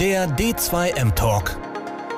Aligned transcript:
Der 0.00 0.26
D2M 0.26 1.14
Talk. 1.14 1.56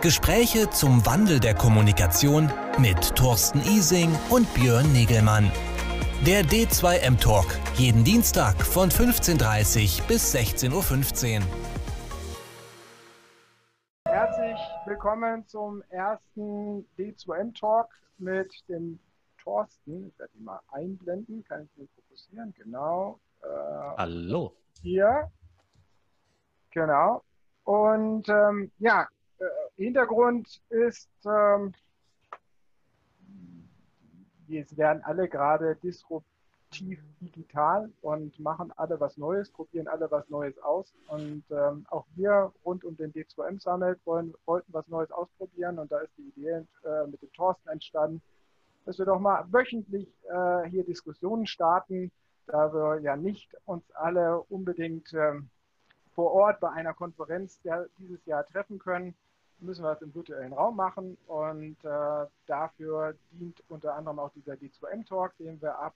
Gespräche 0.00 0.71
zum 0.71 1.04
Wandel 1.04 1.41
der 1.41 1.54
Kommunikation 1.54 2.50
mit 2.79 3.14
Thorsten 3.14 3.58
Ising 3.58 4.10
und 4.30 4.52
Björn 4.54 4.91
Negelmann. 4.95 5.52
Der 6.25 6.42
D2M 6.42 7.20
Talk. 7.20 7.44
Jeden 7.75 8.02
Dienstag 8.02 8.57
von 8.64 8.89
15.30 8.89 10.00
Uhr 10.00 10.07
bis 10.07 10.34
16.15 10.34 11.41
Uhr. 11.41 11.46
Herzlich 14.06 14.58
willkommen 14.86 15.46
zum 15.46 15.82
ersten 15.90 16.86
D2M 16.98 17.54
Talk 17.61 17.90
mit 18.16 18.54
dem 18.70 18.98
Thorsten. 19.45 20.08
Ich 20.08 20.18
werde 20.18 20.32
ihn 20.38 20.45
mal 20.45 20.61
einblenden. 20.72 21.45
Kann 21.45 21.64
ich 21.64 21.82
ihn 21.82 21.88
fokussieren? 21.95 22.54
Genau. 22.56 23.20
Äh, 23.43 23.98
Hallo. 23.98 24.54
Hier. 24.80 25.30
Genau. 26.70 27.22
Und 27.66 28.28
ähm, 28.28 28.70
ja, 28.78 29.08
äh, 29.40 29.44
Hintergrund 29.76 30.62
ist, 30.68 31.11
ähm, 31.24 31.74
wir 34.47 34.65
werden 34.77 35.02
alle 35.02 35.29
gerade 35.29 35.74
disruptiv 35.83 37.02
digital 37.21 37.91
und 38.02 38.38
machen 38.38 38.73
alle 38.77 39.01
was 39.01 39.16
Neues, 39.16 39.51
probieren 39.51 39.88
alle 39.88 40.09
was 40.12 40.29
Neues 40.29 40.57
aus. 40.60 40.95
Und 41.09 41.43
ähm, 41.51 41.84
auch 41.91 42.07
wir 42.15 42.52
rund 42.65 42.84
um 42.84 42.97
den 42.97 43.12
D2M 43.12 43.60
Summit 43.60 43.98
wollen, 44.05 44.33
wollten 44.45 44.73
was 44.73 44.87
Neues 44.87 45.10
ausprobieren. 45.10 45.80
Und 45.80 45.91
da 45.91 45.98
ist 45.98 46.16
die 46.16 46.29
Idee 46.37 46.65
äh, 46.85 47.07
mit 47.09 47.21
dem 47.21 47.33
Thorsten 47.33 47.69
entstanden, 47.69 48.23
dass 48.85 48.96
wir 48.98 49.07
doch 49.07 49.19
mal 49.19 49.45
wöchentlich 49.51 50.09
äh, 50.30 50.69
hier 50.69 50.85
Diskussionen 50.85 51.48
starten, 51.48 52.12
da 52.46 52.73
wir 52.73 53.01
ja 53.01 53.16
nicht 53.16 53.57
uns 53.65 53.91
alle 53.91 54.41
unbedingt 54.43 55.12
ähm, 55.15 55.51
vor 56.16 56.33
Ort 56.33 56.59
bei 56.61 56.70
einer 56.70 56.95
Konferenz 56.95 57.61
dieses 57.98 58.27
Jahr 58.27 58.45
treffen 58.45 58.80
können, 58.80 59.15
müssen 59.61 59.84
wir 59.84 59.93
das 59.93 60.02
im 60.02 60.15
virtuellen 60.15 60.52
Raum 60.52 60.74
machen. 60.74 61.16
Und 61.29 61.77
äh, 61.85 62.27
dafür 62.46 63.15
dient 63.30 63.63
unter 63.68 63.95
anderem 63.95 64.18
auch 64.18 64.32
dieser 64.32 64.54
D2M-Talk, 64.54 65.36
den 65.38 65.60
wir 65.62 65.78
ab 65.78 65.94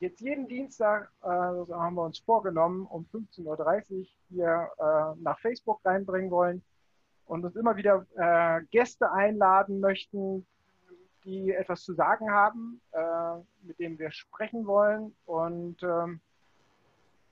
jetzt 0.00 0.20
jeden 0.20 0.48
Dienstag, 0.48 1.10
äh, 1.22 1.26
haben 1.26 1.94
wir 1.94 2.02
uns 2.02 2.18
vorgenommen, 2.18 2.86
um 2.86 3.06
15.30 3.12 4.00
Uhr 4.00 4.06
hier 4.28 4.70
äh, 4.78 5.22
nach 5.22 5.38
Facebook 5.38 5.80
reinbringen 5.84 6.30
wollen 6.30 6.62
und 7.26 7.44
uns 7.44 7.54
immer 7.54 7.76
wieder 7.76 8.06
äh, 8.16 8.64
Gäste 8.70 9.12
einladen 9.12 9.80
möchten, 9.80 10.46
die 11.24 11.52
etwas 11.52 11.84
zu 11.84 11.92
sagen 11.92 12.30
haben, 12.30 12.80
äh, 12.92 13.36
mit 13.62 13.78
denen 13.78 13.98
wir 13.98 14.10
sprechen 14.10 14.66
wollen. 14.66 15.14
Und 15.26 15.82
ähm, 15.82 16.20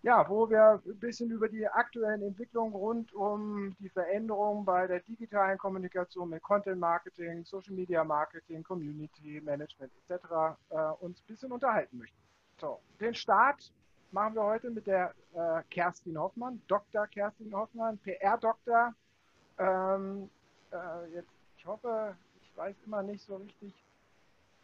ja, 0.02 0.28
wo 0.28 0.48
wir 0.48 0.80
ein 0.86 0.98
bisschen 0.98 1.30
über 1.30 1.48
die 1.48 1.66
aktuellen 1.66 2.22
Entwicklungen 2.22 2.72
rund 2.72 3.12
um 3.14 3.74
die 3.80 3.88
Veränderungen 3.88 4.64
bei 4.64 4.86
der 4.86 5.00
digitalen 5.00 5.58
Kommunikation 5.58 6.30
mit 6.30 6.42
Content 6.42 6.78
Marketing, 6.78 7.44
Social 7.44 7.74
Media 7.74 8.04
Marketing, 8.04 8.62
Community 8.62 9.40
Management 9.40 9.92
etc. 10.08 10.56
Äh, 10.70 10.76
uns 11.00 11.20
ein 11.20 11.26
bisschen 11.26 11.52
unterhalten 11.52 11.98
möchten. 11.98 12.16
So, 12.60 12.80
den 13.00 13.14
Start 13.14 13.72
machen 14.12 14.34
wir 14.34 14.44
heute 14.44 14.70
mit 14.70 14.86
der 14.86 15.14
äh, 15.34 15.62
Kerstin 15.70 16.18
Hoffmann, 16.18 16.62
Dr. 16.68 17.06
Kerstin 17.08 17.54
Hoffmann, 17.54 17.98
PR-Doktor. 17.98 18.94
Ähm, 19.58 20.30
äh, 20.72 21.14
jetzt, 21.14 21.30
ich 21.56 21.66
hoffe, 21.66 22.16
ich 22.40 22.56
weiß 22.56 22.76
immer 22.86 23.02
nicht 23.02 23.24
so 23.24 23.36
richtig, 23.36 23.74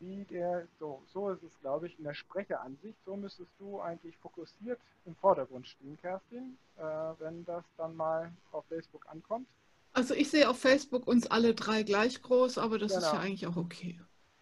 wie 0.01 0.25
der, 0.25 0.67
so, 0.79 1.03
so 1.07 1.31
ist 1.31 1.43
es, 1.43 1.59
glaube 1.61 1.87
ich, 1.87 1.99
in 1.99 2.05
der 2.05 2.15
Sprecheransicht. 2.15 2.99
So 3.05 3.17
müsstest 3.17 3.51
du 3.59 3.81
eigentlich 3.81 4.17
fokussiert 4.19 4.81
im 5.07 5.15
Vordergrund 5.17 5.67
stehen, 5.67 5.97
Kerstin, 6.01 6.57
äh, 6.77 6.83
wenn 7.19 7.45
das 7.45 7.65
dann 7.77 7.97
mal 7.97 8.33
auf 8.53 8.65
Facebook 8.67 9.07
ankommt. 9.09 9.47
Also 9.93 10.15
ich 10.15 10.31
sehe 10.31 10.49
auf 10.49 10.59
Facebook 10.59 11.07
uns 11.07 11.29
alle 11.29 11.55
drei 11.55 11.85
gleich 11.85 12.21
groß, 12.21 12.59
aber 12.59 12.79
das 12.79 12.93
genau. 12.93 13.07
ist 13.07 13.13
ja 13.13 13.21
eigentlich 13.21 13.47
auch 13.47 13.57
okay. 13.57 14.01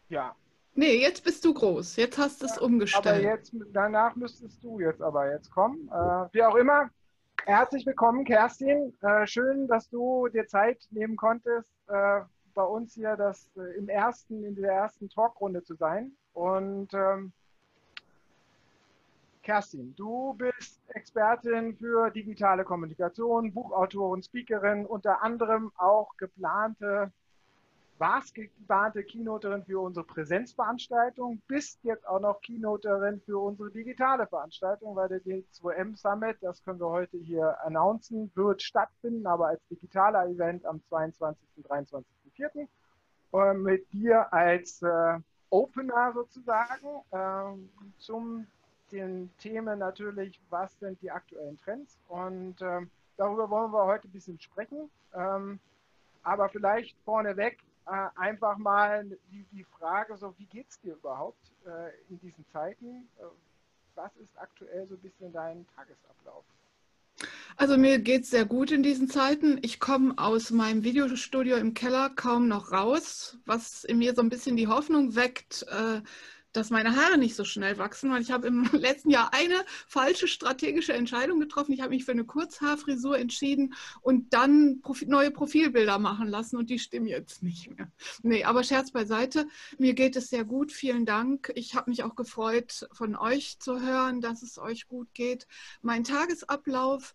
Ja. 0.08 0.34
Nee, 0.74 1.00
jetzt 1.00 1.22
bist 1.24 1.44
du 1.44 1.52
groß. 1.52 1.96
Jetzt 1.96 2.16
hast 2.16 2.40
du 2.40 2.46
es 2.46 2.56
ja, 2.56 2.62
umgestellt. 2.62 3.06
Aber 3.06 3.20
jetzt, 3.20 3.54
danach 3.72 4.16
müsstest 4.16 4.64
du 4.64 4.80
jetzt 4.80 5.02
aber 5.02 5.30
jetzt 5.30 5.50
kommen. 5.50 5.88
Äh, 5.88 6.28
wie 6.32 6.42
auch 6.42 6.54
immer, 6.54 6.88
herzlich 7.44 7.84
willkommen, 7.84 8.24
Kerstin. 8.24 8.94
Äh, 9.02 9.26
schön, 9.26 9.68
dass 9.68 9.90
du 9.90 10.28
dir 10.28 10.46
Zeit 10.46 10.86
nehmen 10.90 11.16
konntest, 11.16 11.70
äh, 11.88 12.20
bei 12.54 12.62
uns 12.62 12.94
hier 12.94 13.16
das 13.16 13.50
äh, 13.56 13.76
im 13.78 13.88
ersten, 13.88 14.44
in 14.44 14.54
der 14.54 14.72
ersten 14.72 15.08
Talkrunde 15.08 15.62
zu 15.62 15.74
sein. 15.74 16.12
Und 16.34 16.92
ähm, 16.94 17.32
Kerstin, 19.42 19.94
du 19.96 20.34
bist 20.34 20.80
Expertin 20.88 21.76
für 21.76 22.10
digitale 22.10 22.64
Kommunikation, 22.64 23.52
Buchautorin, 23.52 24.22
Speakerin, 24.22 24.86
unter 24.86 25.22
anderem 25.22 25.72
auch 25.76 26.16
geplante 26.16 27.12
warst 28.02 28.34
geplante 28.34 29.04
Keynoterin 29.04 29.64
für 29.64 29.78
unsere 29.78 30.04
Präsenzveranstaltung, 30.04 31.40
bist 31.46 31.78
jetzt 31.84 32.04
auch 32.04 32.18
noch 32.18 32.40
Keynoterin 32.40 33.20
für 33.20 33.38
unsere 33.38 33.70
digitale 33.70 34.26
Veranstaltung, 34.26 34.96
weil 34.96 35.08
der 35.08 35.22
D2M 35.22 35.96
Summit, 35.96 36.36
das 36.40 36.64
können 36.64 36.80
wir 36.80 36.88
heute 36.88 37.16
hier 37.18 37.56
announcen, 37.64 38.32
wird 38.34 38.60
stattfinden, 38.60 39.24
aber 39.24 39.46
als 39.46 39.60
digitaler 39.70 40.26
Event 40.26 40.66
am 40.66 40.82
22. 40.88 41.38
und 41.92 42.04
23.04. 42.38 42.68
Äh, 43.32 43.54
mit 43.54 43.90
dir 43.92 44.32
als 44.32 44.82
äh, 44.82 45.18
Opener 45.50 46.12
sozusagen 46.12 47.02
äh, 47.10 47.98
zum 47.98 48.46
den 48.90 49.30
Themen 49.38 49.78
natürlich, 49.78 50.38
was 50.50 50.78
sind 50.78 51.00
die 51.00 51.10
aktuellen 51.10 51.58
Trends 51.58 51.98
und 52.08 52.60
äh, 52.60 52.80
darüber 53.16 53.48
wollen 53.48 53.72
wir 53.72 53.86
heute 53.86 54.06
ein 54.06 54.12
bisschen 54.12 54.38
sprechen. 54.38 54.90
Ähm, 55.14 55.58
aber 56.22 56.48
vielleicht 56.50 56.96
vorneweg, 57.04 57.58
äh, 57.86 58.08
einfach 58.16 58.58
mal 58.58 59.04
die, 59.30 59.44
die, 59.52 59.64
Frage, 59.64 60.16
so 60.16 60.34
wie 60.38 60.44
geht 60.46 60.68
es 60.68 60.80
dir 60.80 60.94
überhaupt 60.94 61.50
äh, 61.66 61.90
in 62.10 62.20
diesen 62.20 62.44
Zeiten? 62.52 63.08
Äh, 63.18 63.24
was 63.94 64.14
ist 64.16 64.38
aktuell 64.38 64.86
so 64.86 64.94
ein 64.94 65.00
bisschen 65.00 65.32
dein 65.32 65.66
Tagesablauf? 65.74 66.44
Also 67.56 67.76
mir 67.76 67.98
geht 67.98 68.22
es 68.24 68.30
sehr 68.30 68.44
gut 68.44 68.70
in 68.70 68.82
diesen 68.82 69.08
Zeiten. 69.08 69.58
Ich 69.62 69.78
komme 69.78 70.14
aus 70.16 70.50
meinem 70.50 70.84
Videostudio 70.84 71.56
im 71.56 71.74
Keller 71.74 72.10
kaum 72.10 72.48
noch 72.48 72.72
raus, 72.72 73.38
was 73.44 73.84
in 73.84 73.98
mir 73.98 74.14
so 74.14 74.22
ein 74.22 74.30
bisschen 74.30 74.56
die 74.56 74.68
Hoffnung 74.68 75.14
weckt, 75.14 75.64
äh, 75.68 76.00
dass 76.52 76.70
meine 76.70 76.96
Haare 76.96 77.18
nicht 77.18 77.34
so 77.34 77.44
schnell 77.44 77.78
wachsen, 77.78 78.10
weil 78.10 78.22
ich 78.22 78.30
habe 78.30 78.46
im 78.46 78.64
letzten 78.72 79.10
Jahr 79.10 79.32
eine 79.32 79.64
falsche 79.86 80.28
strategische 80.28 80.92
Entscheidung 80.92 81.40
getroffen. 81.40 81.72
Ich 81.72 81.80
habe 81.80 81.90
mich 81.90 82.04
für 82.04 82.12
eine 82.12 82.24
Kurzhaarfrisur 82.24 83.18
entschieden 83.18 83.74
und 84.00 84.32
dann 84.32 84.80
Profi 84.82 85.06
neue 85.06 85.30
Profilbilder 85.30 85.98
machen 85.98 86.28
lassen 86.28 86.56
und 86.56 86.70
die 86.70 86.78
stimmen 86.78 87.06
jetzt 87.06 87.42
nicht 87.42 87.76
mehr. 87.76 87.90
Nee, 88.22 88.44
aber 88.44 88.64
Scherz 88.64 88.90
beiseite, 88.90 89.46
mir 89.78 89.94
geht 89.94 90.16
es 90.16 90.28
sehr 90.28 90.44
gut. 90.44 90.72
Vielen 90.72 91.06
Dank. 91.06 91.52
Ich 91.54 91.74
habe 91.74 91.90
mich 91.90 92.02
auch 92.04 92.14
gefreut, 92.14 92.88
von 92.92 93.16
euch 93.16 93.58
zu 93.58 93.80
hören, 93.80 94.20
dass 94.20 94.42
es 94.42 94.58
euch 94.58 94.88
gut 94.88 95.12
geht. 95.14 95.46
Mein 95.80 96.04
Tagesablauf 96.04 97.14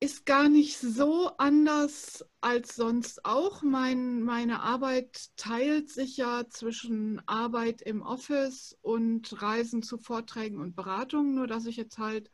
ist 0.00 0.26
gar 0.26 0.48
nicht 0.48 0.78
so 0.78 1.28
anders 1.38 2.24
als 2.40 2.76
sonst 2.76 3.24
auch. 3.24 3.62
Mein, 3.62 4.22
meine 4.22 4.60
Arbeit 4.60 5.36
teilt 5.36 5.90
sich 5.90 6.16
ja 6.16 6.48
zwischen 6.48 7.20
Arbeit 7.26 7.82
im 7.82 8.02
Office 8.02 8.78
und 8.80 9.42
Reisen 9.42 9.82
zu 9.82 9.98
Vorträgen 9.98 10.60
und 10.60 10.76
Beratungen, 10.76 11.34
nur 11.34 11.48
dass 11.48 11.66
ich 11.66 11.76
jetzt 11.76 11.98
halt 11.98 12.30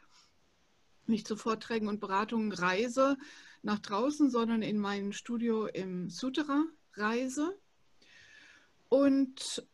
nicht 1.06 1.26
zu 1.26 1.36
Vorträgen 1.36 1.88
und 1.88 2.00
Beratungen 2.00 2.52
reise 2.52 3.16
nach 3.62 3.78
draußen, 3.78 4.30
sondern 4.30 4.60
in 4.62 4.78
mein 4.78 5.12
Studio 5.12 5.66
im 5.66 6.10
Souterrain 6.10 6.66
reise. 6.94 7.58
Und 8.90 9.66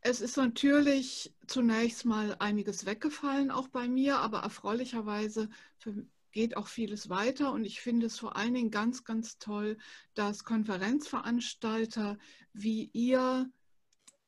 es 0.00 0.22
ist 0.22 0.38
natürlich 0.38 1.34
zunächst 1.46 2.06
mal 2.06 2.36
einiges 2.38 2.86
weggefallen, 2.86 3.50
auch 3.50 3.68
bei 3.68 3.86
mir, 3.86 4.18
aber 4.18 4.40
erfreulicherweise 4.40 5.50
für 5.78 6.06
geht 6.32 6.56
auch 6.56 6.68
vieles 6.68 7.08
weiter 7.08 7.52
und 7.52 7.64
ich 7.64 7.80
finde 7.80 8.06
es 8.06 8.18
vor 8.18 8.36
allen 8.36 8.54
Dingen 8.54 8.70
ganz, 8.70 9.04
ganz 9.04 9.38
toll, 9.38 9.76
dass 10.14 10.44
Konferenzveranstalter 10.44 12.18
wie 12.52 12.90
ihr 12.92 13.50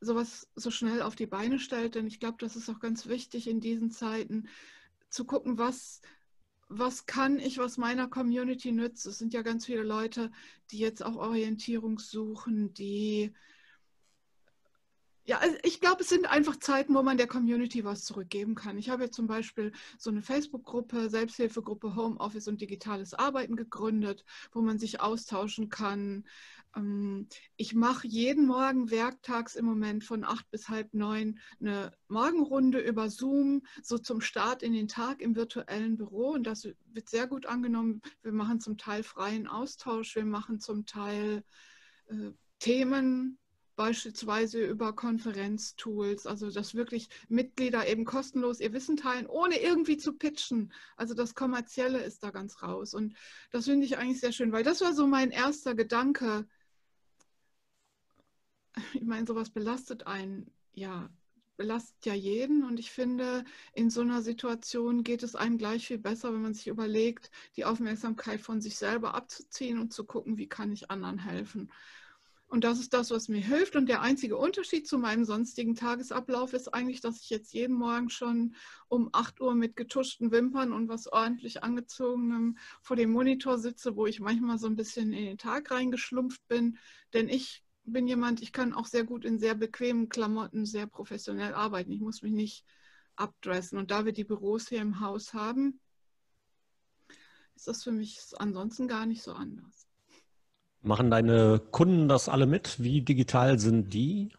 sowas 0.00 0.48
so 0.56 0.70
schnell 0.70 1.02
auf 1.02 1.14
die 1.14 1.26
Beine 1.26 1.58
stellt, 1.58 1.94
denn 1.94 2.06
ich 2.06 2.20
glaube, 2.20 2.38
das 2.40 2.56
ist 2.56 2.68
auch 2.68 2.80
ganz 2.80 3.06
wichtig 3.06 3.46
in 3.46 3.60
diesen 3.60 3.90
Zeiten 3.90 4.48
zu 5.08 5.24
gucken, 5.24 5.58
was, 5.58 6.00
was 6.68 7.06
kann 7.06 7.38
ich, 7.38 7.58
was 7.58 7.78
meiner 7.78 8.08
Community 8.08 8.72
nützt. 8.72 9.06
Es 9.06 9.18
sind 9.18 9.32
ja 9.32 9.42
ganz 9.42 9.66
viele 9.66 9.82
Leute, 9.82 10.32
die 10.70 10.78
jetzt 10.78 11.04
auch 11.04 11.16
Orientierung 11.16 11.98
suchen, 11.98 12.74
die 12.74 13.32
Ja, 15.24 15.38
also 15.38 15.56
ich 15.62 15.80
glaube, 15.80 16.02
es 16.02 16.08
sind 16.08 16.26
einfach 16.26 16.56
Zeiten, 16.56 16.94
wo 16.94 17.02
man 17.02 17.16
der 17.16 17.28
Community 17.28 17.84
was 17.84 18.04
zurückgeben 18.04 18.56
kann. 18.56 18.76
Ich 18.76 18.90
habe 18.90 19.04
jetzt 19.04 19.14
zum 19.14 19.28
Beispiel 19.28 19.70
so 19.96 20.10
eine 20.10 20.20
Facebook-Gruppe, 20.20 21.08
Selbsthilfegruppe 21.10 21.94
Homeoffice 21.94 22.48
und 22.48 22.60
digitales 22.60 23.14
Arbeiten 23.14 23.54
gegründet, 23.54 24.24
wo 24.50 24.62
man 24.62 24.80
sich 24.80 25.00
austauschen 25.00 25.68
kann. 25.68 26.24
Ähm, 26.74 27.28
ich 27.56 27.72
mache 27.72 28.08
jeden 28.08 28.46
Morgen 28.46 28.90
werktags 28.90 29.54
im 29.54 29.64
Moment 29.64 30.02
von 30.02 30.24
acht 30.24 30.50
bis 30.50 30.68
halb 30.68 30.92
neun 30.92 31.38
eine 31.60 31.92
Morgenrunde 32.08 32.80
über 32.80 33.08
Zoom, 33.08 33.62
so 33.80 33.98
zum 33.98 34.20
Start 34.20 34.64
in 34.64 34.72
den 34.72 34.88
Tag 34.88 35.20
im 35.20 35.36
virtuellen 35.36 35.96
Büro. 35.96 36.30
Und 36.30 36.48
das 36.48 36.64
wird 36.64 37.08
sehr 37.08 37.28
gut 37.28 37.46
angenommen. 37.46 38.02
Wir 38.22 38.32
machen 38.32 38.60
zum 38.60 38.76
Teil 38.76 39.04
freien 39.04 39.46
Austausch, 39.46 40.16
wir 40.16 40.24
machen 40.24 40.58
zum 40.58 40.84
Teil 40.84 41.44
äh, 42.08 42.32
Themen 42.58 43.38
beispielsweise 43.82 44.64
über 44.64 44.92
Konferenztools, 44.92 46.28
also 46.28 46.52
dass 46.52 46.76
wirklich 46.76 47.08
Mitglieder 47.28 47.88
eben 47.88 48.04
kostenlos 48.04 48.60
ihr 48.60 48.72
Wissen 48.72 48.96
teilen, 48.96 49.26
ohne 49.26 49.60
irgendwie 49.60 49.96
zu 49.96 50.12
pitchen. 50.12 50.72
Also 50.96 51.14
das 51.14 51.34
Kommerzielle 51.34 51.98
ist 52.00 52.22
da 52.22 52.30
ganz 52.30 52.62
raus. 52.62 52.94
Und 52.94 53.14
das 53.50 53.64
finde 53.64 53.84
ich 53.84 53.98
eigentlich 53.98 54.20
sehr 54.20 54.30
schön, 54.30 54.52
weil 54.52 54.62
das 54.62 54.82
war 54.82 54.92
so 54.94 55.08
mein 55.08 55.32
erster 55.32 55.74
Gedanke. 55.74 56.46
Ich 58.94 59.02
meine, 59.02 59.26
sowas 59.26 59.50
belastet 59.50 60.06
einen, 60.06 60.48
ja, 60.74 61.10
belastet 61.56 62.06
ja 62.06 62.14
jeden. 62.14 62.62
Und 62.62 62.78
ich 62.78 62.92
finde, 62.92 63.44
in 63.74 63.90
so 63.90 64.02
einer 64.02 64.22
Situation 64.22 65.02
geht 65.02 65.24
es 65.24 65.34
einem 65.34 65.58
gleich 65.58 65.88
viel 65.88 65.98
besser, 65.98 66.32
wenn 66.32 66.42
man 66.42 66.54
sich 66.54 66.68
überlegt, 66.68 67.32
die 67.56 67.64
Aufmerksamkeit 67.64 68.40
von 68.40 68.60
sich 68.60 68.76
selber 68.76 69.14
abzuziehen 69.14 69.80
und 69.80 69.92
zu 69.92 70.04
gucken, 70.04 70.38
wie 70.38 70.48
kann 70.48 70.70
ich 70.70 70.88
anderen 70.88 71.18
helfen. 71.18 71.72
Und 72.52 72.64
das 72.64 72.78
ist 72.78 72.92
das, 72.92 73.10
was 73.10 73.28
mir 73.28 73.40
hilft. 73.40 73.76
Und 73.76 73.88
der 73.88 74.02
einzige 74.02 74.36
Unterschied 74.36 74.86
zu 74.86 74.98
meinem 74.98 75.24
sonstigen 75.24 75.74
Tagesablauf 75.74 76.52
ist 76.52 76.74
eigentlich, 76.74 77.00
dass 77.00 77.18
ich 77.22 77.30
jetzt 77.30 77.54
jeden 77.54 77.74
Morgen 77.74 78.10
schon 78.10 78.54
um 78.88 79.08
8 79.10 79.40
Uhr 79.40 79.54
mit 79.54 79.74
getuschten 79.74 80.30
Wimpern 80.32 80.74
und 80.74 80.86
was 80.86 81.10
ordentlich 81.10 81.62
angezogenem 81.62 82.58
vor 82.82 82.96
dem 82.96 83.10
Monitor 83.10 83.56
sitze, 83.56 83.96
wo 83.96 84.04
ich 84.04 84.20
manchmal 84.20 84.58
so 84.58 84.66
ein 84.66 84.76
bisschen 84.76 85.14
in 85.14 85.24
den 85.24 85.38
Tag 85.38 85.70
reingeschlumpft 85.70 86.46
bin. 86.46 86.76
Denn 87.14 87.30
ich 87.30 87.64
bin 87.84 88.06
jemand, 88.06 88.42
ich 88.42 88.52
kann 88.52 88.74
auch 88.74 88.86
sehr 88.86 89.04
gut 89.04 89.24
in 89.24 89.38
sehr 89.38 89.54
bequemen 89.54 90.10
Klamotten 90.10 90.66
sehr 90.66 90.86
professionell 90.86 91.54
arbeiten. 91.54 91.90
Ich 91.90 92.02
muss 92.02 92.20
mich 92.20 92.32
nicht 92.32 92.66
abdressen. 93.16 93.78
Und 93.78 93.90
da 93.90 94.04
wir 94.04 94.12
die 94.12 94.24
Büros 94.24 94.68
hier 94.68 94.82
im 94.82 95.00
Haus 95.00 95.32
haben, 95.32 95.80
ist 97.56 97.66
das 97.66 97.82
für 97.82 97.92
mich 97.92 98.20
ansonsten 98.36 98.88
gar 98.88 99.06
nicht 99.06 99.22
so 99.22 99.32
anders. 99.32 99.86
Machen 100.82 101.12
deine 101.12 101.60
Kunden 101.70 102.08
das 102.08 102.28
alle 102.28 102.46
mit? 102.46 102.82
Wie 102.82 103.02
digital 103.02 103.58
sind 103.60 103.94
die? 103.94 104.30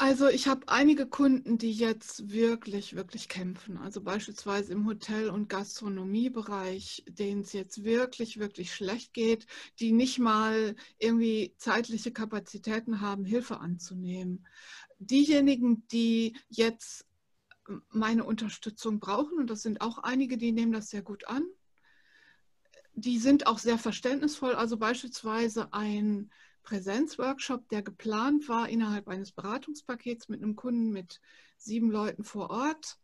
Also 0.00 0.28
ich 0.28 0.46
habe 0.46 0.68
einige 0.68 1.06
Kunden, 1.06 1.58
die 1.58 1.72
jetzt 1.72 2.30
wirklich, 2.30 2.94
wirklich 2.94 3.28
kämpfen. 3.28 3.76
Also 3.78 4.00
beispielsweise 4.00 4.72
im 4.72 4.86
Hotel- 4.86 5.28
und 5.28 5.48
Gastronomiebereich, 5.48 7.02
denen 7.08 7.40
es 7.40 7.52
jetzt 7.52 7.82
wirklich, 7.82 8.38
wirklich 8.38 8.72
schlecht 8.72 9.12
geht, 9.12 9.48
die 9.80 9.90
nicht 9.90 10.20
mal 10.20 10.76
irgendwie 10.98 11.52
zeitliche 11.58 12.12
Kapazitäten 12.12 13.00
haben, 13.00 13.24
Hilfe 13.24 13.58
anzunehmen. 13.58 14.46
Diejenigen, 15.00 15.84
die 15.88 16.36
jetzt 16.48 17.04
meine 17.88 18.22
Unterstützung 18.22 19.00
brauchen, 19.00 19.36
und 19.36 19.50
das 19.50 19.62
sind 19.62 19.80
auch 19.80 19.98
einige, 19.98 20.38
die 20.38 20.52
nehmen 20.52 20.72
das 20.72 20.90
sehr 20.90 21.02
gut 21.02 21.26
an, 21.26 21.44
die 23.00 23.18
sind 23.18 23.46
auch 23.46 23.58
sehr 23.58 23.78
verständnisvoll. 23.78 24.54
Also 24.54 24.76
beispielsweise 24.76 25.72
ein 25.72 26.30
Präsenzworkshop, 26.62 27.68
der 27.68 27.82
geplant 27.82 28.48
war 28.48 28.68
innerhalb 28.68 29.08
eines 29.08 29.32
Beratungspakets 29.32 30.28
mit 30.28 30.42
einem 30.42 30.56
Kunden 30.56 30.90
mit 30.90 31.20
sieben 31.56 31.90
Leuten 31.90 32.24
vor 32.24 32.50
Ort. 32.50 32.98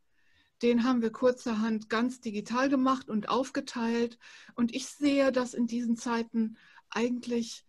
Den 0.63 0.85
haben 0.85 1.03
wir 1.03 1.11
kurzerhand 1.11 1.89
ganz 1.89 2.21
digital 2.21 2.69
gemacht 2.69 3.09
und 3.09 3.29
aufgeteilt. 3.29 4.19
Und 4.55 4.75
ich 4.75 4.87
sehe, 4.87 5.33
dass 5.33 5.55
in 5.55 5.67
diesen 5.67 5.97
Zeiten 5.97 6.57
eigentlich 6.91 7.65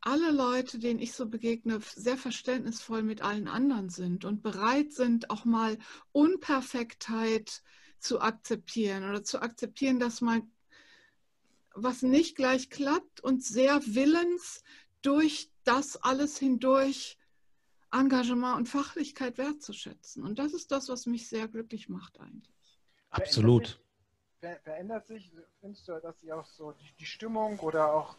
alle 0.00 0.30
Leute, 0.30 0.78
denen 0.78 1.00
ich 1.00 1.14
so 1.14 1.26
begegne, 1.26 1.80
sehr 1.94 2.18
verständnisvoll 2.18 3.02
mit 3.02 3.22
allen 3.22 3.48
anderen 3.48 3.88
sind 3.88 4.24
und 4.24 4.42
bereit 4.42 4.92
sind, 4.92 5.30
auch 5.30 5.44
mal 5.44 5.78
Unperfektheit 6.12 7.62
zu 7.98 8.20
akzeptieren 8.20 9.08
oder 9.08 9.24
zu 9.24 9.40
akzeptieren, 9.40 9.98
dass 9.98 10.20
man 10.20 10.50
was 11.74 12.02
nicht 12.02 12.36
gleich 12.36 12.70
klappt 12.70 13.20
und 13.20 13.44
sehr 13.44 13.80
willens 13.84 14.62
durch 15.02 15.50
das 15.64 15.96
alles 15.96 16.38
hindurch 16.38 17.18
Engagement 17.92 18.56
und 18.56 18.68
Fachlichkeit 18.68 19.38
wertzuschätzen. 19.38 20.24
Und 20.24 20.38
das 20.38 20.52
ist 20.52 20.72
das, 20.72 20.88
was 20.88 21.06
mich 21.06 21.28
sehr 21.28 21.48
glücklich 21.48 21.88
macht 21.88 22.18
eigentlich. 22.20 22.80
Absolut. 23.10 23.80
Verändert 24.40 24.56
sich, 24.56 24.62
verändert 24.64 25.06
sich 25.06 25.32
findest 25.60 25.88
du, 25.88 26.00
dass 26.00 26.20
sich 26.20 26.32
auch 26.32 26.46
so 26.46 26.72
die, 26.72 26.92
die 26.98 27.06
Stimmung 27.06 27.58
oder 27.60 27.92
auch 27.92 28.16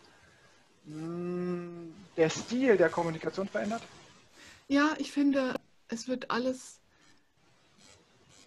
mh, 0.86 0.96
hm, 0.96 1.94
der 2.18 2.30
Stil 2.30 2.78
der 2.78 2.90
Kommunikation 2.90 3.48
verändert? 3.48 3.84
Ja, 4.68 4.96
ich 4.98 5.12
finde, 5.12 5.56
es 5.88 6.08
wird 6.08 6.32
alles 6.32 6.80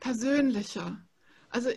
persönlicher. 0.01 1.01
Also 1.51 1.71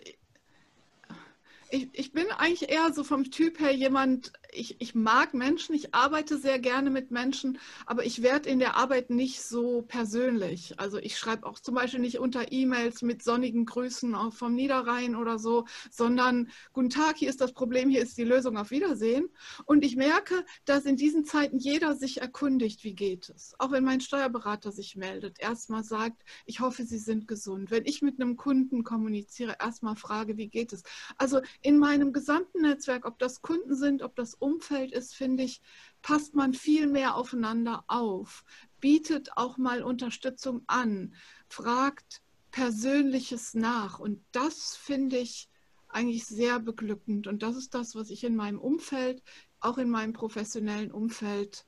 ich, 1.72 1.88
ich 1.92 2.12
bin 2.12 2.30
eigentlich 2.30 2.70
eher 2.70 2.92
so 2.92 3.02
vom 3.02 3.30
Typ 3.30 3.58
her 3.58 3.72
jemand, 3.72 4.32
ich, 4.52 4.80
ich 4.80 4.94
mag 4.94 5.34
Menschen, 5.34 5.74
ich 5.74 5.94
arbeite 5.94 6.38
sehr 6.38 6.58
gerne 6.58 6.90
mit 6.90 7.10
Menschen, 7.10 7.58
aber 7.86 8.04
ich 8.04 8.22
werde 8.22 8.48
in 8.48 8.58
der 8.58 8.76
Arbeit 8.76 9.10
nicht 9.10 9.42
so 9.42 9.82
persönlich. 9.82 10.78
Also 10.78 10.98
ich 10.98 11.18
schreibe 11.18 11.46
auch 11.46 11.58
zum 11.58 11.74
Beispiel 11.74 12.00
nicht 12.00 12.18
unter 12.18 12.52
E-Mails 12.52 13.02
mit 13.02 13.22
sonnigen 13.22 13.66
Grüßen 13.66 14.14
vom 14.32 14.54
Niederrhein 14.54 15.16
oder 15.16 15.38
so, 15.38 15.66
sondern 15.90 16.50
Guten 16.72 16.90
Tag, 16.90 17.16
hier 17.16 17.28
ist 17.28 17.40
das 17.40 17.52
Problem, 17.52 17.90
hier 17.90 18.02
ist 18.02 18.16
die 18.18 18.24
Lösung, 18.24 18.56
auf 18.56 18.70
Wiedersehen. 18.70 19.28
Und 19.64 19.84
ich 19.84 19.96
merke, 19.96 20.44
dass 20.64 20.84
in 20.84 20.96
diesen 20.96 21.24
Zeiten 21.24 21.58
jeder 21.58 21.96
sich 21.96 22.20
erkundigt, 22.20 22.84
wie 22.84 22.94
geht 22.94 23.28
es. 23.28 23.54
Auch 23.58 23.72
wenn 23.72 23.84
mein 23.84 24.00
Steuerberater 24.00 24.72
sich 24.72 24.96
meldet, 24.96 25.40
erstmal 25.40 25.84
sagt, 25.84 26.22
ich 26.46 26.60
hoffe, 26.60 26.84
Sie 26.84 26.98
sind 26.98 27.28
gesund. 27.28 27.70
Wenn 27.70 27.84
ich 27.84 28.02
mit 28.02 28.20
einem 28.20 28.36
Kunden 28.36 28.84
kommuniziere, 28.84 29.56
erstmal 29.60 29.96
frage, 29.96 30.36
wie 30.36 30.48
geht 30.48 30.72
es. 30.72 30.82
Also 31.18 31.40
in 31.62 31.78
meinem 31.78 32.12
gesamten 32.12 32.62
Netzwerk, 32.62 33.06
ob 33.06 33.18
das 33.18 33.42
Kunden 33.42 33.74
sind, 33.74 34.02
ob 34.02 34.16
das 34.16 34.34
Umfeld 34.42 34.92
ist, 34.92 35.14
finde 35.14 35.44
ich, 35.44 35.62
passt 36.02 36.34
man 36.34 36.52
viel 36.52 36.86
mehr 36.86 37.16
aufeinander 37.16 37.84
auf, 37.86 38.44
bietet 38.80 39.36
auch 39.36 39.56
mal 39.56 39.82
Unterstützung 39.82 40.62
an, 40.66 41.14
fragt 41.48 42.22
Persönliches 42.50 43.54
nach. 43.54 43.98
Und 43.98 44.22
das 44.32 44.76
finde 44.76 45.18
ich 45.18 45.48
eigentlich 45.88 46.26
sehr 46.26 46.58
beglückend. 46.58 47.26
Und 47.26 47.42
das 47.42 47.56
ist 47.56 47.74
das, 47.74 47.94
was 47.94 48.10
ich 48.10 48.24
in 48.24 48.36
meinem 48.36 48.58
Umfeld, 48.58 49.22
auch 49.60 49.78
in 49.78 49.88
meinem 49.88 50.12
professionellen 50.12 50.90
Umfeld 50.90 51.64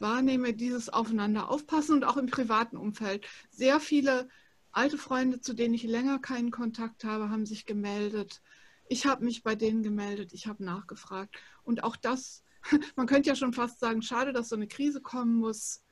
wahrnehme, 0.00 0.54
dieses 0.54 0.88
Aufeinander 0.88 1.50
aufpassen 1.50 1.96
und 1.96 2.04
auch 2.04 2.16
im 2.16 2.26
privaten 2.26 2.76
Umfeld. 2.76 3.26
Sehr 3.50 3.80
viele 3.80 4.28
alte 4.70 4.98
Freunde, 4.98 5.40
zu 5.40 5.54
denen 5.54 5.74
ich 5.74 5.82
länger 5.82 6.18
keinen 6.18 6.50
Kontakt 6.50 7.04
habe, 7.04 7.30
haben 7.30 7.46
sich 7.46 7.66
gemeldet 7.66 8.42
ich 8.88 9.06
habe 9.06 9.24
mich 9.24 9.42
bei 9.42 9.54
denen 9.54 9.82
gemeldet, 9.82 10.32
ich 10.32 10.46
habe 10.46 10.64
nachgefragt. 10.64 11.36
Und 11.62 11.84
auch 11.84 11.96
das, 11.96 12.42
man 12.96 13.06
könnte 13.06 13.28
ja 13.28 13.36
schon 13.36 13.52
fast 13.52 13.80
sagen, 13.80 14.02
schade, 14.02 14.32
dass 14.32 14.48
so 14.48 14.56
eine 14.56 14.68
Krise 14.68 15.00
kommen 15.00 15.36
muss, 15.36 15.82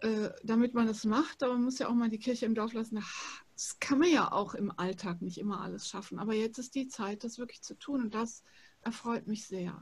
äh, 0.00 0.30
damit 0.42 0.74
man 0.74 0.86
das 0.86 1.04
macht. 1.04 1.42
Aber 1.42 1.54
man 1.54 1.64
muss 1.64 1.78
ja 1.78 1.88
auch 1.88 1.94
mal 1.94 2.10
die 2.10 2.18
Kirche 2.18 2.46
im 2.46 2.54
Dorf 2.54 2.72
lassen. 2.72 3.02
Das 3.54 3.78
kann 3.78 3.98
man 3.98 4.10
ja 4.10 4.32
auch 4.32 4.54
im 4.54 4.72
Alltag 4.76 5.22
nicht 5.22 5.38
immer 5.38 5.60
alles 5.60 5.88
schaffen. 5.88 6.18
Aber 6.18 6.34
jetzt 6.34 6.58
ist 6.58 6.74
die 6.74 6.88
Zeit, 6.88 7.24
das 7.24 7.38
wirklich 7.38 7.62
zu 7.62 7.74
tun. 7.78 8.02
Und 8.02 8.14
das 8.14 8.42
erfreut 8.82 9.26
mich 9.26 9.46
sehr. 9.46 9.80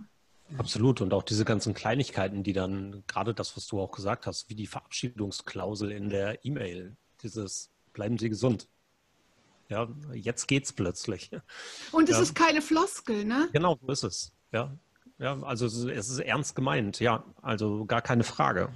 Absolut. 0.58 1.00
Und 1.00 1.14
auch 1.14 1.22
diese 1.22 1.44
ganzen 1.44 1.74
Kleinigkeiten, 1.74 2.42
die 2.42 2.52
dann, 2.52 3.04
gerade 3.06 3.34
das, 3.34 3.56
was 3.56 3.66
du 3.66 3.80
auch 3.80 3.90
gesagt 3.90 4.26
hast, 4.26 4.48
wie 4.48 4.54
die 4.54 4.66
Verabschiedungsklausel 4.66 5.90
in 5.92 6.10
der 6.10 6.44
E-Mail, 6.44 6.96
dieses 7.22 7.70
bleiben 7.92 8.18
Sie 8.18 8.28
gesund. 8.28 8.68
Ja, 9.72 9.88
jetzt 10.12 10.48
geht's 10.48 10.70
plötzlich. 10.74 11.30
Und 11.92 12.10
es 12.10 12.16
ja. 12.16 12.22
ist 12.22 12.34
keine 12.34 12.60
Floskel, 12.60 13.24
ne? 13.24 13.48
Genau, 13.54 13.78
so 13.80 13.90
ist 13.90 14.02
es. 14.02 14.32
Ja, 14.52 14.76
ja 15.18 15.42
also 15.42 15.64
es 15.64 16.10
ist 16.10 16.18
ernst 16.18 16.54
gemeint. 16.54 17.00
Ja, 17.00 17.24
also 17.40 17.86
gar 17.86 18.02
keine 18.02 18.22
Frage. 18.22 18.68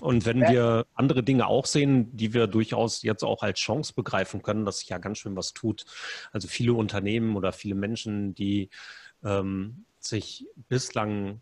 Und 0.00 0.26
wenn 0.26 0.40
wir 0.40 0.84
andere 0.94 1.22
Dinge 1.22 1.46
auch 1.46 1.64
sehen, 1.64 2.16
die 2.16 2.34
wir 2.34 2.48
durchaus 2.48 3.02
jetzt 3.02 3.22
auch 3.22 3.44
als 3.44 3.60
Chance 3.60 3.92
begreifen 3.94 4.42
können, 4.42 4.64
dass 4.64 4.80
sich 4.80 4.88
ja 4.88 4.98
ganz 4.98 5.18
schön 5.18 5.36
was 5.36 5.52
tut. 5.52 5.84
Also 6.32 6.48
viele 6.48 6.74
Unternehmen 6.74 7.36
oder 7.36 7.52
viele 7.52 7.76
Menschen, 7.76 8.34
die 8.34 8.68
ähm, 9.22 9.84
sich 10.00 10.44
bislang 10.68 11.40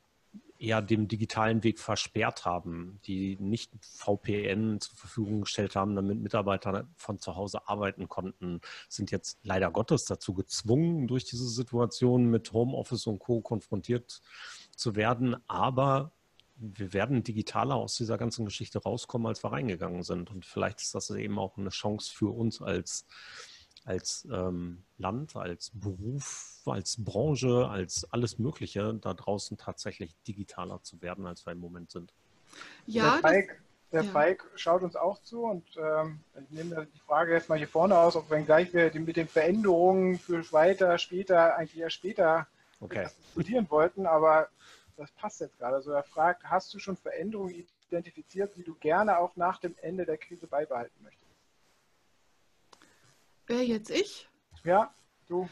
eher 0.60 0.82
dem 0.82 1.08
digitalen 1.08 1.64
Weg 1.64 1.80
versperrt 1.80 2.44
haben, 2.44 3.00
die 3.06 3.36
nicht 3.40 3.72
VPN 3.80 4.80
zur 4.80 4.96
Verfügung 4.96 5.40
gestellt 5.42 5.74
haben, 5.74 5.96
damit 5.96 6.18
Mitarbeiter 6.20 6.86
von 6.96 7.18
zu 7.18 7.34
Hause 7.34 7.66
arbeiten 7.66 8.08
konnten, 8.08 8.60
sind 8.88 9.10
jetzt 9.10 9.38
leider 9.42 9.70
Gottes 9.70 10.04
dazu 10.04 10.34
gezwungen, 10.34 11.08
durch 11.08 11.24
diese 11.24 11.48
Situation 11.48 12.26
mit 12.26 12.52
Homeoffice 12.52 13.06
und 13.06 13.18
Co. 13.18 13.40
konfrontiert 13.40 14.20
zu 14.76 14.96
werden. 14.96 15.36
Aber 15.48 16.12
wir 16.56 16.92
werden 16.92 17.24
digitaler 17.24 17.76
aus 17.76 17.96
dieser 17.96 18.18
ganzen 18.18 18.44
Geschichte 18.44 18.82
rauskommen, 18.82 19.26
als 19.26 19.42
wir 19.42 19.52
reingegangen 19.52 20.02
sind. 20.02 20.30
Und 20.30 20.44
vielleicht 20.44 20.80
ist 20.80 20.94
das 20.94 21.08
eben 21.10 21.38
auch 21.38 21.56
eine 21.56 21.70
Chance 21.70 22.12
für 22.14 22.28
uns 22.28 22.60
als, 22.60 23.06
als 23.84 24.26
ähm, 24.30 24.82
Land, 24.99 25.37
als 25.37 25.70
Beruf, 25.75 26.60
als 26.66 27.02
Branche, 27.02 27.68
als 27.68 28.06
alles 28.12 28.38
Mögliche, 28.38 28.94
da 28.94 29.14
draußen 29.14 29.56
tatsächlich 29.56 30.14
digitaler 30.26 30.82
zu 30.82 31.00
werden, 31.02 31.26
als 31.26 31.46
wir 31.46 31.52
im 31.52 31.60
Moment 31.60 31.90
sind. 31.90 32.12
Ja, 32.87 33.12
der 33.12 33.20
Falk, 33.20 33.62
der 33.92 34.02
ja. 34.02 34.10
Falk 34.10 34.50
schaut 34.54 34.82
uns 34.82 34.96
auch 34.96 35.22
zu 35.22 35.44
und 35.44 35.64
ähm, 35.76 36.20
ich 36.40 36.50
nehme 36.50 36.87
die 36.94 37.00
Frage 37.00 37.32
jetzt 37.32 37.49
mal 37.49 37.58
hier 37.58 37.68
vorne 37.68 37.99
aus, 37.99 38.16
auch 38.16 38.28
wenn 38.28 38.44
gleich 38.44 38.72
wir 38.72 38.92
mit 39.00 39.16
den 39.16 39.28
Veränderungen 39.28 40.18
für 40.18 40.52
weiter, 40.52 40.99
später, 40.99 41.56
eigentlich 41.56 41.80
eher 41.80 41.90
später 41.90 42.46
okay. 42.80 43.08
diskutieren 43.25 43.66
wollten, 43.70 44.06
aber 44.06 44.49
das 44.96 45.10
passt 45.12 45.40
jetzt 45.40 45.58
gerade. 45.58 45.76
Also 45.76 45.92
er 45.92 46.02
fragt, 46.02 46.44
hast 46.44 46.75
du 46.75 46.78
schon 46.78 46.96
Veränderungen 46.96 47.66
identifiziert, 47.88 48.54
die 48.56 48.62
du 48.62 48.75
gerne 48.75 49.18
auch 49.18 49.34
nach 49.37 49.58
dem 49.58 49.75
Ende 49.80 50.04
der 50.04 50.18
Krise 50.18 50.46
beibehalten 50.46 51.02
möchtest? 51.02 51.29
Wer 53.50 53.66
jetzt 53.66 53.90
ich? 53.90 54.28
Ja, 54.62 54.95
du. 55.26 55.49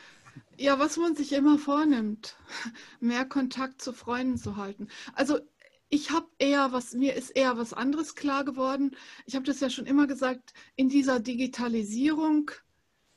Ja, 0.56 0.78
was 0.78 0.98
man 0.98 1.16
sich 1.16 1.32
immer 1.32 1.58
vornimmt, 1.58 2.36
mehr 3.00 3.24
Kontakt 3.24 3.82
zu 3.82 3.92
Freunden 3.92 4.38
zu 4.38 4.56
halten. 4.56 4.86
Also 5.14 5.40
ich 5.88 6.12
habe 6.12 6.28
eher 6.38 6.70
was, 6.70 6.92
mir 6.92 7.16
ist 7.16 7.30
eher 7.30 7.58
was 7.58 7.72
anderes 7.72 8.14
klar 8.14 8.44
geworden. 8.44 8.94
Ich 9.26 9.34
habe 9.34 9.44
das 9.44 9.58
ja 9.58 9.68
schon 9.68 9.84
immer 9.84 10.06
gesagt, 10.06 10.52
in 10.76 10.88
dieser 10.88 11.18
Digitalisierung 11.18 12.52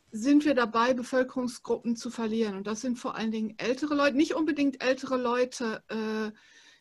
sind 0.09 0.45
wir 0.45 0.55
dabei, 0.55 0.95
Bevölkerungsgruppen 0.95 1.95
zu 1.95 2.09
verlieren. 2.09 2.55
Und 2.55 2.65
das 2.65 2.81
sind 2.81 2.97
vor 2.97 3.13
allen 3.13 3.31
Dingen 3.31 3.53
ältere 3.59 3.93
Leute, 3.93 4.17
nicht 4.17 4.33
unbedingt 4.33 4.83
ältere 4.83 5.17
Leute, 5.17 5.83
äh, 5.89 6.31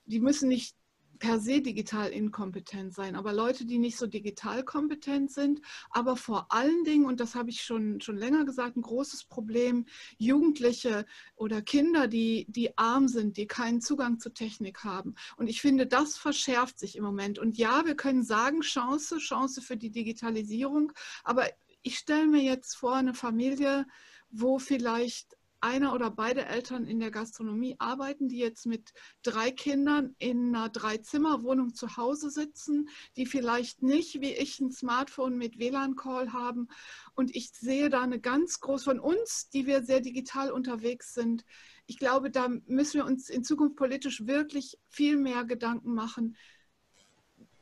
die 0.06 0.20
müssen 0.20 0.48
nicht 0.48 0.74
per 1.20 1.38
se 1.38 1.60
digital 1.60 2.08
inkompetent 2.08 2.94
sein, 2.94 3.14
aber 3.14 3.32
Leute, 3.32 3.66
die 3.66 3.78
nicht 3.78 3.98
so 3.98 4.06
digital 4.06 4.64
kompetent 4.64 5.30
sind, 5.30 5.60
aber 5.90 6.16
vor 6.16 6.46
allen 6.50 6.82
Dingen, 6.84 7.04
und 7.04 7.20
das 7.20 7.34
habe 7.34 7.50
ich 7.50 7.62
schon, 7.62 8.00
schon 8.00 8.16
länger 8.16 8.44
gesagt, 8.44 8.76
ein 8.76 8.82
großes 8.82 9.24
Problem, 9.24 9.86
Jugendliche 10.16 11.06
oder 11.36 11.62
Kinder, 11.62 12.08
die, 12.08 12.46
die 12.48 12.76
arm 12.76 13.06
sind, 13.06 13.36
die 13.36 13.46
keinen 13.46 13.82
Zugang 13.82 14.18
zur 14.18 14.34
Technik 14.34 14.82
haben. 14.82 15.14
Und 15.36 15.48
ich 15.48 15.60
finde, 15.60 15.86
das 15.86 16.16
verschärft 16.16 16.78
sich 16.78 16.96
im 16.96 17.04
Moment. 17.04 17.38
Und 17.38 17.58
ja, 17.58 17.84
wir 17.84 17.94
können 17.94 18.24
sagen, 18.24 18.62
Chance, 18.62 19.18
Chance 19.18 19.60
für 19.60 19.76
die 19.76 19.90
Digitalisierung, 19.90 20.92
aber 21.22 21.44
ich 21.82 21.98
stelle 21.98 22.26
mir 22.26 22.42
jetzt 22.42 22.76
vor, 22.76 22.96
eine 22.96 23.14
Familie, 23.14 23.86
wo 24.30 24.58
vielleicht 24.58 25.36
einer 25.62 25.94
oder 25.94 26.10
beide 26.10 26.44
Eltern 26.44 26.86
in 26.86 27.00
der 27.00 27.10
Gastronomie 27.10 27.76
arbeiten, 27.78 28.28
die 28.28 28.38
jetzt 28.38 28.66
mit 28.66 28.92
drei 29.22 29.50
Kindern 29.50 30.14
in 30.18 30.54
einer 30.54 30.68
Dreizimmerwohnung 30.68 31.74
zu 31.74 31.96
Hause 31.96 32.30
sitzen, 32.30 32.88
die 33.16 33.26
vielleicht 33.26 33.82
nicht 33.82 34.20
wie 34.20 34.32
ich 34.32 34.60
ein 34.60 34.70
Smartphone 34.70 35.36
mit 35.36 35.58
WLAN-Call 35.58 36.32
haben. 36.32 36.68
Und 37.14 37.34
ich 37.34 37.50
sehe 37.52 37.88
da 37.88 38.02
eine 38.02 38.20
ganz 38.20 38.60
große 38.60 38.90
von 38.90 38.98
uns, 38.98 39.48
die 39.50 39.66
wir 39.66 39.84
sehr 39.84 40.00
digital 40.00 40.50
unterwegs 40.50 41.14
sind. 41.14 41.44
Ich 41.86 41.96
glaube, 41.96 42.30
da 42.30 42.48
müssen 42.66 42.94
wir 42.94 43.04
uns 43.04 43.28
in 43.28 43.44
Zukunft 43.44 43.76
politisch 43.76 44.26
wirklich 44.26 44.78
viel 44.88 45.16
mehr 45.16 45.44
Gedanken 45.44 45.94
machen, 45.94 46.36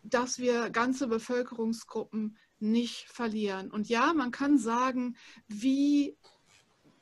dass 0.03 0.39
wir 0.39 0.71
ganze 0.71 1.07
Bevölkerungsgruppen 1.07 2.39
nicht 2.61 3.09
verlieren. 3.09 3.71
Und 3.71 3.91
ja, 3.91 4.15
man 4.15 4.31
kann 4.31 4.57
sagen, 4.57 5.17
wie, 5.49 6.17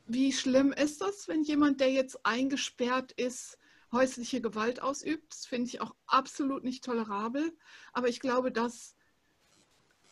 wie 0.07 0.33
schlimm 0.33 0.73
ist 0.73 1.01
das, 1.01 1.29
wenn 1.29 1.43
jemand, 1.43 1.81
der 1.81 1.91
jetzt 1.91 2.25
eingesperrt 2.25 3.13
ist, 3.13 3.59
häusliche 3.93 4.41
Gewalt 4.41 4.81
ausübt? 4.81 5.33
Das 5.33 5.47
finde 5.47 5.69
ich 5.69 5.81
auch 5.81 5.95
absolut 6.07 6.65
nicht 6.65 6.85
tolerabel. 6.85 7.57
Aber 7.93 8.09
ich 8.09 8.21
glaube, 8.21 8.53
dass 8.53 8.95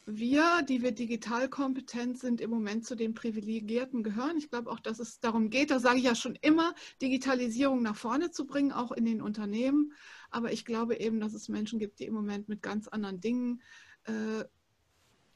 wir, 0.06 0.62
die 0.62 0.82
wir 0.82 0.92
digital 0.92 1.48
kompetent 1.48 2.18
sind, 2.18 2.40
im 2.40 2.50
Moment 2.50 2.84
zu 2.84 2.94
den 2.94 3.14
Privilegierten 3.14 4.02
gehören. 4.02 4.36
Ich 4.36 4.50
glaube 4.50 4.70
auch, 4.70 4.80
dass 4.80 4.98
es 4.98 5.20
darum 5.20 5.48
geht, 5.48 5.70
da 5.70 5.78
sage 5.78 5.98
ich 5.98 6.04
ja 6.04 6.14
schon 6.14 6.36
immer, 6.42 6.74
Digitalisierung 7.00 7.82
nach 7.82 7.96
vorne 7.96 8.30
zu 8.30 8.46
bringen, 8.46 8.72
auch 8.72 8.92
in 8.92 9.06
den 9.06 9.22
Unternehmen. 9.22 9.92
Aber 10.30 10.52
ich 10.52 10.64
glaube 10.64 10.98
eben, 10.98 11.20
dass 11.20 11.32
es 11.32 11.48
Menschen 11.48 11.78
gibt, 11.78 12.00
die 12.00 12.04
im 12.04 12.14
Moment 12.14 12.48
mit 12.48 12.60
ganz 12.60 12.88
anderen 12.88 13.20
Dingen 13.20 13.62
äh, 14.04 14.44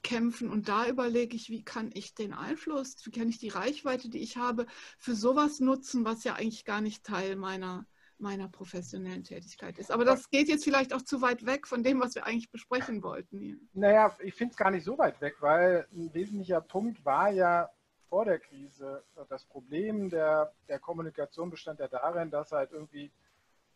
kämpfen. 0.03 0.49
Und 0.49 0.69
da 0.69 0.87
überlege 0.87 1.35
ich, 1.35 1.49
wie 1.49 1.63
kann 1.63 1.89
ich 1.93 2.13
den 2.15 2.33
Einfluss, 2.33 2.95
wie 3.05 3.11
kann 3.11 3.29
ich 3.29 3.39
die 3.39 3.49
Reichweite, 3.49 4.09
die 4.09 4.19
ich 4.19 4.37
habe, 4.37 4.65
für 4.97 5.15
sowas 5.15 5.59
nutzen, 5.59 6.05
was 6.05 6.23
ja 6.23 6.35
eigentlich 6.35 6.65
gar 6.65 6.81
nicht 6.81 7.03
Teil 7.03 7.35
meiner, 7.35 7.85
meiner 8.17 8.47
professionellen 8.49 9.23
Tätigkeit 9.23 9.77
ist. 9.77 9.91
Aber 9.91 10.05
das 10.05 10.29
geht 10.29 10.47
jetzt 10.47 10.63
vielleicht 10.63 10.93
auch 10.93 11.01
zu 11.01 11.21
weit 11.21 11.45
weg 11.45 11.67
von 11.67 11.83
dem, 11.83 11.99
was 11.99 12.15
wir 12.15 12.25
eigentlich 12.25 12.51
besprechen 12.51 13.03
wollten. 13.03 13.39
Hier. 13.39 13.57
Naja, 13.73 14.15
ich 14.19 14.33
finde 14.33 14.51
es 14.51 14.57
gar 14.57 14.71
nicht 14.71 14.83
so 14.83 14.97
weit 14.97 15.19
weg, 15.21 15.35
weil 15.39 15.87
ein 15.93 16.13
wesentlicher 16.13 16.61
Punkt 16.61 17.03
war 17.05 17.29
ja 17.29 17.69
vor 18.09 18.25
der 18.25 18.39
Krise, 18.39 19.03
das 19.29 19.45
Problem 19.45 20.09
der, 20.09 20.51
der 20.67 20.79
Kommunikation 20.79 21.51
bestand 21.51 21.79
ja 21.79 21.87
darin, 21.87 22.31
dass 22.31 22.51
halt 22.51 22.71
irgendwie 22.71 23.11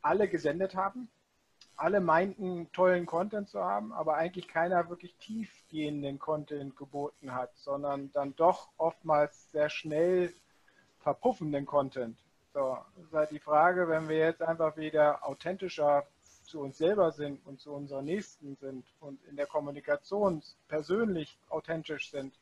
alle 0.01 0.27
gesendet 0.27 0.75
haben 0.75 1.07
alle 1.83 1.99
meinten, 1.99 2.71
tollen 2.71 3.05
Content 3.05 3.49
zu 3.49 3.59
haben, 3.59 3.91
aber 3.91 4.15
eigentlich 4.15 4.47
keiner 4.47 4.89
wirklich 4.89 5.17
tiefgehenden 5.17 6.17
Content 6.17 6.77
geboten 6.77 7.35
hat, 7.35 7.51
sondern 7.57 8.09
dann 8.13 8.33
doch 8.37 8.69
oftmals 8.77 9.51
sehr 9.51 9.69
schnell 9.69 10.33
verpuffenden 10.99 11.65
Content. 11.65 12.17
So, 12.53 12.77
das 12.95 13.05
ist 13.05 13.13
halt 13.13 13.31
die 13.31 13.39
Frage, 13.39 13.89
wenn 13.89 14.07
wir 14.07 14.17
jetzt 14.17 14.41
einfach 14.41 14.77
wieder 14.77 15.27
authentischer 15.27 16.07
zu 16.43 16.61
uns 16.61 16.77
selber 16.77 17.11
sind 17.11 17.45
und 17.45 17.59
zu 17.59 17.73
unseren 17.73 18.05
Nächsten 18.05 18.55
sind 18.55 18.85
und 19.01 19.21
in 19.25 19.35
der 19.35 19.47
Kommunikation 19.47 20.41
persönlich 20.69 21.37
authentisch 21.49 22.11
sind, 22.11 22.33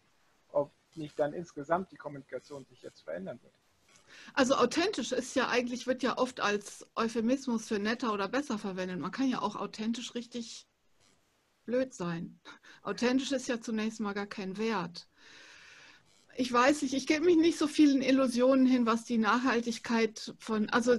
ob 0.51 0.69
nicht 0.93 1.17
dann 1.17 1.33
insgesamt 1.33 1.91
die 1.91 1.97
Kommunikation 1.97 2.63
sich 2.65 2.83
jetzt 2.83 3.01
verändern 3.01 3.39
wird. 3.41 3.53
Also 4.33 4.55
authentisch 4.55 5.11
ist 5.11 5.35
ja 5.35 5.49
eigentlich, 5.49 5.87
wird 5.87 6.03
ja 6.03 6.17
oft 6.17 6.39
als 6.39 6.87
Euphemismus 6.95 7.67
für 7.67 7.79
netter 7.79 8.13
oder 8.13 8.27
besser 8.27 8.57
verwendet. 8.57 8.99
Man 8.99 9.11
kann 9.11 9.29
ja 9.29 9.41
auch 9.41 9.55
authentisch 9.55 10.15
richtig 10.15 10.67
blöd 11.65 11.93
sein. 11.93 12.39
Authentisch 12.83 13.31
ist 13.31 13.47
ja 13.47 13.61
zunächst 13.61 13.99
mal 13.99 14.13
gar 14.13 14.27
kein 14.27 14.57
Wert. 14.57 15.07
Ich 16.37 16.51
weiß 16.51 16.81
nicht, 16.81 16.93
ich 16.93 17.07
gebe 17.07 17.25
mich 17.25 17.37
nicht 17.37 17.57
so 17.57 17.67
vielen 17.67 18.01
Illusionen 18.01 18.65
hin, 18.65 18.85
was 18.85 19.03
die 19.03 19.17
Nachhaltigkeit 19.17 20.33
von, 20.39 20.69
also 20.69 20.97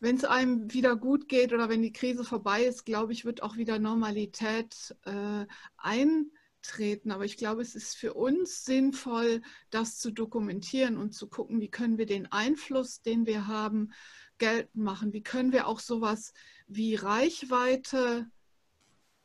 wenn 0.00 0.16
es 0.16 0.24
einem 0.24 0.72
wieder 0.72 0.96
gut 0.96 1.28
geht 1.28 1.52
oder 1.52 1.68
wenn 1.68 1.82
die 1.82 1.92
Krise 1.92 2.24
vorbei 2.24 2.64
ist, 2.64 2.84
glaube 2.84 3.12
ich, 3.12 3.24
wird 3.24 3.42
auch 3.42 3.56
wieder 3.56 3.78
Normalität 3.78 4.94
äh, 5.04 5.46
ein 5.76 6.30
treten. 6.62 7.10
Aber 7.10 7.24
ich 7.24 7.36
glaube, 7.36 7.62
es 7.62 7.74
ist 7.74 7.96
für 7.96 8.14
uns 8.14 8.64
sinnvoll, 8.64 9.42
das 9.70 9.98
zu 9.98 10.10
dokumentieren 10.10 10.96
und 10.96 11.12
zu 11.12 11.28
gucken, 11.28 11.60
wie 11.60 11.70
können 11.70 11.98
wir 11.98 12.06
den 12.06 12.30
Einfluss, 12.30 13.02
den 13.02 13.26
wir 13.26 13.46
haben, 13.46 13.92
geltend 14.38 14.82
machen. 14.82 15.12
Wie 15.12 15.22
können 15.22 15.52
wir 15.52 15.66
auch 15.66 15.80
sowas 15.80 16.32
wie 16.66 16.94
Reichweite 16.94 18.30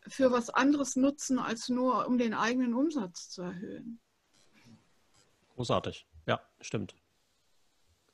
für 0.08 0.32
was 0.32 0.50
anderes 0.50 0.96
nutzen, 0.96 1.40
als 1.40 1.70
nur 1.70 2.08
um 2.08 2.18
den 2.18 2.34
eigenen 2.34 2.74
Umsatz 2.74 3.30
zu 3.30 3.42
erhöhen. 3.42 4.00
Großartig. 5.56 6.06
Ja, 6.28 6.42
stimmt. 6.62 6.96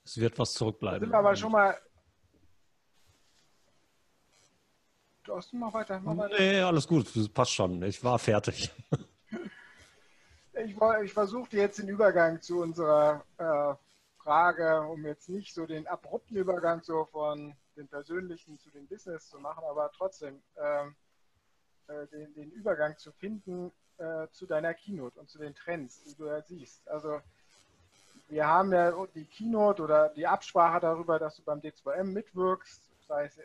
Es 0.04 0.18
wird 0.18 0.38
was 0.40 0.54
zurückbleiben. 0.54 1.08
Sind 1.08 1.16
aber 1.16 1.36
schon 1.36 1.52
mal 1.52 1.78
Thorsten, 5.24 5.60
mach 5.60 5.74
weiter, 5.74 6.00
mach 6.00 6.18
weiter. 6.18 6.36
Nee, 6.40 6.62
alles 6.62 6.88
gut, 6.88 7.34
passt 7.34 7.52
schon. 7.52 7.82
Ich 7.84 8.04
war 8.04 8.18
fertig. 8.18 8.72
ich, 10.64 10.78
ich 11.04 11.14
versuchte 11.14 11.58
jetzt 11.58 11.80
den 11.80 11.88
Übergang 11.88 12.42
zu 12.42 12.62
unserer 12.62 13.24
äh, 13.38 13.76
Frage, 14.22 14.82
um 14.82 15.06
jetzt 15.06 15.30
nicht 15.30 15.54
so 15.54 15.66
den 15.66 15.88
abrupten 15.88 16.38
Übergang 16.38 16.82
so 16.84 17.06
von 17.06 17.56
den 17.76 17.88
persönlichen 17.88 18.60
zu 18.60 18.70
den 18.70 18.88
Business 18.88 19.30
zu 19.30 19.40
machen, 19.40 19.64
aber 19.64 19.92
trotzdem 19.96 20.42
ähm, 20.58 20.96
äh, 21.88 22.08
den, 22.08 22.34
den, 22.34 22.52
Übergang 22.52 22.98
zu 22.98 23.12
finden 23.12 23.72
äh, 23.98 24.28
zu 24.32 24.46
deiner 24.46 24.74
Keynote 24.74 25.20
und 25.20 25.30
zu 25.30 25.40
den 25.40 25.56
Trends, 25.56 26.04
die 26.04 26.16
du 26.16 26.26
ja 26.26 26.42
siehst. 26.42 26.88
Also 26.88 27.22
wir 28.28 28.48
haben 28.48 28.72
ja 28.72 28.94
die 29.16 29.26
Keynote 29.26 29.82
oder 29.82 30.10
die 30.10 30.28
Absprache 30.28 30.80
darüber, 30.80 31.18
dass 31.20 31.38
du 31.38 31.44
beim 31.44 31.60
D2M 31.60 32.04
mitwirkst, 32.04 32.82
sei 33.08 33.26
es 33.26 33.40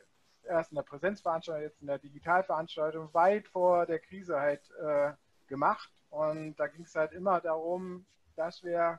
erst 0.45 0.71
in 0.71 0.77
der 0.77 0.83
Präsenzveranstaltung, 0.83 1.63
jetzt 1.63 1.81
in 1.81 1.89
der 1.89 1.99
Digitalveranstaltung, 1.99 3.13
weit 3.15 3.49
vor 3.49 3.87
der 3.87 3.99
Krise 3.99 4.39
halt 4.39 4.63
äh, 4.81 5.13
gemacht. 5.49 5.91
Und 6.17 6.57
da 6.57 6.67
ging 6.67 6.85
es 6.85 6.95
halt 6.95 7.13
immer 7.13 7.43
darum, 7.43 8.07
dass 8.37 8.65
wir 8.65 8.99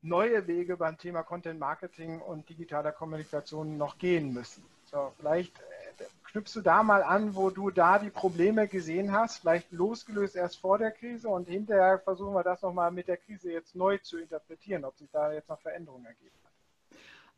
neue 0.00 0.46
Wege 0.46 0.78
beim 0.78 0.96
Thema 0.96 1.22
Content 1.22 1.60
Marketing 1.60 2.22
und 2.22 2.48
digitaler 2.48 2.92
Kommunikation 2.92 3.76
noch 3.76 3.98
gehen 3.98 4.32
müssen. 4.32 4.64
So, 4.90 5.12
vielleicht 5.18 5.58
äh, 5.58 6.04
knüpfst 6.24 6.54
du 6.56 6.62
da 6.62 6.82
mal 6.82 7.02
an, 7.02 7.34
wo 7.34 7.50
du 7.50 7.70
da 7.70 7.98
die 7.98 8.08
Probleme 8.08 8.66
gesehen 8.66 9.12
hast, 9.12 9.40
vielleicht 9.40 9.70
losgelöst 9.72 10.36
erst 10.36 10.58
vor 10.58 10.78
der 10.78 10.92
Krise 10.92 11.28
und 11.28 11.48
hinterher 11.48 11.98
versuchen 11.98 12.32
wir 12.32 12.42
das 12.42 12.62
nochmal 12.62 12.90
mit 12.90 13.08
der 13.08 13.18
Krise 13.18 13.52
jetzt 13.52 13.74
neu 13.74 13.98
zu 13.98 14.16
interpretieren, 14.16 14.86
ob 14.86 14.96
sich 14.96 15.10
da 15.10 15.30
jetzt 15.32 15.50
noch 15.50 15.60
Veränderungen 15.60 16.06
ergeben. 16.06 16.34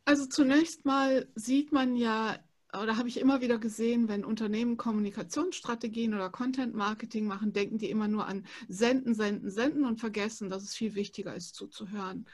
Also 0.04 0.26
zunächst 0.26 0.84
mal 0.84 1.26
sieht 1.34 1.72
man 1.72 1.96
ja 1.96 2.38
oder 2.72 2.96
habe 2.96 3.08
ich 3.08 3.18
immer 3.18 3.40
wieder 3.40 3.58
gesehen, 3.58 4.08
wenn 4.08 4.24
Unternehmen 4.24 4.76
Kommunikationsstrategien 4.76 6.14
oder 6.14 6.30
Content 6.30 6.74
Marketing 6.74 7.26
machen, 7.26 7.52
denken 7.52 7.78
die 7.78 7.90
immer 7.90 8.08
nur 8.08 8.26
an 8.26 8.46
Senden, 8.68 9.14
Senden, 9.14 9.50
Senden 9.50 9.84
und 9.84 10.00
vergessen, 10.00 10.50
dass 10.50 10.62
es 10.62 10.74
viel 10.74 10.94
wichtiger 10.94 11.34
ist, 11.34 11.54
zuzuhören. 11.54 12.26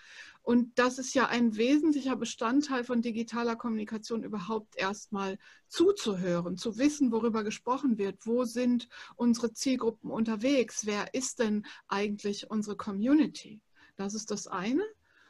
Und 0.43 0.78
das 0.78 0.99
ist 0.99 1.14
ja 1.14 1.26
ein 1.26 1.57
wesentlicher 1.57 2.14
Bestandteil 2.14 2.85
von 2.85 3.02
digitaler 3.02 3.57
Kommunikation, 3.57 4.23
überhaupt 4.23 4.76
erstmal 4.76 5.38
zuzuhören, 5.66 6.57
zu 6.57 6.78
wissen, 6.78 7.11
worüber 7.11 7.43
gesprochen 7.43 7.99
wird. 7.99 8.26
Wo 8.26 8.45
sind 8.45 8.88
unsere 9.16 9.52
Zielgruppen 9.52 10.11
unterwegs? 10.11 10.87
Wer 10.87 11.14
ist 11.14 11.40
denn 11.40 11.66
eigentlich 11.88 12.49
unsere 12.49 12.76
Community? 12.76 13.61
Das 13.97 14.14
ist 14.14 14.31
das 14.31 14.47
eine. 14.47 14.85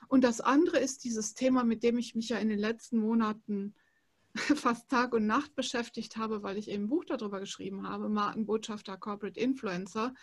Und 0.09 0.23
das 0.23 0.41
andere 0.41 0.79
ist 0.79 1.05
dieses 1.05 1.33
Thema, 1.33 1.65
mit 1.65 1.83
dem 1.83 1.97
ich 1.97 2.15
mich 2.15 2.29
ja 2.29 2.39
in 2.39 2.49
den 2.49 2.59
letzten 2.59 2.99
Monaten 2.99 3.75
fast 4.57 4.88
Tag 4.88 5.12
und 5.12 5.26
Nacht 5.26 5.55
beschäftigt 5.55 6.16
habe, 6.16 6.43
weil 6.43 6.57
ich 6.57 6.69
eben 6.69 6.85
ein 6.85 6.88
Buch 6.88 7.05
darüber 7.05 7.40
geschrieben 7.40 7.88
habe, 7.88 8.09
Markenbotschafter, 8.09 8.97
Corporate 8.97 9.38
Influencer. 9.38 10.14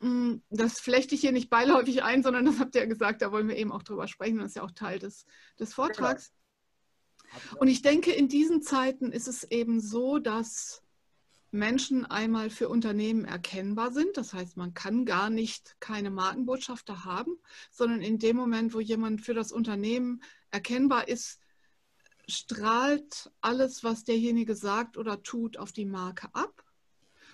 Mm, 0.00 0.36
das 0.50 0.80
flechte 0.80 1.14
ich 1.14 1.20
hier 1.20 1.32
nicht 1.32 1.50
beiläufig 1.50 2.02
ein, 2.02 2.22
sondern 2.22 2.44
das 2.44 2.58
habt 2.58 2.74
ihr 2.74 2.82
ja 2.82 2.86
gesagt, 2.86 3.22
da 3.22 3.32
wollen 3.32 3.48
wir 3.48 3.56
eben 3.56 3.72
auch 3.72 3.82
drüber 3.82 4.08
sprechen. 4.08 4.38
Das 4.38 4.48
ist 4.48 4.56
ja 4.56 4.62
auch 4.62 4.70
Teil 4.70 4.98
des, 4.98 5.26
des 5.58 5.74
Vortrags. 5.74 6.32
Genau. 7.22 7.60
Und 7.60 7.68
ich 7.68 7.82
denke, 7.82 8.12
in 8.12 8.28
diesen 8.28 8.62
Zeiten 8.62 9.10
ist 9.10 9.26
es 9.26 9.44
eben 9.44 9.80
so, 9.80 10.18
dass 10.18 10.82
Menschen 11.50 12.04
einmal 12.04 12.50
für 12.50 12.68
Unternehmen 12.68 13.24
erkennbar 13.24 13.92
sind. 13.92 14.16
Das 14.16 14.32
heißt, 14.32 14.56
man 14.56 14.74
kann 14.74 15.04
gar 15.04 15.30
nicht 15.30 15.76
keine 15.80 16.10
Markenbotschafter 16.10 17.04
haben, 17.04 17.38
sondern 17.70 18.02
in 18.02 18.18
dem 18.18 18.36
Moment, 18.36 18.74
wo 18.74 18.80
jemand 18.80 19.22
für 19.22 19.34
das 19.34 19.52
Unternehmen 19.52 20.22
erkennbar 20.50 21.08
ist, 21.08 21.40
strahlt 22.28 23.30
alles, 23.40 23.84
was 23.84 24.04
derjenige 24.04 24.54
sagt 24.54 24.96
oder 24.96 25.22
tut, 25.22 25.56
auf 25.56 25.72
die 25.72 25.84
Marke 25.84 26.28
ab. 26.34 26.64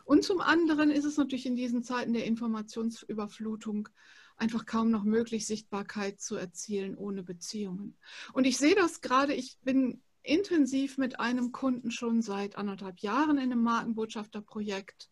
Und 0.04 0.24
zum 0.24 0.40
anderen 0.40 0.90
ist 0.90 1.04
es 1.04 1.16
natürlich 1.16 1.46
in 1.46 1.56
diesen 1.56 1.82
Zeiten 1.82 2.12
der 2.12 2.24
Informationsüberflutung 2.24 3.88
einfach 4.36 4.66
kaum 4.66 4.90
noch 4.90 5.04
möglich, 5.04 5.46
Sichtbarkeit 5.46 6.20
zu 6.20 6.36
erzielen 6.36 6.96
ohne 6.96 7.22
Beziehungen. 7.22 7.96
Und 8.32 8.44
ich 8.44 8.58
sehe 8.58 8.74
das 8.74 9.00
gerade, 9.00 9.34
ich 9.34 9.58
bin 9.62 10.02
intensiv 10.22 10.98
mit 10.98 11.20
einem 11.20 11.52
Kunden 11.52 11.90
schon 11.90 12.22
seit 12.22 12.56
anderthalb 12.56 13.00
Jahren 13.00 13.38
in 13.38 13.52
einem 13.52 13.62
Markenbotschafterprojekt. 13.62 15.10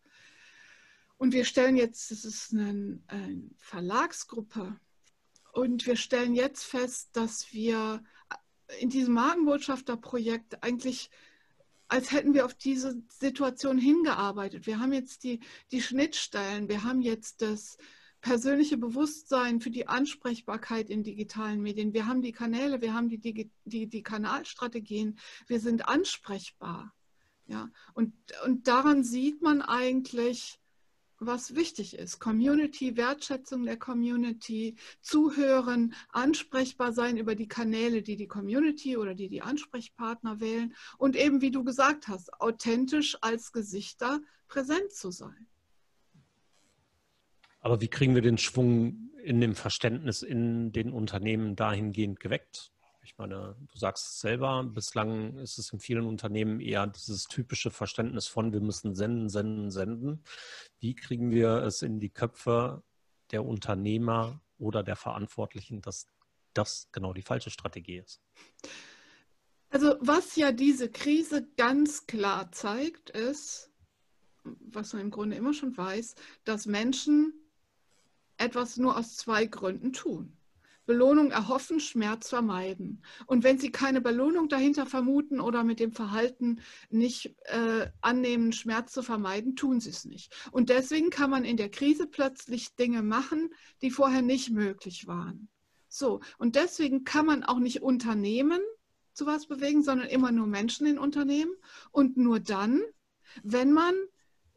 Und 1.17 1.33
wir 1.33 1.45
stellen 1.45 1.75
jetzt, 1.75 2.11
das 2.11 2.25
ist 2.25 2.53
eine, 2.53 2.99
eine 3.07 3.43
Verlagsgruppe, 3.57 4.79
und 5.53 5.85
wir 5.85 5.95
stellen 5.95 6.33
jetzt 6.33 6.63
fest, 6.63 7.09
dass 7.13 7.51
wir 7.53 8.03
in 8.79 8.89
diesem 8.89 9.13
Markenbotschafterprojekt 9.13 10.63
eigentlich 10.63 11.09
als 11.91 12.13
hätten 12.13 12.33
wir 12.33 12.45
auf 12.45 12.53
diese 12.53 13.03
Situation 13.09 13.77
hingearbeitet. 13.77 14.65
Wir 14.65 14.79
haben 14.79 14.93
jetzt 14.93 15.25
die, 15.25 15.41
die 15.73 15.81
Schnittstellen, 15.81 16.69
wir 16.69 16.85
haben 16.85 17.01
jetzt 17.01 17.41
das 17.41 17.77
persönliche 18.21 18.77
Bewusstsein 18.77 19.59
für 19.59 19.71
die 19.71 19.89
Ansprechbarkeit 19.89 20.89
in 20.89 21.03
digitalen 21.03 21.61
Medien, 21.61 21.93
wir 21.93 22.07
haben 22.07 22.21
die 22.21 22.31
Kanäle, 22.31 22.81
wir 22.81 22.93
haben 22.93 23.09
die, 23.09 23.17
die, 23.17 23.51
die, 23.65 23.87
die 23.87 24.03
Kanalstrategien, 24.03 25.19
wir 25.47 25.59
sind 25.59 25.85
ansprechbar. 25.85 26.93
Ja, 27.47 27.69
und, 27.93 28.13
und 28.45 28.69
daran 28.69 29.03
sieht 29.03 29.41
man 29.41 29.61
eigentlich, 29.61 30.60
was 31.21 31.55
wichtig 31.55 31.97
ist. 31.97 32.19
Community, 32.19 32.97
Wertschätzung 32.97 33.63
der 33.63 33.77
Community, 33.77 34.75
zuhören, 35.01 35.93
ansprechbar 36.09 36.91
sein 36.93 37.17
über 37.17 37.35
die 37.35 37.47
Kanäle, 37.47 38.01
die 38.01 38.15
die 38.15 38.27
Community 38.27 38.97
oder 38.97 39.13
die 39.13 39.29
die 39.29 39.41
Ansprechpartner 39.41 40.39
wählen 40.39 40.73
und 40.97 41.15
eben, 41.15 41.41
wie 41.41 41.51
du 41.51 41.63
gesagt 41.63 42.07
hast, 42.07 42.33
authentisch 42.41 43.17
als 43.21 43.51
Gesichter 43.51 44.19
präsent 44.47 44.91
zu 44.91 45.11
sein. 45.11 45.47
Aber 47.59 47.79
wie 47.79 47.87
kriegen 47.87 48.15
wir 48.15 48.23
den 48.23 48.39
Schwung 48.39 49.11
in 49.23 49.39
dem 49.39 49.53
Verständnis 49.53 50.23
in 50.23 50.71
den 50.71 50.91
Unternehmen 50.91 51.55
dahingehend 51.55 52.19
geweckt? 52.19 52.71
Ich 53.03 53.17
meine, 53.17 53.55
du 53.71 53.77
sagst 53.77 54.07
es 54.07 54.19
selber, 54.21 54.63
bislang 54.63 55.37
ist 55.37 55.57
es 55.57 55.73
in 55.73 55.79
vielen 55.79 56.05
Unternehmen 56.05 56.59
eher 56.59 56.85
dieses 56.87 57.25
typische 57.25 57.71
Verständnis 57.71 58.27
von, 58.27 58.53
wir 58.53 58.61
müssen 58.61 58.95
senden, 58.95 59.29
senden, 59.29 59.71
senden. 59.71 60.23
Wie 60.79 60.95
kriegen 60.95 61.31
wir 61.31 61.63
es 61.63 61.81
in 61.81 61.99
die 61.99 62.09
Köpfe 62.09 62.83
der 63.31 63.45
Unternehmer 63.45 64.39
oder 64.59 64.83
der 64.83 64.95
Verantwortlichen, 64.95 65.81
dass 65.81 66.07
das 66.53 66.89
genau 66.91 67.13
die 67.13 67.23
falsche 67.23 67.49
Strategie 67.49 67.97
ist? 67.97 68.21
Also 69.69 69.95
was 69.99 70.35
ja 70.35 70.51
diese 70.51 70.91
Krise 70.91 71.47
ganz 71.57 72.05
klar 72.05 72.51
zeigt, 72.51 73.09
ist, 73.09 73.71
was 74.43 74.93
man 74.93 75.03
im 75.03 75.11
Grunde 75.11 75.37
immer 75.37 75.53
schon 75.53 75.75
weiß, 75.75 76.15
dass 76.43 76.65
Menschen 76.65 77.33
etwas 78.37 78.77
nur 78.77 78.97
aus 78.97 79.17
zwei 79.17 79.45
Gründen 79.45 79.93
tun. 79.93 80.37
Belohnung 80.85 81.31
erhoffen, 81.31 81.79
Schmerz 81.79 82.29
vermeiden. 82.29 83.01
Und 83.25 83.43
wenn 83.43 83.59
Sie 83.59 83.71
keine 83.71 84.01
Belohnung 84.01 84.49
dahinter 84.49 84.85
vermuten 84.85 85.39
oder 85.39 85.63
mit 85.63 85.79
dem 85.79 85.91
Verhalten 85.91 86.61
nicht 86.89 87.35
äh, 87.45 87.87
annehmen, 88.01 88.51
Schmerz 88.51 88.91
zu 88.91 89.03
vermeiden, 89.03 89.55
tun 89.55 89.79
Sie 89.79 89.89
es 89.89 90.05
nicht. 90.05 90.33
Und 90.51 90.69
deswegen 90.69 91.09
kann 91.09 91.29
man 91.29 91.45
in 91.45 91.57
der 91.57 91.69
Krise 91.69 92.07
plötzlich 92.07 92.75
Dinge 92.75 93.03
machen, 93.03 93.49
die 93.81 93.91
vorher 93.91 94.21
nicht 94.21 94.49
möglich 94.51 95.07
waren. 95.07 95.49
So, 95.87 96.21
und 96.37 96.55
deswegen 96.55 97.03
kann 97.03 97.25
man 97.25 97.43
auch 97.43 97.59
nicht 97.59 97.81
Unternehmen 97.81 98.61
zu 99.13 99.25
was 99.25 99.47
bewegen, 99.47 99.83
sondern 99.83 100.07
immer 100.07 100.31
nur 100.31 100.47
Menschen 100.47 100.87
in 100.87 100.97
Unternehmen. 100.97 101.53
Und 101.91 102.17
nur 102.17 102.39
dann, 102.39 102.81
wenn 103.43 103.71
man 103.71 103.93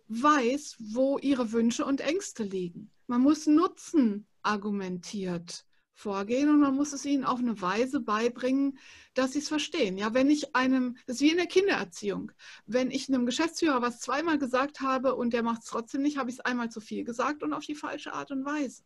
weiß, 0.08 0.76
wo 0.78 1.18
ihre 1.18 1.52
Wünsche 1.52 1.84
und 1.84 2.00
Ängste 2.00 2.44
liegen. 2.44 2.90
Man 3.06 3.20
muss 3.20 3.46
Nutzen 3.46 4.26
argumentiert 4.42 5.64
vorgehen 5.94 6.48
und 6.50 6.60
man 6.60 6.74
muss 6.74 6.92
es 6.92 7.04
ihnen 7.04 7.24
auf 7.24 7.38
eine 7.38 7.60
Weise 7.60 8.00
beibringen, 8.00 8.78
dass 9.14 9.32
sie 9.32 9.38
es 9.38 9.48
verstehen. 9.48 9.96
Ja, 9.96 10.12
wenn 10.12 10.28
ich 10.28 10.54
einem, 10.54 10.96
das 11.06 11.16
ist 11.16 11.22
wie 11.22 11.30
in 11.30 11.36
der 11.36 11.46
Kindererziehung, 11.46 12.32
wenn 12.66 12.90
ich 12.90 13.08
einem 13.08 13.26
Geschäftsführer 13.26 13.80
was 13.80 14.00
zweimal 14.00 14.38
gesagt 14.38 14.80
habe 14.80 15.14
und 15.14 15.32
der 15.32 15.42
macht 15.42 15.62
es 15.62 15.68
trotzdem 15.68 16.02
nicht, 16.02 16.18
habe 16.18 16.30
ich 16.30 16.36
es 16.36 16.40
einmal 16.40 16.70
zu 16.70 16.80
viel 16.80 17.04
gesagt 17.04 17.42
und 17.42 17.52
auf 17.52 17.64
die 17.64 17.76
falsche 17.76 18.12
Art 18.12 18.30
und 18.32 18.44
Weise. 18.44 18.82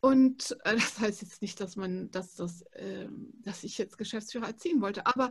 Und 0.00 0.56
äh, 0.64 0.74
das 0.74 0.98
heißt 0.98 1.22
jetzt 1.22 1.40
nicht, 1.42 1.58
dass 1.60 1.76
man, 1.76 2.10
dass 2.10 2.34
das, 2.34 2.62
äh, 2.72 3.08
dass 3.42 3.64
ich 3.64 3.78
jetzt 3.78 3.96
Geschäftsführer 3.96 4.48
erziehen 4.48 4.82
wollte, 4.82 5.06
aber 5.06 5.30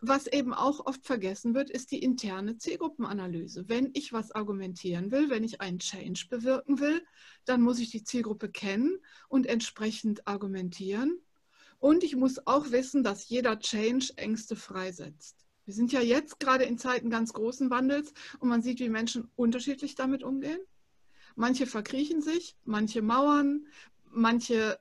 was 0.00 0.26
eben 0.26 0.54
auch 0.54 0.86
oft 0.86 1.04
vergessen 1.04 1.54
wird, 1.54 1.70
ist 1.70 1.90
die 1.90 2.02
interne 2.02 2.56
Zielgruppenanalyse. 2.56 3.68
Wenn 3.68 3.90
ich 3.92 4.12
was 4.12 4.32
argumentieren 4.32 5.10
will, 5.10 5.30
wenn 5.30 5.44
ich 5.44 5.60
einen 5.60 5.78
Change 5.78 6.26
bewirken 6.30 6.80
will, 6.80 7.04
dann 7.44 7.60
muss 7.60 7.78
ich 7.78 7.90
die 7.90 8.04
Zielgruppe 8.04 8.50
kennen 8.50 8.98
und 9.28 9.46
entsprechend 9.46 10.26
argumentieren. 10.26 11.20
Und 11.78 12.04
ich 12.04 12.16
muss 12.16 12.46
auch 12.46 12.70
wissen, 12.70 13.02
dass 13.02 13.28
jeder 13.28 13.58
Change 13.58 14.12
Ängste 14.16 14.56
freisetzt. 14.56 15.46
Wir 15.64 15.74
sind 15.74 15.92
ja 15.92 16.00
jetzt 16.00 16.40
gerade 16.40 16.64
in 16.64 16.78
Zeiten 16.78 17.10
ganz 17.10 17.32
großen 17.32 17.70
Wandels 17.70 18.12
und 18.38 18.48
man 18.48 18.62
sieht, 18.62 18.80
wie 18.80 18.88
Menschen 18.88 19.30
unterschiedlich 19.36 19.94
damit 19.94 20.22
umgehen. 20.22 20.60
Manche 21.36 21.66
verkriechen 21.66 22.22
sich, 22.22 22.56
manche 22.64 23.02
mauern, 23.02 23.66
manche 24.10 24.78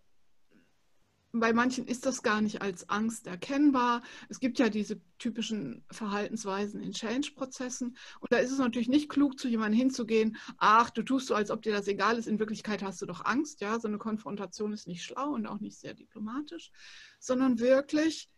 bei 1.32 1.54
manchen 1.54 1.86
ist 1.86 2.06
das 2.06 2.24
gar 2.24 2.42
nicht 2.42 2.62
als 2.62 2.90
Angst 2.90 3.28
erkennbar. 3.28 4.02
Es 4.30 4.40
gibt 4.40 4.58
ja 4.58 4.70
diese 4.70 5.00
typischen 5.20 5.84
Verhaltensweisen 5.92 6.82
in 6.82 6.92
Change-Prozessen. 6.92 7.96
Und 8.20 8.32
da 8.32 8.38
ist 8.38 8.52
es 8.52 8.58
natürlich 8.58 8.90
nicht 8.90 9.10
klug, 9.10 9.40
zu 9.40 9.48
jemandem 9.48 9.80
hinzugehen, 9.80 10.38
ach, 10.58 10.90
du 10.90 11.04
tust 11.04 11.28
so, 11.28 11.36
als 11.36 11.52
ob 11.52 11.62
dir 11.62 11.74
das 11.74 11.88
egal 11.88 12.18
ist. 12.18 12.28
In 12.28 12.40
Wirklichkeit 12.40 12.82
hast 12.82 13.02
du 13.02 13.06
doch 13.06 13.26
Angst. 13.26 13.62
Ja, 13.62 13.80
so 13.80 13.88
eine 13.88 14.00
Konfrontation 14.00 14.74
ist 14.74 14.88
nicht 14.88 15.04
schlau 15.04 15.30
und 15.30 15.46
auch 15.46 15.60
nicht 15.60 15.78
sehr 15.78 15.94
diplomatisch, 15.94 16.72
sondern 17.20 17.60
wirklich, 17.60 18.30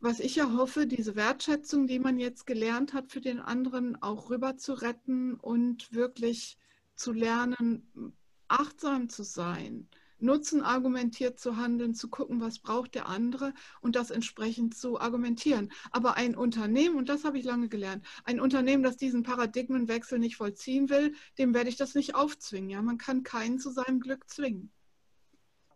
was 0.00 0.18
ich 0.18 0.34
ja 0.34 0.52
hoffe, 0.52 0.88
diese 0.88 1.14
Wertschätzung, 1.14 1.86
die 1.86 2.00
man 2.00 2.18
jetzt 2.18 2.46
gelernt 2.46 2.94
hat, 2.94 3.12
für 3.12 3.20
den 3.20 3.38
anderen 3.38 4.00
auch 4.02 4.28
rüber 4.30 4.56
zu 4.56 4.72
retten 4.72 5.34
und 5.34 5.92
wirklich 5.92 6.58
zu 6.96 7.12
lernen, 7.12 8.16
achtsam 8.48 9.08
zu 9.08 9.22
sein 9.22 9.88
nutzenargumentiert 10.22 11.38
zu 11.38 11.56
handeln, 11.56 11.94
zu 11.94 12.08
gucken, 12.08 12.40
was 12.40 12.58
braucht 12.58 12.94
der 12.94 13.08
andere 13.08 13.52
und 13.80 13.96
das 13.96 14.10
entsprechend 14.10 14.76
zu 14.76 15.00
argumentieren. 15.00 15.72
Aber 15.90 16.16
ein 16.16 16.36
Unternehmen, 16.36 16.96
und 16.96 17.08
das 17.08 17.24
habe 17.24 17.38
ich 17.38 17.44
lange 17.44 17.68
gelernt, 17.68 18.06
ein 18.24 18.40
Unternehmen, 18.40 18.82
das 18.82 18.96
diesen 18.96 19.22
Paradigmenwechsel 19.22 20.18
nicht 20.18 20.36
vollziehen 20.36 20.88
will, 20.88 21.14
dem 21.38 21.54
werde 21.54 21.68
ich 21.68 21.76
das 21.76 21.94
nicht 21.94 22.14
aufzwingen. 22.14 22.70
Ja, 22.70 22.82
man 22.82 22.98
kann 22.98 23.22
keinen 23.22 23.58
zu 23.58 23.70
seinem 23.70 24.00
Glück 24.00 24.28
zwingen. 24.28 24.70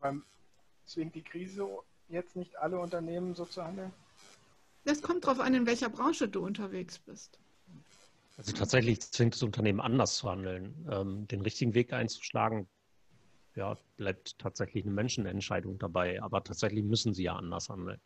Aber 0.01 0.21
zwingt 0.87 1.15
die 1.15 1.23
Krise 1.23 1.67
jetzt 2.09 2.37
nicht 2.37 2.57
alle 2.57 2.79
Unternehmen 2.79 3.35
so 3.35 3.45
zu 3.45 3.65
handeln? 3.65 3.93
Das 4.85 5.03
kommt 5.03 5.25
darauf 5.25 5.41
an, 5.41 5.55
in 5.55 5.67
welcher 5.67 5.89
Branche 5.89 6.29
du 6.29 6.45
unterwegs 6.45 6.99
bist. 7.01 7.41
Also 8.37 8.53
tatsächlich 8.53 9.01
zwingt 9.01 9.35
das 9.35 9.43
Unternehmen 9.43 9.81
anders 9.81 10.17
zu 10.17 10.31
handeln, 10.31 10.87
ähm, 10.91 11.27
den 11.27 11.41
richtigen 11.41 11.75
Weg 11.75 11.93
einzuschlagen, 11.93 12.69
ja, 13.57 13.77
bleibt 13.97 14.39
tatsächlich 14.39 14.85
eine 14.85 14.95
Menschenentscheidung 14.95 15.79
dabei. 15.79 16.23
Aber 16.23 16.45
tatsächlich 16.45 16.85
müssen 16.85 17.15
sie 17.15 17.25
ja 17.25 17.37
anders 17.37 17.69
handeln. 17.69 18.01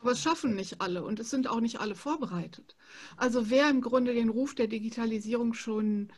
Aber 0.00 0.12
es 0.12 0.22
schaffen 0.22 0.54
nicht 0.54 0.80
alle 0.80 1.02
und 1.02 1.20
es 1.20 1.30
sind 1.30 1.48
auch 1.48 1.60
nicht 1.60 1.80
alle 1.80 1.94
vorbereitet. 1.94 2.76
Also 3.16 3.50
wer 3.50 3.70
im 3.70 3.80
Grunde 3.80 4.12
den 4.12 4.28
Ruf 4.28 4.54
der 4.54 4.66
Digitalisierung 4.66 5.54
schon 5.54 6.12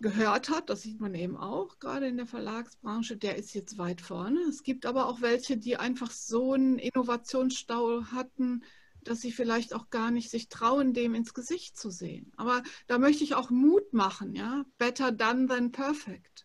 gehört 0.00 0.50
hat, 0.50 0.68
das 0.68 0.82
sieht 0.82 1.00
man 1.00 1.14
eben 1.14 1.36
auch 1.36 1.78
gerade 1.78 2.08
in 2.08 2.16
der 2.16 2.26
Verlagsbranche, 2.26 3.16
der 3.16 3.36
ist 3.36 3.54
jetzt 3.54 3.78
weit 3.78 4.00
vorne. 4.00 4.40
Es 4.48 4.62
gibt 4.62 4.86
aber 4.86 5.06
auch 5.06 5.20
welche, 5.20 5.56
die 5.56 5.76
einfach 5.76 6.10
so 6.10 6.52
einen 6.52 6.78
Innovationsstau 6.78 8.04
hatten, 8.12 8.64
dass 9.02 9.20
sie 9.20 9.32
vielleicht 9.32 9.74
auch 9.74 9.90
gar 9.90 10.10
nicht 10.10 10.30
sich 10.30 10.48
trauen, 10.48 10.94
dem 10.94 11.14
ins 11.14 11.32
Gesicht 11.32 11.76
zu 11.78 11.90
sehen. 11.90 12.32
Aber 12.36 12.62
da 12.86 12.98
möchte 12.98 13.24
ich 13.24 13.34
auch 13.34 13.50
Mut 13.50 13.92
machen, 13.92 14.34
ja. 14.34 14.64
Better 14.78 15.12
done 15.12 15.46
than 15.46 15.70
perfect. 15.72 16.43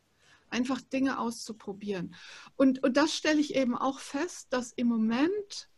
Einfach 0.50 0.82
Dinge 0.82 1.20
auszuprobieren. 1.20 2.16
Und, 2.56 2.84
und 2.84 2.98
das 2.98 3.14
stelle 3.14 3.40
ich 3.40 3.56
eben 3.56 3.78
auch 3.78 4.00
fest, 4.00 4.48
dass 4.52 4.72
im 4.74 4.88
Moment 4.88 5.70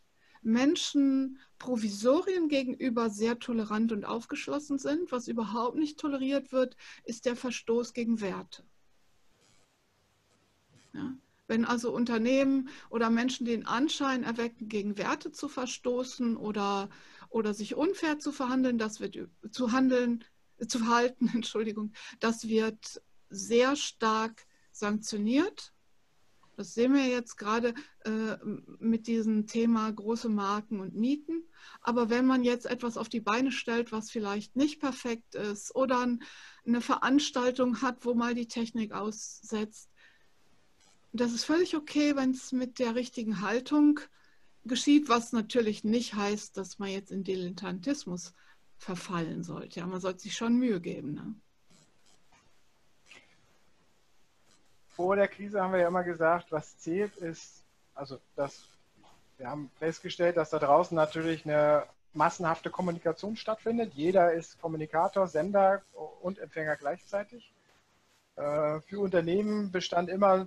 Menschen 0.42 1.38
Provisorien 1.58 2.48
gegenüber 2.48 3.08
sehr 3.10 3.38
tolerant 3.38 3.92
und 3.92 4.04
aufgeschlossen 4.04 4.78
sind. 4.78 5.12
Was 5.12 5.28
überhaupt 5.28 5.76
nicht 5.76 5.98
toleriert 5.98 6.52
wird, 6.52 6.76
ist 7.04 7.26
der 7.26 7.36
Verstoß 7.36 7.92
gegen 7.92 8.20
Werte. 8.20 8.64
Ja? 10.92 11.14
Wenn 11.46 11.64
also 11.64 11.92
Unternehmen 11.92 12.68
oder 12.90 13.10
Menschen 13.10 13.46
den 13.46 13.66
Anschein 13.66 14.24
erwecken, 14.24 14.68
gegen 14.68 14.96
Werte 14.96 15.32
zu 15.32 15.48
verstoßen 15.48 16.36
oder, 16.36 16.88
oder 17.28 17.54
sich 17.54 17.74
unfair 17.74 18.18
zu 18.18 18.32
verhandeln, 18.32 18.78
das 18.78 19.00
wird 19.00 19.28
zu 19.50 19.72
handeln, 19.72 20.24
zu 20.66 20.78
verhalten, 20.80 21.28
Entschuldigung, 21.34 21.92
das 22.20 22.48
wird 22.48 23.02
sehr 23.28 23.76
stark 23.76 24.46
sanktioniert 24.82 25.72
das 26.56 26.74
sehen 26.74 26.94
wir 26.94 27.06
jetzt 27.06 27.36
gerade 27.36 27.74
äh, 28.04 28.36
mit 28.78 29.06
diesem 29.06 29.46
Thema 29.46 29.90
große 29.90 30.28
Marken 30.28 30.80
und 30.80 30.94
Mieten. 30.94 31.44
Aber 31.80 32.10
wenn 32.10 32.26
man 32.26 32.44
jetzt 32.44 32.66
etwas 32.66 32.96
auf 32.96 33.08
die 33.08 33.20
Beine 33.20 33.50
stellt, 33.50 33.90
was 33.90 34.10
vielleicht 34.10 34.54
nicht 34.54 34.78
perfekt 34.78 35.34
ist 35.34 35.74
oder 35.74 36.06
eine 36.66 36.80
Veranstaltung 36.80 37.80
hat, 37.80 38.04
wo 38.04 38.14
mal 38.14 38.34
die 38.34 38.48
Technik 38.48 38.92
aussetzt, 38.92 39.90
das 41.12 41.32
ist 41.32 41.44
völlig 41.44 41.76
okay, 41.76 42.16
wenn 42.16 42.30
es 42.30 42.52
mit 42.52 42.78
der 42.78 42.94
richtigen 42.94 43.40
Haltung 43.40 44.00
geschieht, 44.64 45.08
was 45.08 45.32
natürlich 45.32 45.84
nicht 45.84 46.14
heißt, 46.14 46.56
dass 46.56 46.78
man 46.78 46.90
jetzt 46.90 47.10
in 47.10 47.24
Dilettantismus 47.24 48.34
verfallen 48.76 49.42
sollte. 49.42 49.80
Ja, 49.80 49.86
man 49.86 50.00
sollte 50.00 50.20
sich 50.20 50.36
schon 50.36 50.56
Mühe 50.56 50.80
geben. 50.80 51.14
Ne? 51.14 51.34
Vor 54.94 55.16
der 55.16 55.28
Krise 55.28 55.60
haben 55.60 55.72
wir 55.72 55.80
ja 55.80 55.88
immer 55.88 56.04
gesagt, 56.04 56.52
was 56.52 56.78
zählt 56.78 57.16
ist, 57.16 57.64
also 57.94 58.18
das, 58.36 58.68
wir 59.38 59.48
haben 59.48 59.70
festgestellt, 59.78 60.36
dass 60.36 60.50
da 60.50 60.58
draußen 60.58 60.94
natürlich 60.94 61.44
eine 61.44 61.84
massenhafte 62.14 62.70
Kommunikation 62.70 63.36
stattfindet. 63.36 63.94
Jeder 63.94 64.32
ist 64.32 64.60
Kommunikator, 64.60 65.26
Sender 65.26 65.82
und 66.20 66.38
Empfänger 66.38 66.76
gleichzeitig. 66.76 67.52
Äh, 68.36 68.80
für 68.80 69.00
Unternehmen 69.00 69.70
bestand 69.72 70.08
immer 70.08 70.46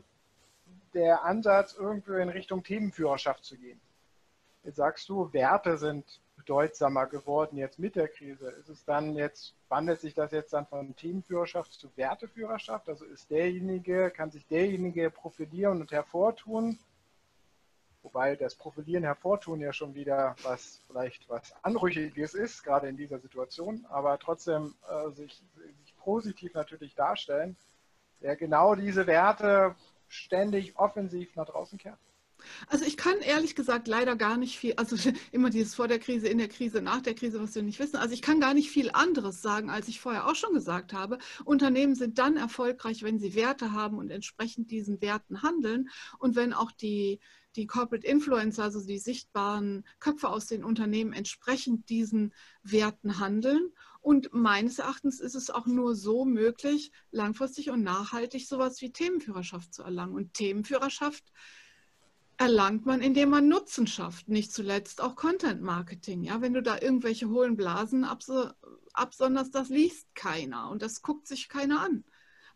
der 0.93 1.23
Ansatz, 1.23 1.73
irgendwo 1.73 2.13
in 2.13 2.29
Richtung 2.29 2.63
Themenführerschaft 2.63 3.43
zu 3.43 3.57
gehen. 3.57 3.79
Jetzt 4.63 4.77
sagst 4.77 5.09
du, 5.09 5.31
Werte 5.33 5.77
sind 5.77 6.19
bedeutsamer 6.45 7.07
geworden 7.07 7.57
jetzt 7.57 7.79
mit 7.79 7.95
der 7.95 8.07
Krise? 8.07 8.49
Ist 8.51 8.69
es 8.69 8.85
dann 8.85 9.15
jetzt, 9.15 9.55
wandelt 9.67 9.99
sich 9.99 10.13
das 10.13 10.31
jetzt 10.31 10.53
dann 10.53 10.67
von 10.67 10.95
Teamführerschaft 10.95 11.73
zu 11.73 11.89
Werteführerschaft? 11.97 12.87
Also 12.87 13.03
ist 13.05 13.31
derjenige, 13.31 14.11
kann 14.11 14.29
sich 14.29 14.45
derjenige 14.47 15.09
profilieren 15.09 15.81
und 15.81 15.91
hervortun? 15.91 16.77
Wobei 18.03 18.35
das 18.35 18.53
Profilieren, 18.53 19.03
Hervortun 19.03 19.59
ja 19.59 19.73
schon 19.73 19.95
wieder 19.95 20.35
was 20.43 20.79
vielleicht 20.85 21.27
was 21.27 21.55
Anrüchiges 21.63 22.35
ist, 22.35 22.63
gerade 22.63 22.87
in 22.87 22.97
dieser 22.97 23.17
Situation, 23.17 23.83
aber 23.89 24.19
trotzdem 24.19 24.75
äh, 24.87 25.09
sich, 25.09 25.41
sich 25.81 25.97
positiv 25.97 26.53
natürlich 26.53 26.93
darstellen, 26.93 27.55
der 28.21 28.35
genau 28.35 28.75
diese 28.75 29.07
Werte 29.07 29.75
ständig 30.07 30.77
offensiv 30.77 31.35
nach 31.35 31.47
draußen 31.47 31.79
kehrt. 31.79 31.97
Also 32.67 32.85
ich 32.85 32.97
kann 32.97 33.17
ehrlich 33.19 33.55
gesagt 33.55 33.87
leider 33.87 34.15
gar 34.15 34.37
nicht 34.37 34.57
viel, 34.57 34.73
also 34.75 34.95
immer 35.31 35.49
dieses 35.49 35.75
vor 35.75 35.87
der 35.87 35.99
Krise, 35.99 36.27
in 36.27 36.37
der 36.37 36.47
Krise, 36.47 36.81
nach 36.81 37.01
der 37.01 37.15
Krise, 37.15 37.41
was 37.41 37.55
wir 37.55 37.63
nicht 37.63 37.79
wissen. 37.79 37.97
Also 37.97 38.13
ich 38.13 38.21
kann 38.21 38.39
gar 38.39 38.53
nicht 38.53 38.69
viel 38.69 38.91
anderes 38.91 39.41
sagen, 39.41 39.69
als 39.69 39.87
ich 39.87 39.99
vorher 39.99 40.27
auch 40.27 40.35
schon 40.35 40.53
gesagt 40.53 40.93
habe. 40.93 41.17
Unternehmen 41.43 41.95
sind 41.95 42.19
dann 42.19 42.37
erfolgreich, 42.37 43.03
wenn 43.03 43.19
sie 43.19 43.35
Werte 43.35 43.71
haben 43.71 43.97
und 43.97 44.09
entsprechend 44.09 44.71
diesen 44.71 45.01
Werten 45.01 45.43
handeln. 45.43 45.89
Und 46.19 46.35
wenn 46.35 46.53
auch 46.53 46.71
die, 46.71 47.19
die 47.55 47.67
Corporate 47.67 48.05
Influencer, 48.05 48.63
also 48.63 48.85
die 48.85 48.99
sichtbaren 48.99 49.85
Köpfe 49.99 50.29
aus 50.29 50.47
den 50.47 50.63
Unternehmen 50.63 51.13
entsprechend 51.13 51.89
diesen 51.89 52.33
Werten 52.63 53.19
handeln. 53.19 53.71
Und 54.01 54.33
meines 54.33 54.79
Erachtens 54.79 55.19
ist 55.19 55.35
es 55.35 55.49
auch 55.49 55.65
nur 55.65 55.95
so 55.95 56.25
möglich, 56.25 56.91
langfristig 57.11 57.69
und 57.71 57.83
nachhaltig 57.83 58.47
sowas 58.47 58.81
wie 58.81 58.91
Themenführerschaft 58.91 59.73
zu 59.73 59.83
erlangen. 59.83 60.13
Und 60.13 60.33
Themenführerschaft 60.33 61.23
erlangt 62.37 62.85
man, 62.85 63.01
indem 63.01 63.29
man 63.29 63.47
Nutzen 63.47 63.87
schafft. 63.87 64.27
Nicht 64.27 64.51
zuletzt 64.51 65.01
auch 65.01 65.15
Content 65.15 65.61
Marketing. 65.61 66.23
Ja, 66.23 66.41
wenn 66.41 66.53
du 66.53 66.61
da 66.61 66.79
irgendwelche 66.79 67.29
hohlen 67.29 67.55
Blasen 67.55 68.05
absonderst, 68.05 69.55
das 69.55 69.69
liest 69.69 70.13
keiner 70.15 70.69
und 70.69 70.81
das 70.81 71.01
guckt 71.01 71.27
sich 71.27 71.49
keiner 71.49 71.81
an. 71.81 72.03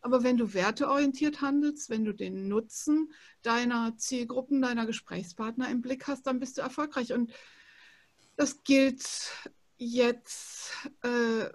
Aber 0.02 0.22
wenn 0.22 0.36
du 0.36 0.54
werteorientiert 0.54 1.40
handelst, 1.42 1.90
wenn 1.90 2.04
du 2.04 2.14
den 2.14 2.48
Nutzen 2.48 3.12
deiner 3.42 3.96
Zielgruppen, 3.96 4.62
deiner 4.62 4.86
Gesprächspartner 4.86 5.68
im 5.70 5.82
Blick 5.82 6.06
hast, 6.06 6.26
dann 6.26 6.40
bist 6.40 6.56
du 6.56 6.62
erfolgreich. 6.62 7.12
Und 7.12 7.32
das 8.36 8.62
gilt 8.64 9.32
jetzt 9.76 10.72
äh, 11.02 11.50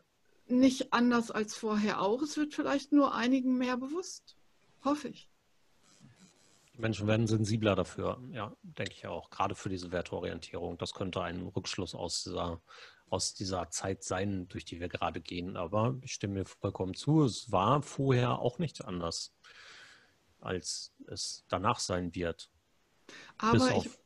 nicht 0.47 0.93
anders 0.93 1.31
als 1.31 1.55
vorher 1.55 2.01
auch. 2.01 2.21
Es 2.21 2.37
wird 2.37 2.53
vielleicht 2.53 2.91
nur 2.91 3.15
einigen 3.15 3.57
mehr 3.57 3.77
bewusst. 3.77 4.37
Hoffe 4.83 5.07
ich. 5.07 5.29
Die 6.75 6.81
Menschen 6.81 7.07
werden 7.07 7.27
sensibler 7.27 7.75
dafür, 7.75 8.21
ja, 8.31 8.55
denke 8.61 8.93
ich 8.93 9.07
auch, 9.07 9.29
gerade 9.29 9.55
für 9.55 9.69
diese 9.69 9.91
Werteorientierung. 9.91 10.77
Das 10.77 10.93
könnte 10.93 11.21
ein 11.21 11.47
Rückschluss 11.47 11.95
aus 11.95 12.23
dieser, 12.23 12.61
aus 13.09 13.33
dieser 13.33 13.69
Zeit 13.69 14.03
sein, 14.03 14.47
durch 14.49 14.65
die 14.65 14.81
wir 14.81 14.89
gerade 14.89 15.21
gehen. 15.21 15.55
Aber 15.55 15.97
ich 16.01 16.13
stimme 16.13 16.33
mir 16.35 16.45
vollkommen 16.45 16.93
zu, 16.93 17.23
es 17.23 17.51
war 17.51 17.81
vorher 17.81 18.39
auch 18.39 18.59
nicht 18.59 18.83
anders, 18.83 19.33
als 20.41 20.93
es 21.07 21.45
danach 21.47 21.79
sein 21.79 22.13
wird. 22.13 22.49
Aber 23.37 23.53
bis 23.53 23.71
auf, 23.71 23.99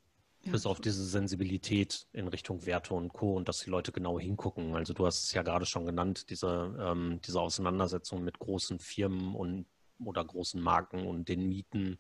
ja. 0.44 0.52
bis 0.52 0.66
auf 0.68 0.80
diese 0.80 1.04
Sensibilität 1.06 2.08
in 2.14 2.28
Richtung 2.28 2.68
Werte 2.68 2.94
und 2.94 3.12
Co. 3.14 3.36
und 3.36 3.50
dass 3.50 3.62
die 3.62 3.72
Leute 3.72 3.92
genau 3.92 4.20
hingucken. 4.20 4.76
Also 4.76 4.94
du 4.94 5.08
hast 5.08 5.24
es 5.24 5.34
ja 5.34 5.42
gerade 5.42 5.66
schon 5.66 5.88
genannt, 5.88 6.30
diese, 6.30 6.76
ähm, 6.80 7.20
diese 7.26 7.42
Auseinandersetzung 7.42 8.24
mit 8.24 8.38
großen 8.38 8.80
Firmen 8.80 9.34
und 9.34 9.66
oder 10.04 10.24
großen 10.24 10.62
Marken 10.62 11.06
und 11.06 11.30
den 11.30 11.48
Mieten, 11.48 11.98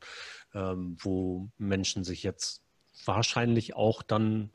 ähm, 0.53 0.97
wo 0.99 1.49
Menschen 1.57 2.03
sich 2.03 2.23
jetzt 2.23 2.63
wahrscheinlich 3.05 3.75
auch 3.75 4.03
dann 4.03 4.51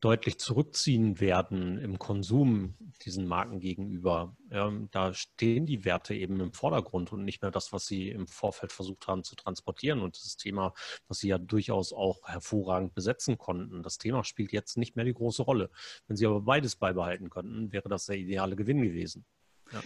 deutlich 0.00 0.38
zurückziehen 0.38 1.18
werden 1.18 1.78
im 1.78 1.98
Konsum 1.98 2.76
diesen 3.04 3.26
Marken 3.26 3.58
gegenüber. 3.58 4.36
Ja, 4.50 4.70
da 4.92 5.12
stehen 5.12 5.66
die 5.66 5.84
Werte 5.84 6.14
eben 6.14 6.38
im 6.40 6.52
Vordergrund 6.52 7.12
und 7.12 7.24
nicht 7.24 7.42
mehr 7.42 7.50
das, 7.50 7.72
was 7.72 7.86
sie 7.86 8.08
im 8.10 8.28
Vorfeld 8.28 8.72
versucht 8.72 9.08
haben 9.08 9.24
zu 9.24 9.34
transportieren. 9.34 10.00
Und 10.00 10.16
das 10.16 10.36
Thema, 10.36 10.72
was 11.08 11.18
sie 11.18 11.28
ja 11.28 11.38
durchaus 11.38 11.92
auch 11.92 12.20
hervorragend 12.28 12.94
besetzen 12.94 13.38
konnten. 13.38 13.82
Das 13.82 13.98
Thema 13.98 14.22
spielt 14.22 14.52
jetzt 14.52 14.76
nicht 14.76 14.94
mehr 14.94 15.04
die 15.04 15.14
große 15.14 15.42
Rolle. 15.42 15.70
Wenn 16.06 16.16
sie 16.16 16.26
aber 16.26 16.42
beides 16.42 16.76
beibehalten 16.76 17.28
könnten, 17.28 17.72
wäre 17.72 17.88
das 17.88 18.06
der 18.06 18.18
ideale 18.18 18.54
Gewinn 18.54 18.82
gewesen. 18.82 19.26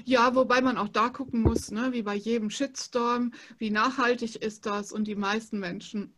Ja. 0.04 0.34
wobei 0.34 0.60
man 0.60 0.78
auch 0.78 0.88
da 0.88 1.08
gucken 1.08 1.42
muss, 1.42 1.70
ne, 1.70 1.92
wie 1.92 2.02
bei 2.02 2.14
jedem 2.14 2.50
Shitstorm, 2.50 3.32
wie 3.58 3.70
nachhaltig 3.70 4.36
ist 4.36 4.66
das 4.66 4.92
und 4.92 5.04
die 5.08 5.16
meisten 5.16 5.58
Menschen 5.58 6.14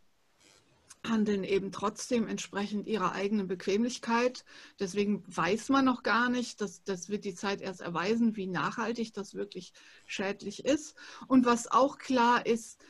handeln 1.07 1.44
eben 1.44 1.70
trotzdem 1.70 2.27
entsprechend 2.27 2.87
ihrer 2.87 3.12
eigenen 3.12 3.46
Bequemlichkeit. 3.46 4.44
Deswegen 4.81 5.22
weiß 5.27 5.68
man 5.68 5.85
noch 5.85 6.03
gar 6.03 6.31
nicht, 6.31 6.61
dass 6.61 6.83
das 6.83 7.09
wird 7.09 7.24
die 7.24 7.35
Zeit 7.35 7.61
erst 7.61 7.81
erweisen, 7.81 8.37
wie 8.37 8.46
nachhaltig 8.46 9.12
das 9.12 9.35
wirklich 9.35 9.72
schädlich 10.07 10.64
ist. 10.64 10.96
Und 11.29 11.44
was 11.44 11.70
auch 11.70 11.98
klar 11.98 12.46
ist, 12.46 12.81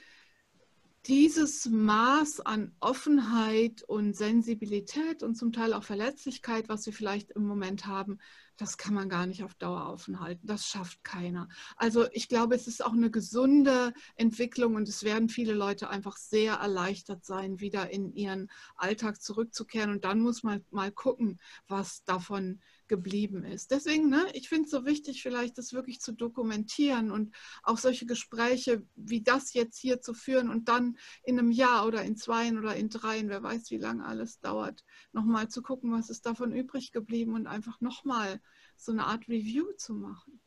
dieses 1.06 1.66
Maß 1.66 2.40
an 2.40 2.74
Offenheit 2.80 3.82
und 3.82 4.16
Sensibilität 4.16 5.22
und 5.22 5.34
zum 5.34 5.52
Teil 5.52 5.74
auch 5.74 5.84
Verletzlichkeit, 5.84 6.68
was 6.68 6.86
wir 6.86 6.94
vielleicht 6.94 7.32
im 7.32 7.46
Moment 7.46 7.86
haben, 7.86 8.18
das 8.56 8.78
kann 8.78 8.94
man 8.94 9.08
gar 9.08 9.26
nicht 9.26 9.42
auf 9.42 9.54
Dauer 9.54 9.86
aufhalten. 9.86 10.46
Das 10.46 10.66
schafft 10.66 11.02
keiner. 11.04 11.48
Also 11.76 12.06
ich 12.12 12.28
glaube, 12.28 12.54
es 12.54 12.66
ist 12.66 12.84
auch 12.84 12.92
eine 12.92 13.10
gesunde 13.10 13.92
Entwicklung 14.16 14.74
und 14.74 14.88
es 14.88 15.02
werden 15.02 15.28
viele 15.28 15.54
Leute 15.54 15.88
einfach 15.88 16.16
sehr 16.16 16.54
erleichtert 16.54 17.24
sein, 17.24 17.60
wieder 17.60 17.90
in 17.90 18.12
ihren 18.12 18.50
Alltag 18.76 19.20
zurückzukehren. 19.20 19.90
Und 19.90 20.04
dann 20.04 20.20
muss 20.20 20.42
man 20.42 20.64
mal 20.70 20.92
gucken, 20.92 21.40
was 21.66 22.04
davon 22.04 22.60
geblieben 22.88 23.44
ist. 23.44 23.70
Deswegen, 23.70 24.08
ne, 24.08 24.26
ich 24.32 24.48
finde 24.48 24.64
es 24.64 24.70
so 24.70 24.84
wichtig, 24.84 25.22
vielleicht 25.22 25.58
das 25.58 25.72
wirklich 25.72 26.00
zu 26.00 26.12
dokumentieren 26.12 27.10
und 27.10 27.34
auch 27.62 27.78
solche 27.78 28.06
Gespräche 28.06 28.82
wie 28.94 29.22
das 29.22 29.54
jetzt 29.54 29.78
hier 29.78 30.00
zu 30.00 30.14
führen 30.14 30.50
und 30.50 30.68
dann 30.68 30.96
in 31.22 31.38
einem 31.38 31.50
Jahr 31.50 31.86
oder 31.86 32.02
in 32.02 32.16
zwei 32.16 32.52
oder 32.52 32.76
in 32.76 32.90
dreien, 32.90 33.28
wer 33.28 33.42
weiß, 33.42 33.70
wie 33.70 33.78
lange 33.78 34.04
alles 34.04 34.40
dauert, 34.40 34.84
nochmal 35.12 35.48
zu 35.48 35.62
gucken, 35.62 35.92
was 35.92 36.10
ist 36.10 36.26
davon 36.26 36.52
übrig 36.52 36.92
geblieben 36.92 37.34
und 37.34 37.46
einfach 37.46 37.80
nochmal 37.80 38.40
so 38.76 38.92
eine 38.92 39.06
Art 39.06 39.28
Review 39.28 39.72
zu 39.76 39.94
machen. 39.94 40.40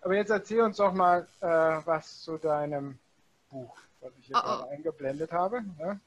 Aber 0.00 0.16
jetzt 0.16 0.30
erzähl 0.30 0.60
uns 0.60 0.76
doch 0.76 0.92
mal 0.92 1.26
äh, 1.40 1.46
was 1.46 2.20
zu 2.20 2.36
deinem 2.38 2.98
Buch, 3.50 3.76
was 4.00 4.12
ich 4.18 4.26
hier 4.26 4.36
oh, 4.36 4.62
oh. 4.62 4.68
eingeblendet 4.70 5.32
habe. 5.32 5.62
Ne? 5.78 6.00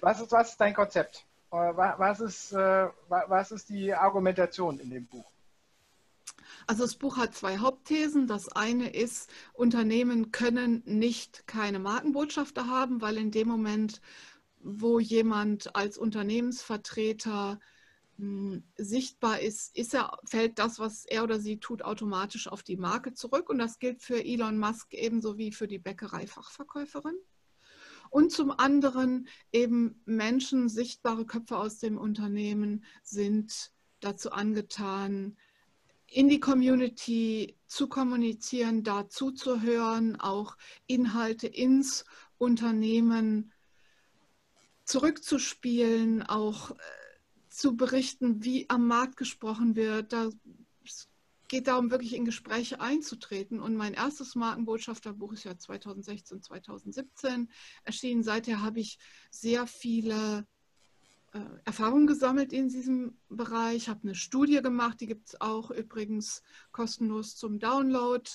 Was, 0.00 0.20
ist, 0.20 0.30
was 0.30 0.50
ist 0.50 0.60
dein 0.60 0.74
Konzept? 0.74 1.26
Was 1.50 2.20
ist, 2.20 2.52
äh, 2.52 2.88
was 3.08 3.52
ist 3.52 3.68
die 3.68 3.94
Argumentation 3.94 4.78
in 4.78 4.90
dem 4.90 5.06
Buch? 5.06 5.30
Also 6.66 6.82
das 6.82 6.96
Buch 6.96 7.16
hat 7.16 7.34
zwei 7.34 7.58
Hauptthesen. 7.58 8.26
Das 8.26 8.48
eine 8.48 8.90
ist, 8.90 9.30
Unternehmen 9.52 10.32
können 10.32 10.82
nicht 10.84 11.46
keine 11.46 11.78
Markenbotschafter 11.78 12.66
haben, 12.66 13.00
weil 13.00 13.16
in 13.16 13.30
dem 13.30 13.48
Moment, 13.48 14.00
wo 14.60 14.98
jemand 14.98 15.74
als 15.76 15.96
Unternehmensvertreter 15.98 17.60
hm, 18.18 18.64
sichtbar 18.76 19.40
ist, 19.40 19.76
ist 19.76 19.94
er, 19.94 20.18
fällt 20.24 20.58
das, 20.58 20.78
was 20.78 21.04
er 21.06 21.22
oder 21.22 21.38
sie 21.38 21.58
tut, 21.58 21.82
automatisch 21.82 22.48
auf 22.48 22.62
die 22.62 22.76
Marke 22.76 23.12
zurück. 23.14 23.48
Und 23.48 23.58
das 23.58 23.78
gilt 23.78 24.02
für 24.02 24.24
Elon 24.24 24.58
Musk 24.58 24.92
ebenso 24.94 25.38
wie 25.38 25.52
für 25.52 25.68
die 25.68 25.78
Bäckerei-Fachverkäuferin 25.78 27.16
und 28.16 28.32
zum 28.32 28.50
anderen 28.50 29.28
eben 29.52 30.00
Menschen, 30.06 30.70
sichtbare 30.70 31.26
Köpfe 31.26 31.58
aus 31.58 31.80
dem 31.80 31.98
Unternehmen 31.98 32.82
sind 33.02 33.72
dazu 34.00 34.32
angetan, 34.32 35.36
in 36.06 36.30
die 36.30 36.40
Community 36.40 37.58
zu 37.66 37.88
kommunizieren, 37.88 38.84
dazu 38.84 39.32
zu 39.32 39.60
hören, 39.60 40.18
auch 40.18 40.56
Inhalte 40.86 41.46
ins 41.46 42.06
Unternehmen 42.38 43.52
zurückzuspielen, 44.84 46.22
auch 46.22 46.70
äh, 46.70 46.74
zu 47.50 47.76
berichten, 47.76 48.42
wie 48.42 48.70
am 48.70 48.86
Markt 48.86 49.18
gesprochen 49.18 49.76
wird. 49.76 50.14
Da 50.14 50.30
geht 51.48 51.68
darum, 51.68 51.90
wirklich 51.90 52.14
in 52.14 52.24
Gespräche 52.24 52.80
einzutreten. 52.80 53.60
Und 53.60 53.76
mein 53.76 53.94
erstes 53.94 54.34
Markenbotschafterbuch 54.34 55.32
ist 55.32 55.44
ja 55.44 55.56
2016, 55.56 56.42
2017 56.42 57.48
erschienen. 57.84 58.22
Seither 58.22 58.62
habe 58.62 58.80
ich 58.80 58.98
sehr 59.30 59.66
viele 59.66 60.46
äh, 61.32 61.40
Erfahrungen 61.64 62.06
gesammelt 62.06 62.52
in 62.52 62.68
diesem 62.68 63.18
Bereich. 63.28 63.76
Ich 63.76 63.88
habe 63.88 64.00
eine 64.02 64.14
Studie 64.14 64.60
gemacht, 64.62 65.00
die 65.00 65.06
gibt 65.06 65.28
es 65.28 65.40
auch 65.40 65.70
übrigens 65.70 66.42
kostenlos 66.72 67.36
zum 67.36 67.58
Download 67.58 68.28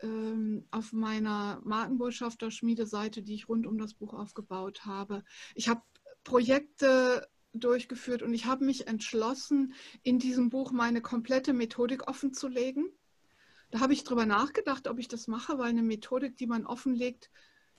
ähm, 0.00 0.66
auf 0.70 0.92
meiner 0.92 1.60
Markenbotschafter-Schmiedeseite, 1.64 3.22
die 3.22 3.34
ich 3.34 3.48
rund 3.48 3.66
um 3.66 3.78
das 3.78 3.94
Buch 3.94 4.14
aufgebaut 4.14 4.84
habe. 4.84 5.24
Ich 5.54 5.68
habe 5.68 5.82
Projekte 6.24 7.26
durchgeführt 7.58 8.22
und 8.22 8.34
ich 8.34 8.46
habe 8.46 8.64
mich 8.64 8.86
entschlossen, 8.86 9.74
in 10.02 10.18
diesem 10.18 10.50
Buch 10.50 10.72
meine 10.72 11.00
komplette 11.00 11.52
Methodik 11.52 12.08
offenzulegen. 12.08 12.90
Da 13.70 13.80
habe 13.80 13.92
ich 13.92 14.04
drüber 14.04 14.26
nachgedacht, 14.26 14.88
ob 14.88 14.98
ich 14.98 15.08
das 15.08 15.26
mache, 15.26 15.58
weil 15.58 15.70
eine 15.70 15.82
Methodik, 15.82 16.36
die 16.36 16.46
man 16.46 16.66
offenlegt, 16.66 17.30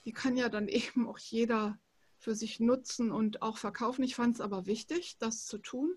die 0.05 0.13
kann 0.13 0.37
ja 0.37 0.49
dann 0.49 0.67
eben 0.67 1.07
auch 1.07 1.17
jeder 1.17 1.79
für 2.17 2.35
sich 2.35 2.59
nutzen 2.59 3.11
und 3.11 3.41
auch 3.41 3.57
verkaufen. 3.57 4.03
Ich 4.03 4.15
fand 4.15 4.35
es 4.35 4.41
aber 4.41 4.65
wichtig, 4.65 5.17
das 5.19 5.45
zu 5.45 5.57
tun. 5.59 5.95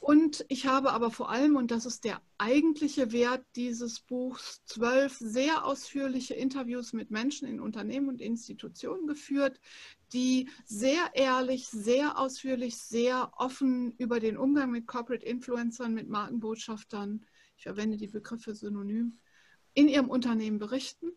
Und 0.00 0.44
ich 0.48 0.66
habe 0.66 0.92
aber 0.92 1.10
vor 1.10 1.28
allem, 1.28 1.56
und 1.56 1.70
das 1.70 1.84
ist 1.84 2.04
der 2.04 2.22
eigentliche 2.38 3.10
Wert 3.10 3.44
dieses 3.56 4.00
Buchs, 4.00 4.62
zwölf 4.64 5.16
sehr 5.18 5.64
ausführliche 5.64 6.34
Interviews 6.34 6.92
mit 6.92 7.10
Menschen 7.10 7.48
in 7.48 7.60
Unternehmen 7.60 8.08
und 8.08 8.20
Institutionen 8.20 9.06
geführt, 9.06 9.60
die 10.12 10.48
sehr 10.64 11.10
ehrlich, 11.14 11.68
sehr 11.68 12.18
ausführlich, 12.18 12.76
sehr 12.76 13.32
offen 13.36 13.92
über 13.98 14.20
den 14.20 14.36
Umgang 14.36 14.70
mit 14.70 14.86
Corporate 14.86 15.24
Influencern, 15.24 15.94
mit 15.94 16.08
Markenbotschaftern, 16.08 17.24
ich 17.56 17.64
verwende 17.64 17.96
die 17.96 18.06
Begriffe 18.06 18.54
synonym, 18.54 19.18
in 19.74 19.88
ihrem 19.88 20.08
Unternehmen 20.08 20.58
berichten. 20.58 21.12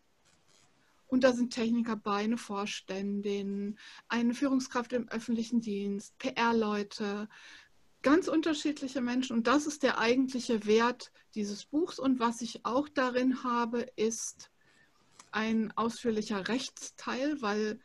Und 1.06 1.24
da 1.24 1.32
sind 1.32 1.52
Techniker 1.52 1.94
bei, 1.94 2.24
eine 2.24 2.38
Vorständin, 2.38 3.78
eine 4.08 4.34
Führungskraft 4.34 4.92
im 4.92 5.08
öffentlichen 5.08 5.60
Dienst, 5.60 6.16
PR-Leute, 6.18 7.28
ganz 8.02 8.28
unterschiedliche 8.28 9.00
Menschen. 9.00 9.36
Und 9.36 9.46
das 9.46 9.66
ist 9.66 9.82
der 9.82 9.98
eigentliche 9.98 10.66
Wert 10.66 11.12
dieses 11.34 11.64
Buchs. 11.66 11.98
Und 11.98 12.18
was 12.18 12.40
ich 12.40 12.64
auch 12.64 12.88
darin 12.88 13.44
habe, 13.44 13.86
ist 13.96 14.50
ein 15.30 15.72
ausführlicher 15.76 16.48
Rechtsteil, 16.48 17.40
weil 17.40 17.80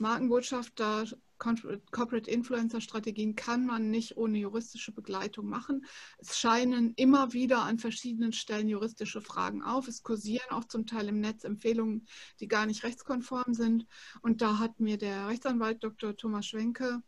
Markenbotschafter, 0.00 1.04
Corporate 1.38 2.30
Influencer 2.30 2.80
Strategien 2.82 3.34
kann 3.34 3.64
man 3.64 3.90
nicht 3.90 4.16
ohne 4.16 4.38
juristische 4.38 4.92
Begleitung 4.92 5.46
machen. 5.46 5.86
Es 6.18 6.38
scheinen 6.38 6.92
immer 6.96 7.32
wieder 7.32 7.62
an 7.62 7.78
verschiedenen 7.78 8.32
Stellen 8.32 8.68
juristische 8.68 9.22
Fragen 9.22 9.62
auf. 9.62 9.88
Es 9.88 10.02
kursieren 10.02 10.50
auch 10.50 10.64
zum 10.64 10.86
Teil 10.86 11.08
im 11.08 11.20
Netz 11.20 11.44
Empfehlungen, 11.44 12.06
die 12.40 12.48
gar 12.48 12.66
nicht 12.66 12.84
rechtskonform 12.84 13.54
sind. 13.54 13.86
Und 14.20 14.42
da 14.42 14.58
hat 14.58 14.80
mir 14.80 14.98
der 14.98 15.28
Rechtsanwalt 15.28 15.82
Dr. 15.82 16.14
Thomas 16.16 16.46
Schwenke 16.46 17.02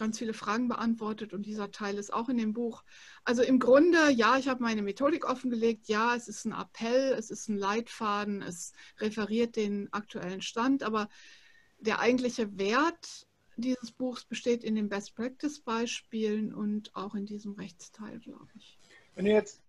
ganz 0.00 0.18
viele 0.18 0.32
Fragen 0.32 0.66
beantwortet 0.66 1.34
und 1.34 1.44
dieser 1.44 1.70
Teil 1.70 1.98
ist 1.98 2.10
auch 2.10 2.30
in 2.30 2.38
dem 2.38 2.54
Buch. 2.54 2.84
Also 3.24 3.42
im 3.42 3.58
Grunde, 3.58 4.10
ja, 4.10 4.38
ich 4.38 4.48
habe 4.48 4.62
meine 4.62 4.80
Methodik 4.80 5.28
offengelegt, 5.28 5.88
ja, 5.88 6.16
es 6.16 6.26
ist 6.26 6.46
ein 6.46 6.52
Appell, 6.52 7.12
es 7.18 7.30
ist 7.30 7.48
ein 7.48 7.58
Leitfaden, 7.58 8.40
es 8.40 8.72
referiert 8.98 9.56
den 9.56 9.92
aktuellen 9.92 10.40
Stand, 10.40 10.82
aber 10.82 11.10
der 11.80 12.00
eigentliche 12.00 12.58
Wert 12.58 13.26
dieses 13.56 13.92
Buchs 13.92 14.24
besteht 14.24 14.64
in 14.64 14.74
den 14.74 14.88
Best 14.88 15.14
Practice 15.14 15.60
Beispielen 15.60 16.54
und 16.54 16.94
auch 16.94 17.14
in 17.14 17.26
diesem 17.26 17.52
Rechtsteil, 17.52 18.18
glaube 18.20 18.48
ich. 18.56 18.78
Wenn 19.14 19.26
du 19.26 19.32
jetzt 19.32 19.60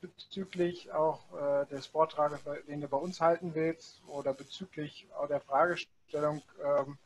bezüglich 0.00 0.92
auch 0.92 1.20
äh, 1.34 1.66
des 1.66 1.86
Vortrages, 1.86 2.40
den 2.68 2.80
du 2.80 2.88
bei 2.88 2.96
uns 2.96 3.20
halten 3.20 3.54
willst, 3.54 4.00
oder 4.06 4.32
bezüglich 4.32 5.08
auch 5.16 5.26
der 5.26 5.40
Fragestellung, 5.40 6.42
ähm, 6.62 6.98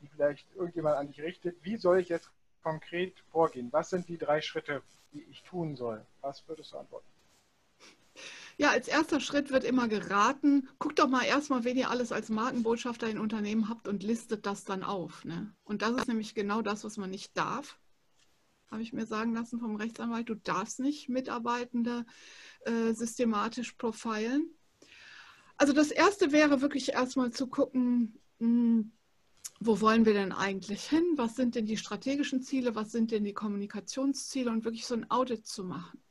die 0.00 0.08
vielleicht 0.08 0.46
irgendjemand 0.54 0.96
an 0.96 1.06
dich 1.06 1.20
richtet, 1.20 1.56
wie 1.62 1.76
soll 1.76 2.00
ich 2.00 2.08
jetzt 2.08 2.30
konkret 2.62 3.14
vorgehen? 3.30 3.72
Was 3.72 3.90
sind 3.90 4.08
die 4.08 4.18
drei 4.18 4.40
Schritte, 4.40 4.82
die 5.12 5.22
ich 5.30 5.42
tun 5.42 5.76
soll? 5.76 6.04
Was 6.22 6.46
würdest 6.48 6.72
du 6.72 6.78
antworten? 6.78 7.06
Ja, 8.56 8.70
als 8.70 8.86
erster 8.86 9.20
Schritt 9.20 9.50
wird 9.50 9.64
immer 9.64 9.88
geraten, 9.88 10.68
guckt 10.78 10.98
doch 10.98 11.08
mal 11.08 11.24
erstmal, 11.24 11.64
wen 11.64 11.76
ihr 11.76 11.90
alles 11.90 12.12
als 12.12 12.28
Markenbotschafter 12.28 13.08
in 13.08 13.18
Unternehmen 13.18 13.68
habt 13.68 13.88
und 13.88 14.02
listet 14.02 14.46
das 14.46 14.64
dann 14.64 14.84
auf. 14.84 15.24
Ne? 15.24 15.52
Und 15.64 15.82
das 15.82 15.92
ist 15.96 16.08
nämlich 16.08 16.34
genau 16.34 16.62
das, 16.62 16.84
was 16.84 16.96
man 16.96 17.10
nicht 17.10 17.36
darf. 17.36 17.78
Habe 18.70 18.82
ich 18.82 18.92
mir 18.92 19.06
sagen 19.06 19.34
lassen 19.34 19.58
vom 19.58 19.76
Rechtsanwalt, 19.76 20.28
du 20.28 20.36
darfst 20.36 20.80
nicht 20.80 21.08
Mitarbeitende 21.08 22.06
äh, 22.64 22.92
systematisch 22.92 23.72
profilen. 23.72 24.48
Also 25.56 25.72
das 25.72 25.90
erste 25.90 26.32
wäre 26.32 26.60
wirklich 26.60 26.92
erstmal 26.92 27.30
zu 27.32 27.48
gucken, 27.48 28.18
mh, 28.38 28.46
hm, 28.46 28.92
wo 29.60 29.80
wollen 29.80 30.04
wir 30.04 30.14
denn 30.14 30.32
eigentlich 30.32 30.84
hin? 30.84 31.04
Was 31.16 31.36
sind 31.36 31.54
denn 31.54 31.64
die 31.64 31.76
strategischen 31.76 32.42
Ziele? 32.42 32.74
Was 32.74 32.90
sind 32.90 33.12
denn 33.12 33.24
die 33.24 33.32
Kommunikationsziele? 33.32 34.50
Und 34.50 34.64
wirklich 34.64 34.84
so 34.84 34.94
ein 34.94 35.10
Audit 35.10 35.46
zu 35.46 35.64
machen 35.64 36.03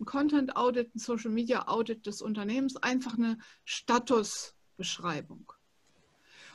ein 0.00 0.04
Content 0.04 0.56
Audit, 0.56 0.94
ein 0.94 0.98
Social 0.98 1.30
Media 1.30 1.68
Audit 1.68 2.06
des 2.06 2.22
Unternehmens, 2.22 2.76
einfach 2.76 3.16
eine 3.16 3.38
Statusbeschreibung. 3.64 5.52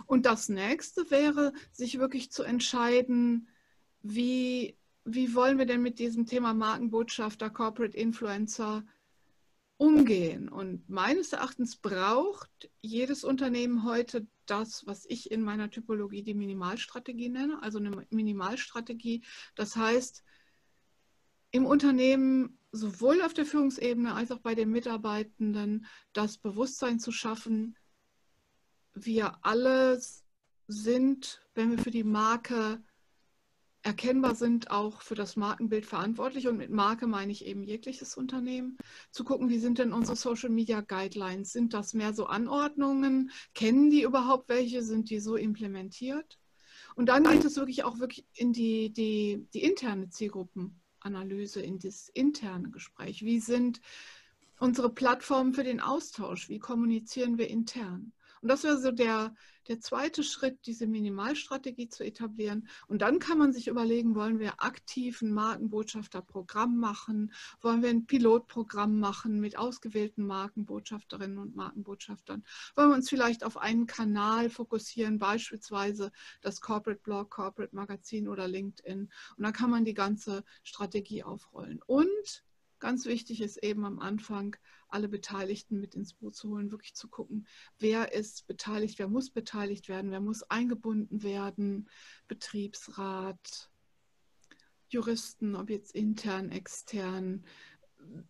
Und 0.08 0.26
das 0.26 0.50
nächste 0.50 1.10
wäre, 1.10 1.54
sich 1.72 2.00
wirklich 2.00 2.32
zu 2.32 2.44
entscheiden, 2.44 3.48
wie, 4.02 4.78
wie 5.06 5.34
wollen 5.34 5.58
wir 5.58 5.66
denn 5.66 5.82
mit 5.82 6.00
diesem 6.00 6.26
Thema 6.26 6.54
Markenbotschafter, 6.54 7.50
Corporate 7.50 7.98
Influencer 7.98 8.84
umgehen. 9.78 10.50
Und 10.50 10.88
meines 10.90 11.34
Erachtens 11.34 11.76
braucht 11.76 12.70
jedes 12.82 13.24
Unternehmen 13.24 13.84
heute 13.84 14.28
das, 14.46 14.86
was 14.86 15.06
ich 15.06 15.32
in 15.32 15.42
meiner 15.42 15.70
Typologie 15.70 16.24
die 16.24 16.34
Minimalstrategie 16.34 17.30
nenne, 17.30 17.62
also 17.62 17.80
eine 17.80 18.06
Minimalstrategie. 18.10 19.24
Das 19.56 19.76
heißt, 19.76 20.24
im 21.52 21.66
Unternehmen 21.66 22.60
sowohl 22.76 23.22
auf 23.22 23.34
der 23.34 23.46
Führungsebene 23.46 24.14
als 24.14 24.32
auch 24.32 24.40
bei 24.40 24.56
den 24.56 24.70
Mitarbeitenden 24.70 25.86
das 26.14 26.38
Bewusstsein 26.38 27.00
zu 27.00 27.12
schaffen, 27.12 27.78
wir 28.94 29.38
alle 29.42 30.00
sind, 30.68 31.42
wenn 31.54 31.72
wir 31.72 31.78
für 31.78 31.92
die 31.92 32.04
Marke 32.04 32.82
erkennbar 33.86 34.34
sind, 34.34 34.72
auch 34.72 35.02
für 35.04 35.14
das 35.14 35.36
Markenbild 35.36 35.86
verantwortlich. 35.86 36.48
Und 36.48 36.58
mit 36.58 36.72
Marke 36.72 37.06
meine 37.06 37.32
ich 37.32 37.46
eben 37.46 37.64
jegliches 37.64 38.18
Unternehmen. 38.18 38.78
Zu 39.12 39.24
gucken, 39.24 39.50
wie 39.50 39.60
sind 39.60 39.78
denn 39.78 39.94
unsere 39.94 40.16
Social 40.16 40.50
Media 40.50 40.82
Guidelines? 40.82 41.52
Sind 41.52 41.74
das 41.74 41.94
mehr 41.94 42.14
so 42.14 42.26
Anordnungen? 42.26 43.30
Kennen 43.54 43.92
die 43.92 44.02
überhaupt 44.02 44.50
welche? 44.50 44.82
Sind 44.82 45.12
die 45.12 45.20
so 45.20 45.36
implementiert? 45.36 46.40
Und 46.96 47.10
dann 47.10 47.26
geht 47.26 47.46
es 47.46 47.58
wirklich 47.58 47.84
auch 47.84 48.00
wirklich 48.00 48.26
in 48.34 48.54
die, 48.54 48.92
die, 48.92 49.48
die 49.54 49.64
interne 49.64 50.10
Zielgruppenanalyse, 51.06 51.62
in 51.62 51.80
das 51.80 52.10
interne 52.10 52.70
Gespräch. 52.70 53.24
Wie 53.24 53.40
sind 53.40 53.80
unsere 54.60 54.90
Plattformen 54.90 55.54
für 55.54 55.64
den 55.64 55.80
Austausch? 55.80 56.50
Wie 56.50 56.60
kommunizieren 56.60 57.38
wir 57.38 57.50
intern? 57.50 58.12
Und 58.46 58.50
das 58.50 58.64
wäre 58.64 58.78
so 58.78 58.92
der, 58.92 59.34
der 59.68 59.80
zweite 59.80 60.22
Schritt, 60.22 60.68
diese 60.68 60.86
Minimalstrategie 60.86 61.90
zu 61.90 62.06
etablieren. 62.06 62.68
Und 62.86 63.02
dann 63.02 63.18
kann 63.18 63.40
man 63.40 63.54
sich 63.54 63.68
überlegen, 63.68 64.14
wollen 64.14 64.38
wir 64.38 64.64
aktiv 64.64 65.24
ein 65.24 65.34
Markenbotschafterprogramm 65.34 66.78
machen? 66.78 67.34
Wollen 67.62 67.82
wir 67.82 67.90
ein 67.90 68.06
Pilotprogramm 68.06 69.00
machen 69.00 69.40
mit 69.40 69.58
ausgewählten 69.58 70.28
Markenbotschafterinnen 70.28 71.40
und 71.40 71.56
Markenbotschaftern? 71.56 72.44
Wollen 72.76 72.90
wir 72.90 72.96
uns 72.98 73.10
vielleicht 73.10 73.44
auf 73.44 73.58
einen 73.58 73.88
Kanal 73.88 74.52
fokussieren, 74.52 75.18
beispielsweise 75.18 76.12
das 76.42 76.62
Corporate 76.62 77.02
Blog, 77.02 77.32
Corporate 77.32 77.76
Magazin 77.76 78.28
oder 78.28 78.48
LinkedIn? 78.48 79.10
Und 79.38 79.44
dann 79.44 79.54
kann 79.54 79.72
man 79.72 79.86
die 79.86 79.96
ganze 79.96 80.44
Strategie 80.62 81.24
aufrollen. 81.24 81.82
Und 81.88 82.44
Ganz 82.80 83.06
wichtig 83.06 83.42
ist 83.42 83.64
eben 83.64 83.86
am 83.86 84.00
Anfang, 84.00 84.56
alle 84.96 85.10
Beteiligten 85.10 85.80
mit 85.80 85.94
ins 85.94 86.14
Boot 86.14 86.36
zu 86.36 86.50
holen, 86.50 86.72
wirklich 86.72 86.96
zu 86.96 87.10
gucken, 87.10 87.46
wer 87.78 88.14
ist 88.14 88.48
beteiligt, 88.48 88.98
wer 88.98 89.10
muss 89.10 89.30
beteiligt 89.30 89.90
werden, 89.90 90.10
wer 90.10 90.22
muss 90.22 90.44
eingebunden 90.44 91.22
werden, 91.22 91.90
Betriebsrat, 92.28 93.70
Juristen, 94.90 95.56
ob 95.56 95.70
jetzt 95.70 95.94
intern, 95.94 96.50
extern, 96.50 97.44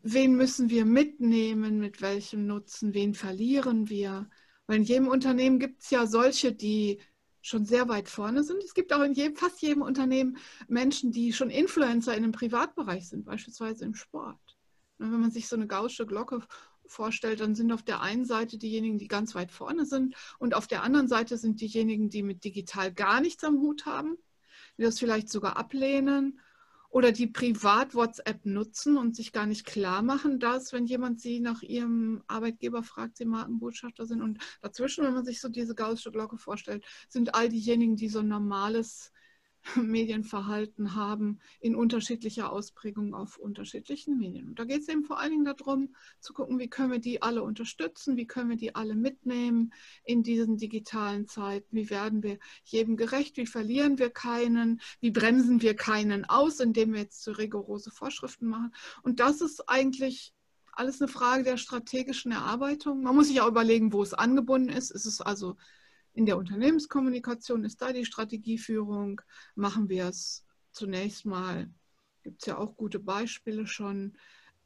wen 0.01 0.35
müssen 0.35 0.69
wir 0.69 0.85
mitnehmen, 0.85 1.79
mit 1.79 2.01
welchem 2.01 2.47
Nutzen, 2.47 2.93
wen 2.93 3.13
verlieren 3.13 3.89
wir. 3.89 4.27
Weil 4.65 4.77
in 4.77 4.83
jedem 4.83 5.07
Unternehmen 5.07 5.59
gibt 5.59 5.83
es 5.83 5.91
ja 5.91 6.07
solche, 6.07 6.51
die 6.51 6.99
schon 7.41 7.65
sehr 7.65 7.87
weit 7.87 8.09
vorne 8.09 8.43
sind. 8.43 8.63
Es 8.63 8.73
gibt 8.73 8.91
auch 8.91 9.03
in 9.03 9.13
jedem, 9.13 9.35
fast 9.35 9.61
jedem 9.61 9.83
Unternehmen 9.83 10.37
Menschen, 10.67 11.11
die 11.11 11.31
schon 11.31 11.51
Influencer 11.51 12.15
in 12.15 12.23
dem 12.23 12.31
Privatbereich 12.31 13.07
sind, 13.07 13.25
beispielsweise 13.25 13.85
im 13.85 13.93
Sport. 13.93 14.39
Und 14.97 15.11
wenn 15.11 15.19
man 15.19 15.31
sich 15.31 15.47
so 15.47 15.55
eine 15.55 15.67
gaussche 15.67 16.05
Glocke 16.05 16.41
vorstellt, 16.87 17.39
dann 17.39 17.55
sind 17.55 17.71
auf 17.71 17.83
der 17.83 18.01
einen 18.01 18.25
Seite 18.25 18.57
diejenigen, 18.57 18.97
die 18.97 19.07
ganz 19.07 19.35
weit 19.35 19.51
vorne 19.51 19.85
sind 19.85 20.15
und 20.39 20.53
auf 20.53 20.67
der 20.67 20.83
anderen 20.83 21.07
Seite 21.07 21.37
sind 21.37 21.61
diejenigen, 21.61 22.09
die 22.09 22.23
mit 22.23 22.43
digital 22.43 22.93
gar 22.93 23.21
nichts 23.21 23.43
am 23.43 23.59
Hut 23.59 23.85
haben, 23.85 24.17
die 24.77 24.83
das 24.83 24.99
vielleicht 24.99 25.29
sogar 25.29 25.57
ablehnen 25.57 26.39
oder 26.89 27.11
die 27.11 27.27
privat 27.27 27.93
WhatsApp 27.93 28.45
nutzen 28.45 28.97
und 28.97 29.17
sich 29.17 29.33
gar 29.33 29.45
nicht 29.45 29.65
klar 29.65 30.01
machen, 30.01 30.39
dass, 30.39 30.71
wenn 30.71 30.85
jemand 30.85 31.19
sie 31.19 31.41
nach 31.41 31.61
ihrem 31.61 32.23
Arbeitgeber 32.27 32.83
fragt, 32.83 33.17
sie 33.17 33.25
Markenbotschafter 33.25 34.05
sind. 34.05 34.21
Und 34.21 34.39
dazwischen, 34.61 35.03
wenn 35.03 35.13
man 35.13 35.25
sich 35.25 35.41
so 35.41 35.49
diese 35.49 35.75
gaussische 35.75 36.11
Glocke 36.11 36.37
vorstellt, 36.37 36.85
sind 37.09 37.35
all 37.35 37.49
diejenigen, 37.49 37.97
die 37.97 38.07
so 38.07 38.19
ein 38.19 38.29
normales 38.29 39.11
Medienverhalten 39.75 40.95
haben 40.95 41.39
in 41.59 41.75
unterschiedlicher 41.75 42.51
Ausprägung 42.51 43.13
auf 43.13 43.37
unterschiedlichen 43.37 44.17
Medien. 44.17 44.49
Und 44.49 44.59
da 44.59 44.63
geht 44.63 44.81
es 44.81 44.89
eben 44.89 45.03
vor 45.03 45.19
allen 45.19 45.31
Dingen 45.31 45.45
darum, 45.45 45.95
zu 46.19 46.33
gucken, 46.33 46.59
wie 46.59 46.69
können 46.69 46.91
wir 46.91 46.99
die 46.99 47.21
alle 47.21 47.43
unterstützen, 47.43 48.17
wie 48.17 48.27
können 48.27 48.49
wir 48.49 48.57
die 48.57 48.75
alle 48.75 48.95
mitnehmen 48.95 49.73
in 50.03 50.23
diesen 50.23 50.57
digitalen 50.57 51.27
Zeiten, 51.27 51.75
wie 51.75 51.89
werden 51.89 52.23
wir 52.23 52.37
jedem 52.63 52.97
gerecht, 52.97 53.37
wie 53.37 53.47
verlieren 53.47 53.97
wir 53.97 54.09
keinen, 54.09 54.81
wie 54.99 55.11
bremsen 55.11 55.61
wir 55.61 55.75
keinen 55.75 56.25
aus, 56.25 56.59
indem 56.59 56.93
wir 56.93 57.01
jetzt 57.01 57.23
so 57.23 57.31
rigorose 57.31 57.91
Vorschriften 57.91 58.47
machen. 58.47 58.73
Und 59.03 59.19
das 59.19 59.41
ist 59.41 59.67
eigentlich 59.67 60.33
alles 60.73 61.01
eine 61.01 61.07
Frage 61.07 61.43
der 61.43 61.57
strategischen 61.57 62.31
Erarbeitung. 62.31 63.01
Man 63.01 63.15
muss 63.15 63.27
sich 63.27 63.41
auch 63.41 63.47
überlegen, 63.47 63.93
wo 63.93 64.03
es 64.03 64.13
angebunden 64.13 64.69
ist. 64.69 64.91
Ist 64.91 65.05
es 65.05 65.21
also 65.21 65.55
in 66.15 66.25
der 66.25 66.37
Unternehmenskommunikation 66.37 67.65
ist 67.65 67.81
da 67.81 67.91
die 67.91 68.05
Strategieführung. 68.05 69.21
Machen 69.55 69.89
wir 69.89 70.05
es 70.05 70.45
zunächst 70.71 71.25
mal, 71.25 71.69
gibt 72.23 72.41
es 72.41 72.47
ja 72.47 72.57
auch 72.57 72.75
gute 72.77 72.99
Beispiele 72.99 73.67
schon, 73.67 74.17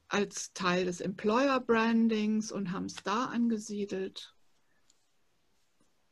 als 0.08 0.54
Teil 0.54 0.86
des 0.86 1.02
Employer 1.02 1.60
Brandings 1.60 2.52
und 2.52 2.72
haben 2.72 2.86
es 2.86 2.96
da 2.96 3.26
angesiedelt. 3.26 4.36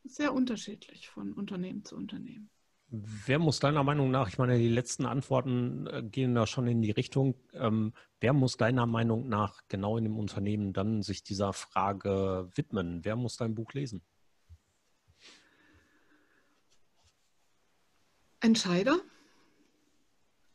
Sehr 0.04 0.32
unterschiedlich 0.32 1.08
von 1.08 1.32
Unternehmen 1.32 1.84
zu 1.84 1.96
Unternehmen. 1.96 2.50
Wer 2.90 3.38
muss 3.38 3.60
deiner 3.60 3.84
Meinung 3.84 4.10
nach, 4.10 4.28
ich 4.28 4.38
meine, 4.38 4.56
die 4.56 4.68
letzten 4.68 5.04
Antworten 5.04 5.86
äh, 5.88 6.02
gehen 6.02 6.34
da 6.34 6.46
schon 6.46 6.66
in 6.66 6.80
die 6.80 6.90
Richtung, 6.90 7.34
ähm, 7.52 7.92
wer 8.18 8.32
muss 8.32 8.56
deiner 8.56 8.86
Meinung 8.86 9.28
nach 9.28 9.60
genau 9.68 9.98
in 9.98 10.04
dem 10.04 10.18
Unternehmen 10.18 10.72
dann 10.72 11.02
sich 11.02 11.22
dieser 11.22 11.52
Frage 11.52 12.48
widmen? 12.54 13.04
Wer 13.04 13.16
muss 13.16 13.36
dein 13.36 13.54
Buch 13.54 13.74
lesen? 13.74 14.00
Entscheider. 18.40 19.00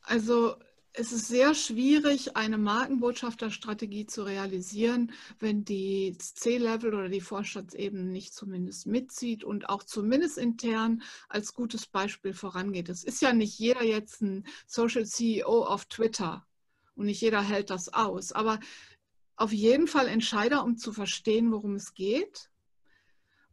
Also 0.02 0.56
es 0.96 1.10
ist 1.10 1.26
sehr 1.26 1.54
schwierig, 1.54 2.36
eine 2.36 2.56
Markenbotschafterstrategie 2.56 4.06
zu 4.06 4.22
realisieren, 4.22 5.12
wenn 5.40 5.64
die 5.64 6.16
C-Level 6.16 6.94
oder 6.94 7.08
die 7.08 7.20
Vorstandsebene 7.20 8.04
nicht 8.04 8.32
zumindest 8.32 8.86
mitzieht 8.86 9.42
und 9.42 9.68
auch 9.68 9.82
zumindest 9.82 10.38
intern 10.38 11.02
als 11.28 11.52
gutes 11.52 11.86
Beispiel 11.86 12.32
vorangeht. 12.32 12.88
Es 12.88 13.02
ist 13.02 13.22
ja 13.22 13.32
nicht 13.32 13.58
jeder 13.58 13.82
jetzt 13.82 14.22
ein 14.22 14.46
Social 14.68 15.04
CEO 15.04 15.64
auf 15.64 15.86
Twitter 15.86 16.46
und 16.94 17.06
nicht 17.06 17.20
jeder 17.20 17.42
hält 17.42 17.70
das 17.70 17.92
aus, 17.92 18.30
aber 18.30 18.60
auf 19.34 19.52
jeden 19.52 19.88
Fall 19.88 20.06
Entscheider, 20.06 20.62
um 20.62 20.76
zu 20.76 20.92
verstehen, 20.92 21.50
worum 21.50 21.74
es 21.74 21.94
geht 21.94 22.50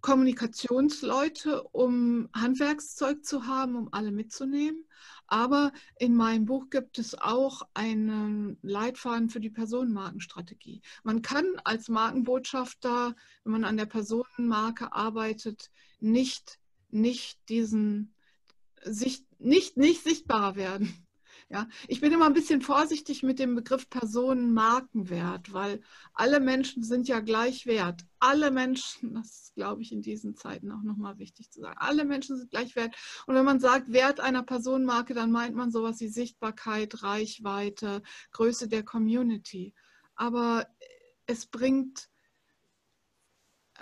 Kommunikationsleute, 0.01 1.63
um 1.63 2.29
Handwerkszeug 2.33 3.23
zu 3.23 3.45
haben, 3.45 3.75
um 3.75 3.89
alle 3.91 4.11
mitzunehmen. 4.11 4.85
Aber 5.27 5.71
in 5.97 6.15
meinem 6.15 6.45
Buch 6.45 6.69
gibt 6.69 6.99
es 6.99 7.15
auch 7.15 7.61
einen 7.73 8.57
Leitfaden 8.61 9.29
für 9.29 9.39
die 9.39 9.49
Personenmarkenstrategie. 9.49 10.81
Man 11.03 11.21
kann 11.21 11.45
als 11.63 11.87
Markenbotschafter, 11.87 13.15
wenn 13.43 13.51
man 13.51 13.63
an 13.63 13.77
der 13.77 13.85
Personenmarke 13.85 14.91
arbeitet, 14.91 15.71
nicht, 15.99 16.59
nicht 16.89 17.39
diesen, 17.47 18.13
nicht, 19.39 19.77
nicht 19.77 20.03
sichtbarer 20.03 20.55
werden. 20.55 21.07
Ja, 21.51 21.67
ich 21.89 21.99
bin 21.99 22.13
immer 22.13 22.27
ein 22.27 22.33
bisschen 22.33 22.61
vorsichtig 22.61 23.23
mit 23.23 23.37
dem 23.37 23.55
Begriff 23.55 23.89
Personenmarkenwert, 23.89 25.51
weil 25.51 25.81
alle 26.13 26.39
Menschen 26.39 26.81
sind 26.81 27.09
ja 27.09 27.19
gleich 27.19 27.65
wert. 27.65 28.05
Alle 28.19 28.51
Menschen, 28.51 29.13
das 29.15 29.25
ist, 29.27 29.55
glaube 29.55 29.81
ich, 29.81 29.91
in 29.91 30.01
diesen 30.01 30.37
Zeiten 30.37 30.71
auch 30.71 30.81
nochmal 30.81 31.19
wichtig 31.19 31.51
zu 31.51 31.59
sagen, 31.59 31.75
alle 31.77 32.05
Menschen 32.05 32.37
sind 32.37 32.51
gleich 32.51 32.77
wert. 32.77 32.95
Und 33.27 33.35
wenn 33.35 33.43
man 33.43 33.59
sagt 33.59 33.91
Wert 33.91 34.21
einer 34.21 34.43
Personenmarke, 34.43 35.13
dann 35.13 35.29
meint 35.29 35.53
man 35.53 35.71
sowas 35.71 35.99
wie 35.99 36.07
Sichtbarkeit, 36.07 37.03
Reichweite, 37.03 38.01
Größe 38.31 38.69
der 38.69 38.83
Community. 38.83 39.73
Aber 40.15 40.67
es 41.25 41.47
bringt, 41.47 42.07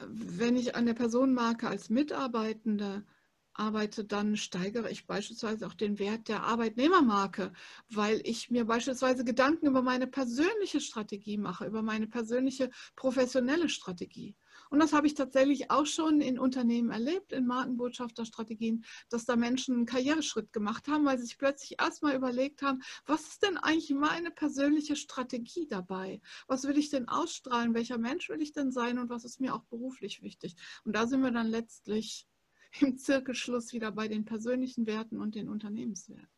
wenn 0.07 0.55
ich 0.55 0.75
an 0.75 0.87
der 0.87 0.95
Personenmarke 0.95 1.67
als 1.67 1.91
Mitarbeitende 1.91 3.05
arbeite, 3.53 4.05
dann 4.05 4.37
steigere 4.37 4.89
ich 4.89 5.05
beispielsweise 5.05 5.67
auch 5.67 5.73
den 5.73 5.99
Wert 5.99 6.27
der 6.27 6.43
Arbeitnehmermarke, 6.43 7.51
weil 7.89 8.21
ich 8.23 8.49
mir 8.49 8.65
beispielsweise 8.65 9.23
Gedanken 9.23 9.67
über 9.67 9.81
meine 9.81 10.07
persönliche 10.07 10.79
Strategie 10.79 11.37
mache, 11.37 11.65
über 11.65 11.81
meine 11.81 12.07
persönliche 12.07 12.69
professionelle 12.95 13.69
Strategie. 13.69 14.35
Und 14.69 14.79
das 14.79 14.93
habe 14.93 15.07
ich 15.07 15.15
tatsächlich 15.15 15.71
auch 15.71 15.85
schon 15.85 16.21
in 16.21 16.37
Unternehmen 16.37 16.91
erlebt, 16.91 17.31
in 17.31 17.47
Markenbotschafterstrategien, 17.47 18.85
dass 19.09 19.25
da 19.25 19.35
Menschen 19.35 19.75
einen 19.75 19.85
Karriereschritt 19.85 20.53
gemacht 20.53 20.87
haben, 20.87 21.05
weil 21.05 21.17
sie 21.17 21.25
sich 21.25 21.37
plötzlich 21.37 21.79
erstmal 21.79 22.15
überlegt 22.15 22.61
haben, 22.61 22.81
was 23.05 23.21
ist 23.27 23.43
denn 23.43 23.57
eigentlich 23.57 23.91
meine 23.91 24.31
persönliche 24.31 24.95
Strategie 24.95 25.67
dabei? 25.67 26.21
Was 26.47 26.65
will 26.65 26.77
ich 26.77 26.89
denn 26.89 27.07
ausstrahlen? 27.07 27.73
Welcher 27.73 27.97
Mensch 27.97 28.29
will 28.29 28.41
ich 28.41 28.51
denn 28.51 28.71
sein? 28.71 28.99
Und 28.99 29.09
was 29.09 29.25
ist 29.25 29.39
mir 29.39 29.55
auch 29.55 29.63
beruflich 29.63 30.21
wichtig? 30.21 30.55
Und 30.83 30.95
da 30.95 31.07
sind 31.07 31.21
wir 31.21 31.31
dann 31.31 31.47
letztlich 31.47 32.27
im 32.81 32.97
Zirkelschluss 32.97 33.73
wieder 33.73 33.91
bei 33.91 34.07
den 34.07 34.25
persönlichen 34.25 34.85
Werten 34.85 35.19
und 35.19 35.35
den 35.35 35.49
Unternehmenswerten. 35.49 36.29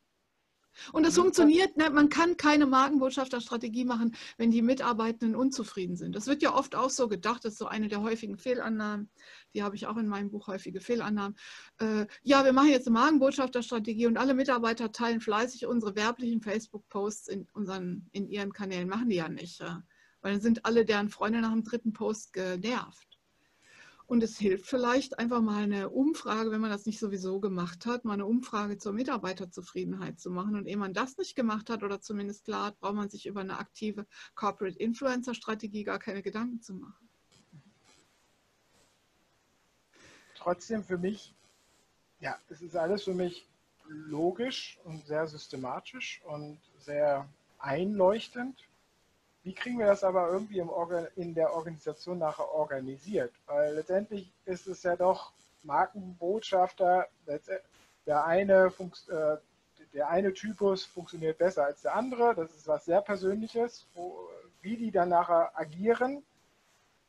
Und 0.93 1.05
das 1.05 1.15
funktioniert, 1.15 1.75
ne? 1.77 1.89
man 1.89 2.09
kann 2.09 2.37
keine 2.37 2.65
Markenbotschafterstrategie 2.65 3.85
machen, 3.85 4.15
wenn 4.37 4.51
die 4.51 4.61
Mitarbeitenden 4.61 5.35
unzufrieden 5.35 5.95
sind. 5.95 6.15
Das 6.15 6.27
wird 6.27 6.41
ja 6.41 6.55
oft 6.55 6.75
auch 6.75 6.89
so 6.89 7.07
gedacht, 7.07 7.43
das 7.43 7.53
ist 7.53 7.59
so 7.59 7.67
eine 7.67 7.87
der 7.87 8.01
häufigen 8.01 8.37
Fehlannahmen, 8.37 9.09
die 9.53 9.63
habe 9.63 9.75
ich 9.75 9.85
auch 9.87 9.97
in 9.97 10.07
meinem 10.07 10.31
Buch 10.31 10.47
häufige 10.47 10.79
Fehlannahmen. 10.79 11.37
Äh, 11.79 12.07
ja, 12.23 12.45
wir 12.45 12.53
machen 12.53 12.69
jetzt 12.69 12.87
eine 12.87 12.93
Markenbotschafterstrategie 12.93 14.07
und 14.07 14.17
alle 14.17 14.33
Mitarbeiter 14.33 14.91
teilen 14.91 15.21
fleißig 15.21 15.65
unsere 15.65 15.95
werblichen 15.95 16.41
Facebook-Posts 16.41 17.27
in, 17.27 17.47
in 18.13 18.29
ihren 18.29 18.53
Kanälen. 18.53 18.87
Machen 18.87 19.09
die 19.09 19.17
ja 19.17 19.29
nicht, 19.29 19.59
ja? 19.59 19.83
weil 20.21 20.33
dann 20.33 20.41
sind 20.41 20.65
alle 20.65 20.85
deren 20.85 21.09
Freunde 21.09 21.41
nach 21.41 21.51
dem 21.51 21.63
dritten 21.63 21.93
Post 21.93 22.33
genervt. 22.33 23.10
Und 24.11 24.21
es 24.23 24.37
hilft 24.37 24.65
vielleicht 24.65 25.19
einfach 25.19 25.39
mal 25.39 25.63
eine 25.63 25.89
Umfrage, 25.89 26.51
wenn 26.51 26.59
man 26.59 26.69
das 26.69 26.85
nicht 26.85 26.99
sowieso 26.99 27.39
gemacht 27.39 27.85
hat, 27.85 28.03
mal 28.03 28.15
eine 28.15 28.25
Umfrage 28.25 28.77
zur 28.77 28.91
Mitarbeiterzufriedenheit 28.91 30.19
zu 30.19 30.31
machen. 30.31 30.57
Und 30.57 30.67
ehe 30.67 30.75
man 30.75 30.93
das 30.93 31.15
nicht 31.15 31.33
gemacht 31.33 31.69
hat 31.69 31.81
oder 31.81 32.01
zumindest 32.01 32.43
klar 32.43 32.65
hat, 32.65 32.79
braucht 32.81 32.95
man 32.95 33.09
sich 33.09 33.25
über 33.25 33.39
eine 33.39 33.57
aktive 33.57 34.05
Corporate 34.35 34.77
Influencer 34.77 35.33
Strategie 35.33 35.85
gar 35.85 35.97
keine 35.97 36.21
Gedanken 36.21 36.61
zu 36.61 36.73
machen. 36.73 37.09
Trotzdem 40.35 40.83
für 40.83 40.97
mich, 40.97 41.33
ja, 42.19 42.37
es 42.49 42.61
ist 42.61 42.75
alles 42.75 43.05
für 43.05 43.13
mich 43.13 43.47
logisch 43.87 44.77
und 44.83 45.07
sehr 45.07 45.25
systematisch 45.25 46.21
und 46.25 46.59
sehr 46.79 47.29
einleuchtend. 47.59 48.59
Wie 49.43 49.53
kriegen 49.53 49.79
wir 49.79 49.87
das 49.87 50.03
aber 50.03 50.29
irgendwie 50.29 50.63
in 51.15 51.33
der 51.33 51.53
Organisation 51.53 52.19
nachher 52.19 52.49
organisiert? 52.51 53.33
Weil 53.47 53.75
letztendlich 53.75 54.31
ist 54.45 54.67
es 54.67 54.83
ja 54.83 54.95
doch 54.95 55.33
Markenbotschafter, 55.63 57.07
der 58.05 58.25
eine, 58.25 58.71
äh, 59.09 59.37
der 59.93 60.09
eine 60.09 60.33
Typus 60.33 60.85
funktioniert 60.85 61.39
besser 61.39 61.65
als 61.65 61.81
der 61.81 61.95
andere. 61.95 62.35
Das 62.35 62.51
ist 62.51 62.67
was 62.67 62.85
sehr 62.85 63.01
Persönliches, 63.01 63.87
wo, 63.93 64.29
wie 64.61 64.77
die 64.77 64.91
dann 64.91 65.09
nachher 65.09 65.51
agieren. 65.57 66.23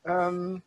Ähm, 0.04 0.62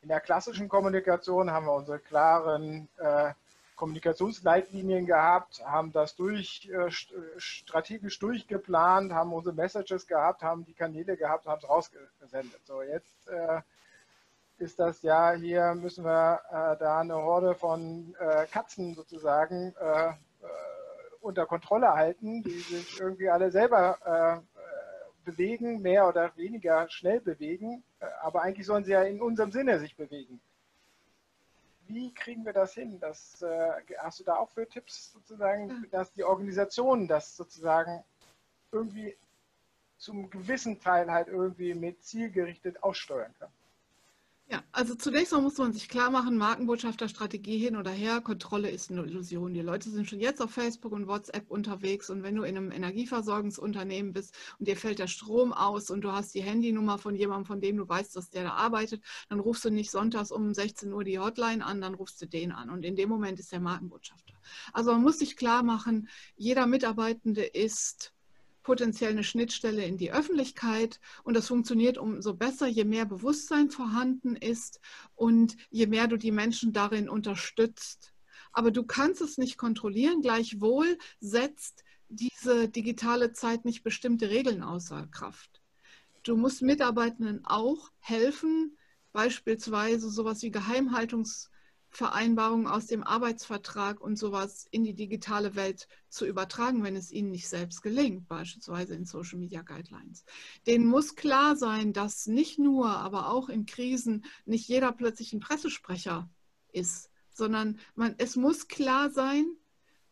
in 0.00 0.08
der 0.08 0.20
klassischen 0.20 0.68
Kommunikation 0.68 1.50
haben 1.50 1.66
wir 1.66 1.74
unsere 1.74 1.98
klaren 1.98 2.88
äh, 2.96 3.32
Kommunikationsleitlinien 3.76 5.06
gehabt, 5.06 5.62
haben 5.64 5.92
das 5.92 6.16
durch, 6.16 6.68
äh, 6.70 6.90
strategisch 7.36 8.18
durchgeplant, 8.18 9.12
haben 9.12 9.32
unsere 9.32 9.54
Messages 9.54 10.06
gehabt, 10.06 10.42
haben 10.42 10.64
die 10.64 10.74
Kanäle 10.74 11.16
gehabt, 11.16 11.46
haben 11.46 11.60
es 11.62 11.68
rausgesendet. 11.68 12.60
So, 12.64 12.82
jetzt 12.82 13.28
äh, 13.28 13.60
ist 14.58 14.80
das 14.80 15.02
ja, 15.02 15.32
hier 15.32 15.74
müssen 15.74 16.04
wir 16.04 16.40
äh, 16.48 16.78
da 16.78 17.00
eine 17.00 17.16
Horde 17.16 17.54
von 17.54 18.16
äh, 18.18 18.46
Katzen 18.46 18.94
sozusagen 18.94 19.74
äh, 19.78 20.08
äh, 20.08 20.14
unter 21.20 21.44
Kontrolle 21.44 21.92
halten, 21.92 22.42
die 22.42 22.58
sich 22.58 22.98
irgendwie 22.98 23.28
alle 23.28 23.50
selber 23.50 24.42
bewegen, 25.24 25.82
mehr 25.82 26.06
oder 26.06 26.30
weniger 26.36 26.88
schnell 26.88 27.20
bewegen, 27.20 27.82
aber 28.22 28.42
eigentlich 28.42 28.64
sollen 28.64 28.84
sie 28.84 28.92
ja 28.92 29.02
in 29.02 29.20
unserem 29.20 29.50
Sinne 29.50 29.80
sich 29.80 29.96
bewegen 29.96 30.40
wie 31.88 32.12
kriegen 32.12 32.44
wir 32.44 32.52
das 32.52 32.74
hin? 32.74 32.98
Das, 33.00 33.42
äh, 33.42 33.70
hast 33.98 34.20
du 34.20 34.24
da 34.24 34.36
auch 34.36 34.50
für 34.50 34.68
Tipps 34.68 35.12
sozusagen, 35.12 35.86
dass 35.90 36.12
die 36.12 36.24
Organisation 36.24 37.06
das 37.08 37.36
sozusagen 37.36 38.02
irgendwie 38.72 39.16
zum 39.98 40.30
gewissen 40.30 40.80
Teil 40.80 41.10
halt 41.10 41.28
irgendwie 41.28 41.74
mit 41.74 42.02
zielgerichtet 42.04 42.82
aussteuern 42.82 43.34
kann? 43.38 43.50
Ja, 44.48 44.62
also 44.70 44.94
zunächst 44.94 45.32
mal 45.32 45.40
muss 45.42 45.58
man 45.58 45.72
sich 45.72 45.88
klar 45.88 46.08
machen, 46.08 46.36
Markenbotschafterstrategie 46.36 47.58
hin 47.58 47.74
oder 47.74 47.90
her, 47.90 48.20
Kontrolle 48.20 48.70
ist 48.70 48.92
eine 48.92 49.02
Illusion. 49.02 49.52
Die 49.54 49.60
Leute 49.60 49.90
sind 49.90 50.08
schon 50.08 50.20
jetzt 50.20 50.40
auf 50.40 50.52
Facebook 50.52 50.92
und 50.92 51.08
WhatsApp 51.08 51.50
unterwegs 51.50 52.10
und 52.10 52.22
wenn 52.22 52.36
du 52.36 52.44
in 52.44 52.56
einem 52.56 52.70
Energieversorgungsunternehmen 52.70 54.12
bist 54.12 54.36
und 54.60 54.68
dir 54.68 54.76
fällt 54.76 55.00
der 55.00 55.08
Strom 55.08 55.52
aus 55.52 55.90
und 55.90 56.02
du 56.02 56.12
hast 56.12 56.32
die 56.32 56.42
Handynummer 56.44 56.96
von 56.96 57.16
jemandem, 57.16 57.44
von 57.46 57.60
dem 57.60 57.76
du 57.76 57.88
weißt, 57.88 58.14
dass 58.14 58.30
der 58.30 58.44
da 58.44 58.52
arbeitet, 58.52 59.02
dann 59.28 59.40
rufst 59.40 59.64
du 59.64 59.70
nicht 59.70 59.90
sonntags 59.90 60.30
um 60.30 60.54
16 60.54 60.92
Uhr 60.92 61.02
die 61.02 61.18
Hotline 61.18 61.64
an, 61.66 61.80
dann 61.80 61.94
rufst 61.94 62.22
du 62.22 62.26
den 62.26 62.52
an 62.52 62.70
und 62.70 62.84
in 62.84 62.94
dem 62.94 63.08
Moment 63.08 63.40
ist 63.40 63.50
der 63.50 63.60
Markenbotschafter. 63.60 64.34
Also 64.72 64.92
man 64.92 65.02
muss 65.02 65.18
sich 65.18 65.36
klar 65.36 65.64
machen, 65.64 66.08
jeder 66.36 66.68
Mitarbeitende 66.68 67.42
ist 67.42 68.12
potenziell 68.66 69.12
eine 69.12 69.22
Schnittstelle 69.22 69.84
in 69.84 69.96
die 69.96 70.12
Öffentlichkeit. 70.12 70.98
Und 71.22 71.34
das 71.34 71.46
funktioniert 71.46 71.98
umso 71.98 72.34
besser, 72.34 72.66
je 72.66 72.82
mehr 72.82 73.06
Bewusstsein 73.06 73.70
vorhanden 73.70 74.34
ist 74.34 74.80
und 75.14 75.56
je 75.70 75.86
mehr 75.86 76.08
du 76.08 76.16
die 76.16 76.32
Menschen 76.32 76.72
darin 76.72 77.08
unterstützt. 77.08 78.12
Aber 78.52 78.72
du 78.72 78.82
kannst 78.82 79.20
es 79.20 79.38
nicht 79.38 79.56
kontrollieren. 79.56 80.20
Gleichwohl 80.20 80.98
setzt 81.20 81.84
diese 82.08 82.68
digitale 82.68 83.32
Zeit 83.32 83.64
nicht 83.64 83.84
bestimmte 83.84 84.30
Regeln 84.30 84.64
außer 84.64 85.06
Kraft. 85.12 85.62
Du 86.24 86.36
musst 86.36 86.60
Mitarbeitenden 86.60 87.44
auch 87.44 87.92
helfen, 88.00 88.76
beispielsweise 89.12 90.10
sowas 90.10 90.42
wie 90.42 90.50
Geheimhaltungs- 90.50 91.50
Vereinbarungen 91.96 92.66
aus 92.66 92.86
dem 92.86 93.02
Arbeitsvertrag 93.02 94.02
und 94.02 94.16
sowas 94.16 94.66
in 94.70 94.84
die 94.84 94.94
digitale 94.94 95.56
Welt 95.56 95.88
zu 96.10 96.26
übertragen, 96.26 96.84
wenn 96.84 96.94
es 96.94 97.10
ihnen 97.10 97.30
nicht 97.30 97.48
selbst 97.48 97.82
gelingt, 97.82 98.28
beispielsweise 98.28 98.94
in 98.94 99.06
Social 99.06 99.38
Media 99.38 99.62
Guidelines. 99.62 100.24
Denen 100.66 100.86
muss 100.86 101.14
klar 101.16 101.56
sein, 101.56 101.94
dass 101.94 102.26
nicht 102.26 102.58
nur, 102.58 102.88
aber 102.88 103.30
auch 103.30 103.48
in 103.48 103.64
Krisen 103.64 104.26
nicht 104.44 104.68
jeder 104.68 104.92
plötzlich 104.92 105.32
ein 105.32 105.40
Pressesprecher 105.40 106.28
ist, 106.70 107.10
sondern 107.32 107.78
man, 107.94 108.14
es 108.18 108.36
muss 108.36 108.68
klar 108.68 109.10
sein, 109.10 109.46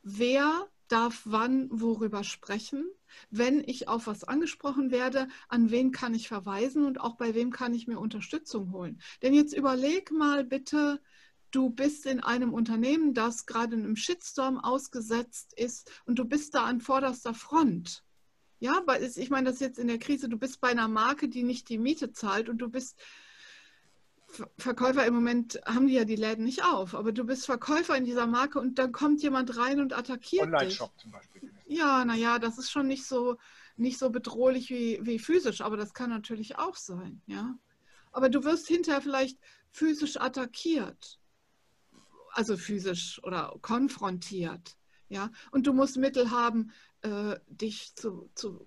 wer 0.03 0.67
darf 0.89 1.23
wann 1.25 1.69
worüber 1.71 2.25
sprechen. 2.25 2.87
Wenn 3.31 3.63
ich 3.67 3.89
auf 3.89 4.07
was 4.07 4.25
angesprochen 4.25 4.91
werde, 4.91 5.29
an 5.49 5.71
wen 5.71 5.93
kann 5.93 6.15
ich 6.15 6.29
verweisen 6.29 6.85
und 6.85 7.01
auch 7.01 7.17
bei 7.17 7.35
wem 7.35 7.51
kann 7.51 7.75
ich 7.75 7.87
mir 7.87 7.99
Unterstützung 7.99 8.73
holen. 8.73 9.01
Denn 9.23 9.35
jetzt 9.35 9.55
überleg 9.55 10.11
mal 10.11 10.45
bitte, 10.45 11.01
du 11.55 11.71
bist 11.71 12.07
in 12.07 12.21
einem 12.21 12.53
Unternehmen, 12.53 13.15
das 13.15 13.47
gerade 13.47 13.77
einem 13.77 13.97
Shitstorm 13.97 14.59
ausgesetzt 14.59 15.53
ist 15.55 15.91
und 16.05 16.19
du 16.19 16.25
bist 16.25 16.55
da 16.55 16.65
an 16.65 16.81
vorderster 16.81 17.35
Front. 17.35 18.03
Ja, 18.59 18.83
weil 18.87 19.05
ich 19.05 19.31
meine, 19.31 19.51
das 19.51 19.61
jetzt 19.61 19.79
in 19.79 19.89
der 19.89 19.99
Krise, 19.99 20.29
du 20.29 20.39
bist 20.39 20.61
bei 20.61 20.69
einer 20.69 20.89
Marke, 20.89 21.29
die 21.29 21.43
nicht 21.43 21.69
die 21.69 21.79
Miete 21.79 22.13
zahlt 22.13 22.49
und 22.49 22.59
du 22.59 22.69
bist 22.69 23.01
Verkäufer 24.59 25.07
im 25.07 25.15
Moment 25.15 25.61
haben 25.65 25.87
die 25.87 25.95
ja 25.95 26.05
die 26.05 26.17
Läden 26.17 26.45
nicht 26.45 26.65
auf, 26.65 26.97
aber 26.97 27.13
du 27.13 27.25
bist 27.25 27.47
Verkäufer 27.47 27.97
in 27.97 28.05
dieser 28.05 28.27
Marke 28.27 28.59
und 28.59 28.81
dann 28.81 28.91
kommt 28.91 29.23
jemand 29.23 29.57
rein 29.57 29.81
und 29.81 29.97
attackiert 29.97 30.45
Online-Shop 30.45 30.99
zum 30.99 31.13
Beispiel. 31.13 31.53
Ja, 31.67 32.05
naja, 32.05 32.41
das 32.41 32.59
ist 32.59 32.71
schon 32.71 32.89
nicht 32.89 33.07
so, 33.07 33.37
nicht 33.77 33.99
so 33.99 34.11
bedrohlich 34.11 34.71
wie, 34.71 34.99
wie 35.03 35.21
physisch, 35.21 35.61
aber 35.61 35.77
das 35.77 35.95
kann 35.95 36.11
natürlich 36.11 36.59
auch 36.59 36.75
sein, 36.75 37.23
ja. 37.27 37.57
Aber 38.11 38.29
du 38.29 38.43
wirst 38.43 38.67
hinterher 38.67 39.03
vielleicht 39.03 39.39
physisch 39.71 40.17
attackiert 40.21 41.21
also 42.37 42.57
physisch 42.57 43.23
oder 43.23 43.57
konfrontiert. 43.63 44.77
Ja? 45.09 45.31
Und 45.51 45.67
du 45.67 45.73
musst 45.73 45.97
Mittel 45.97 46.31
haben, 46.31 46.73
äh, 47.03 47.37
dich 47.47 47.95
zu, 47.95 48.31
zu, 48.35 48.67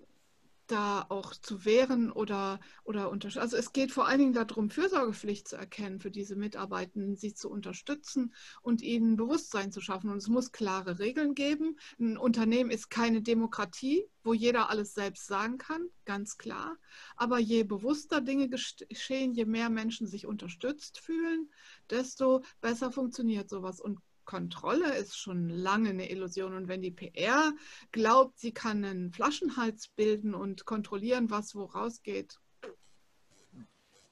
da 0.68 1.05
auch 1.09 1.34
zu 1.34 1.65
wehren 1.65 2.11
oder, 2.11 2.59
oder 2.84 3.09
unterstützen. 3.09 3.41
Also 3.41 3.57
es 3.57 3.74
geht 3.74 3.91
vor 3.91 4.07
allen 4.07 4.20
Dingen 4.20 4.34
darum, 4.34 4.70
Fürsorgepflicht 4.70 5.47
zu 5.47 5.55
erkennen 5.55 5.99
für 5.99 6.11
diese 6.11 6.36
Mitarbeitenden, 6.36 7.15
sie 7.15 7.34
zu 7.34 7.49
unterstützen 7.49 8.34
und 8.61 8.82
ihnen 8.82 9.15
Bewusstsein 9.15 9.72
zu 9.72 9.82
schaffen. 9.82 10.09
Und 10.09 10.18
es 10.18 10.28
muss 10.28 10.51
klare 10.51 10.99
Regeln 10.99 11.36
geben. 11.36 11.78
Ein 11.99 12.18
Unternehmen 12.18 12.70
ist 12.70 12.89
keine 12.89 13.22
Demokratie, 13.22 14.05
wo 14.24 14.34
jeder 14.34 14.70
alles 14.70 14.93
selbst 14.93 15.26
sagen 15.26 15.57
kann, 15.57 15.88
ganz 16.05 16.38
klar. 16.38 16.78
Aber 17.15 17.39
je 17.39 17.63
bewusster 17.63 18.22
Dinge 18.22 18.49
geschehen, 18.49 19.34
je 19.34 19.45
mehr 19.45 19.70
Menschen 19.70 20.05
sich 20.05 20.28
unterstützt 20.28 20.99
fühlen, 20.99 21.49
desto 21.89 22.43
besser 22.61 22.91
funktioniert 22.91 23.49
sowas. 23.49 23.80
Und 23.80 23.99
Kontrolle 24.28 24.95
ist 24.95 25.17
schon 25.17 25.49
lange 25.49 25.89
eine 25.89 26.11
Illusion. 26.11 26.53
Und 26.53 26.67
wenn 26.67 26.84
die 26.84 26.91
PR 26.91 27.53
glaubt, 27.91 28.38
sie 28.38 28.51
kann 28.51 28.86
einen 28.86 29.11
Flaschenhals 29.11 29.88
bilden 29.88 30.36
und 30.36 30.65
kontrollieren, 30.65 31.32
was 31.32 31.55
wo 31.55 31.63
rausgeht, 31.63 32.38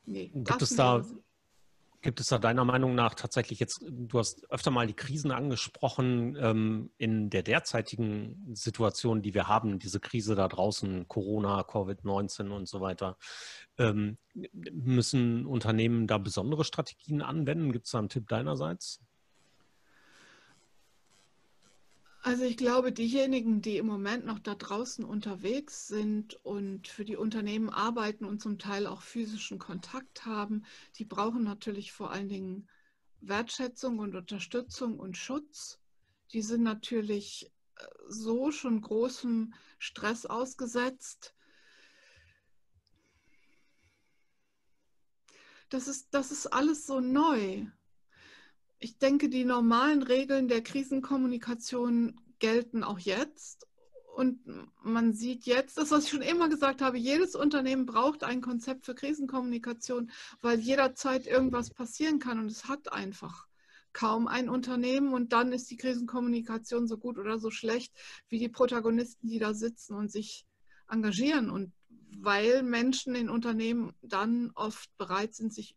nee. 0.05 0.31
Gibt 0.33 0.61
es 0.63 0.75
da, 0.75 1.05
Gibt 2.05 2.19
es 2.19 2.27
da 2.27 2.37
deiner 2.37 2.65
Meinung 2.65 2.93
nach 2.93 3.15
tatsächlich 3.15 3.59
jetzt, 3.59 3.83
du 3.89 4.19
hast 4.19 4.47
öfter 4.51 4.69
mal 4.69 4.85
die 4.85 4.93
Krisen 4.93 5.31
angesprochen, 5.31 6.37
ähm, 6.39 6.91
in 6.99 7.31
der 7.31 7.41
derzeitigen 7.41 8.55
Situation, 8.55 9.23
die 9.23 9.33
wir 9.33 9.47
haben, 9.47 9.79
diese 9.79 9.99
Krise 9.99 10.35
da 10.35 10.47
draußen, 10.47 11.07
Corona, 11.07 11.61
Covid-19 11.61 12.51
und 12.51 12.69
so 12.69 12.79
weiter, 12.79 13.17
ähm, 13.79 14.19
müssen 14.71 15.47
Unternehmen 15.47 16.05
da 16.05 16.19
besondere 16.19 16.63
Strategien 16.63 17.23
anwenden? 17.23 17.71
Gibt 17.71 17.87
es 17.87 17.91
da 17.93 17.97
einen 17.97 18.09
Tipp 18.09 18.27
deinerseits? 18.27 19.01
Also 22.25 22.43
ich 22.43 22.57
glaube, 22.57 22.91
diejenigen, 22.91 23.61
die 23.61 23.77
im 23.77 23.85
Moment 23.85 24.25
noch 24.25 24.39
da 24.39 24.55
draußen 24.55 25.05
unterwegs 25.05 25.87
sind 25.87 26.33
und 26.43 26.87
für 26.87 27.05
die 27.05 27.17
Unternehmen 27.17 27.69
arbeiten 27.69 28.25
und 28.25 28.41
zum 28.41 28.57
Teil 28.57 28.87
auch 28.87 29.03
physischen 29.03 29.59
Kontakt 29.59 30.25
haben, 30.25 30.65
die 30.97 31.05
brauchen 31.05 31.43
natürlich 31.43 31.91
vor 31.91 32.09
allen 32.09 32.27
Dingen 32.27 32.67
Wertschätzung 33.21 33.99
und 33.99 34.15
Unterstützung 34.15 34.97
und 34.97 35.17
Schutz. 35.17 35.79
Die 36.33 36.41
sind 36.41 36.63
natürlich 36.63 37.51
äh, 37.75 37.85
so 38.07 38.49
schon 38.49 38.81
großem 38.81 39.53
Stress 39.77 40.25
ausgesetzt. 40.25 41.35
Das 45.69 45.87
ist, 45.87 46.07
das 46.11 46.31
ist 46.31 46.47
alles 46.47 46.87
so 46.87 46.99
neu 47.01 47.67
ich 48.85 48.99
denke, 48.99 49.29
die 49.29 49.45
normalen 49.45 50.03
Regeln 50.03 50.47
der 50.47 50.61
Krisenkommunikation 50.61 52.21
gelten 52.37 52.83
auch 52.83 52.99
jetzt. 52.99 53.67
und 54.15 54.39
man 54.83 55.13
sieht 55.13 55.45
jetzt, 55.45 55.77
das, 55.79 55.89
was 55.89 56.03
ich 56.05 56.11
schon 56.11 56.21
immer 56.21 56.49
gesagt 56.49 56.81
habe, 56.83 56.97
jedes 56.99 57.35
Unternehmen 57.35 57.87
braucht 57.87 58.23
ein 58.23 58.41
Konzept 58.41 58.85
für 58.85 58.93
Krisenkommunikation, 58.93 60.11
weil 60.39 60.59
jederzeit 60.59 61.25
irgendwas 61.25 61.71
passieren 61.71 62.19
kann. 62.19 62.39
Und 62.39 62.45
es 62.45 62.65
hat 62.65 62.93
einfach 62.93 63.47
kaum 63.91 64.27
ein 64.27 64.49
Unternehmen. 64.49 65.13
Und 65.13 65.33
dann 65.33 65.51
ist 65.51 65.69
die 65.71 65.77
Krisenkommunikation 65.77 66.87
so 66.87 66.97
gut 66.97 67.17
oder 67.17 67.39
so 67.39 67.49
schlecht 67.49 67.91
wie 68.29 68.39
die 68.39 68.49
Protagonisten, 68.49 69.27
die 69.27 69.39
da 69.39 69.53
sitzen 69.53 69.95
und 69.95 70.11
sich 70.11 70.45
engagieren. 70.87 71.49
Und 71.49 71.73
weil 72.17 72.61
Menschen 72.61 73.15
in 73.15 73.29
Unternehmen 73.29 73.93
dann 74.01 74.51
oft 74.53 74.95
bereit 74.97 75.33
sind, 75.33 75.53
sich 75.53 75.75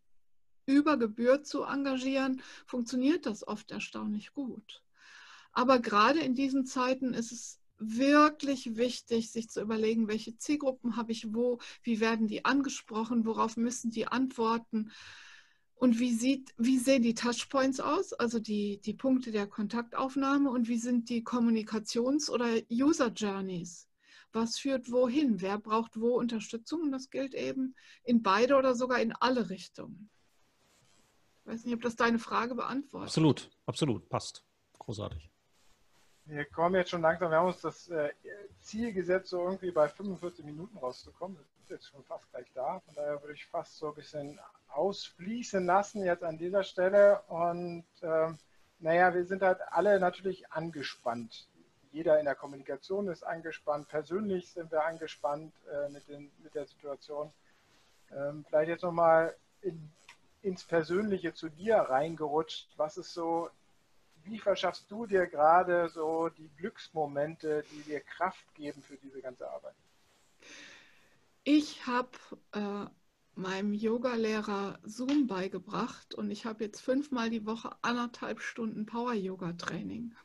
über 0.69 0.97
Gebühr 0.97 1.43
zu 1.43 1.63
engagieren, 1.63 2.41
funktioniert 2.65 3.25
das 3.25 3.45
oft 3.45 3.71
erstaunlich 3.71 4.33
gut. 4.33 4.83
Aber 5.51 5.79
gerade 5.79 6.19
in 6.19 6.35
diesen 6.35 6.65
Zeiten 6.65 7.13
ist 7.13 7.31
es 7.31 7.59
wirklich 7.79 8.77
wichtig, 8.77 9.31
sich 9.31 9.49
zu 9.49 9.61
überlegen, 9.61 10.07
welche 10.07 10.37
Zielgruppen 10.37 10.95
habe 10.95 11.11
ich 11.11 11.33
wo, 11.33 11.59
wie 11.81 11.99
werden 11.99 12.27
die 12.27 12.45
angesprochen, 12.45 13.25
worauf 13.25 13.57
müssen 13.57 13.89
die 13.89 14.07
antworten 14.07 14.91
und 15.75 15.97
wie, 15.97 16.13
sieht, 16.13 16.53
wie 16.57 16.77
sehen 16.77 17.01
die 17.01 17.13
Touchpoints 17.13 17.79
aus, 17.79 18.13
also 18.13 18.39
die, 18.39 18.79
die 18.81 18.93
Punkte 18.93 19.31
der 19.31 19.47
Kontaktaufnahme 19.47 20.51
und 20.51 20.67
wie 20.67 20.77
sind 20.77 21.09
die 21.09 21.23
Kommunikations- 21.23 22.29
oder 22.29 22.47
User-Journeys. 22.69 23.87
Was 24.31 24.59
führt 24.59 24.91
wohin? 24.91 25.41
Wer 25.41 25.57
braucht 25.57 25.99
wo 25.99 26.19
Unterstützung? 26.19 26.81
Und 26.81 26.91
das 26.91 27.09
gilt 27.09 27.33
eben 27.33 27.75
in 28.03 28.21
beide 28.21 28.57
oder 28.57 28.75
sogar 28.75 29.01
in 29.01 29.13
alle 29.13 29.49
Richtungen. 29.49 30.09
Ich 31.49 31.55
weiß 31.55 31.65
nicht, 31.65 31.73
ob 31.73 31.81
das 31.81 31.95
deine 31.95 32.19
Frage 32.19 32.53
beantwortet. 32.53 33.07
Absolut, 33.07 33.49
absolut, 33.65 34.07
passt. 34.07 34.45
Großartig. 34.77 35.31
Wir 36.25 36.45
kommen 36.45 36.75
jetzt 36.75 36.91
schon 36.91 37.01
langsam, 37.01 37.31
wir 37.31 37.37
haben 37.37 37.47
uns 37.47 37.61
das 37.61 37.89
äh, 37.89 38.11
Ziel 38.61 38.93
gesetzt, 38.93 39.29
so 39.29 39.43
irgendwie 39.43 39.71
bei 39.71 39.87
45 39.87 40.45
Minuten 40.45 40.77
rauszukommen. 40.77 41.35
Das 41.37 41.47
ist 41.63 41.69
jetzt 41.71 41.87
schon 41.87 42.03
fast 42.03 42.29
gleich 42.29 42.45
da. 42.53 42.79
Von 42.81 42.93
daher 42.93 43.19
würde 43.23 43.33
ich 43.33 43.47
fast 43.47 43.77
so 43.77 43.87
ein 43.87 43.95
bisschen 43.95 44.39
ausfließen 44.67 45.65
lassen 45.65 46.05
jetzt 46.05 46.23
an 46.23 46.37
dieser 46.37 46.61
Stelle. 46.61 47.23
Und 47.29 47.85
äh, 48.01 48.27
naja, 48.77 49.11
wir 49.15 49.25
sind 49.25 49.41
halt 49.41 49.59
alle 49.71 49.99
natürlich 49.99 50.51
angespannt. 50.51 51.49
Jeder 51.91 52.19
in 52.19 52.25
der 52.25 52.35
Kommunikation 52.35 53.07
ist 53.07 53.23
angespannt. 53.23 53.87
Persönlich 53.87 54.51
sind 54.51 54.71
wir 54.71 54.85
angespannt 54.85 55.51
äh, 55.73 55.89
mit, 55.89 56.07
den, 56.09 56.31
mit 56.43 56.53
der 56.53 56.67
Situation. 56.67 57.33
Ähm, 58.11 58.45
vielleicht 58.47 58.69
jetzt 58.69 58.83
nochmal 58.83 59.35
in, 59.61 59.91
ins 60.41 60.63
Persönliche 60.63 61.33
zu 61.33 61.49
dir 61.49 61.77
reingerutscht. 61.77 62.67
Was 62.77 62.97
ist 62.97 63.13
so 63.13 63.49
wie 64.25 64.39
verschaffst 64.39 64.89
du 64.89 65.05
dir 65.05 65.27
gerade 65.27 65.89
so 65.89 66.29
die 66.29 66.49
Glücksmomente, 66.57 67.63
die 67.71 67.81
dir 67.83 68.01
Kraft 68.01 68.53
geben 68.55 68.81
für 68.81 68.97
diese 68.97 69.21
ganze 69.21 69.49
Arbeit? 69.49 69.75
Ich 71.43 71.85
habe 71.87 72.09
äh, 72.51 72.85
meinem 73.35 73.73
Yogalehrer 73.73 74.79
Zoom 74.83 75.27
beigebracht 75.27 76.13
und 76.13 76.29
ich 76.31 76.45
habe 76.45 76.63
jetzt 76.63 76.81
fünfmal 76.81 77.29
die 77.29 77.45
Woche 77.45 77.71
anderthalb 77.81 78.41
Stunden 78.41 78.85
Power-Yoga-Training. 78.85 80.15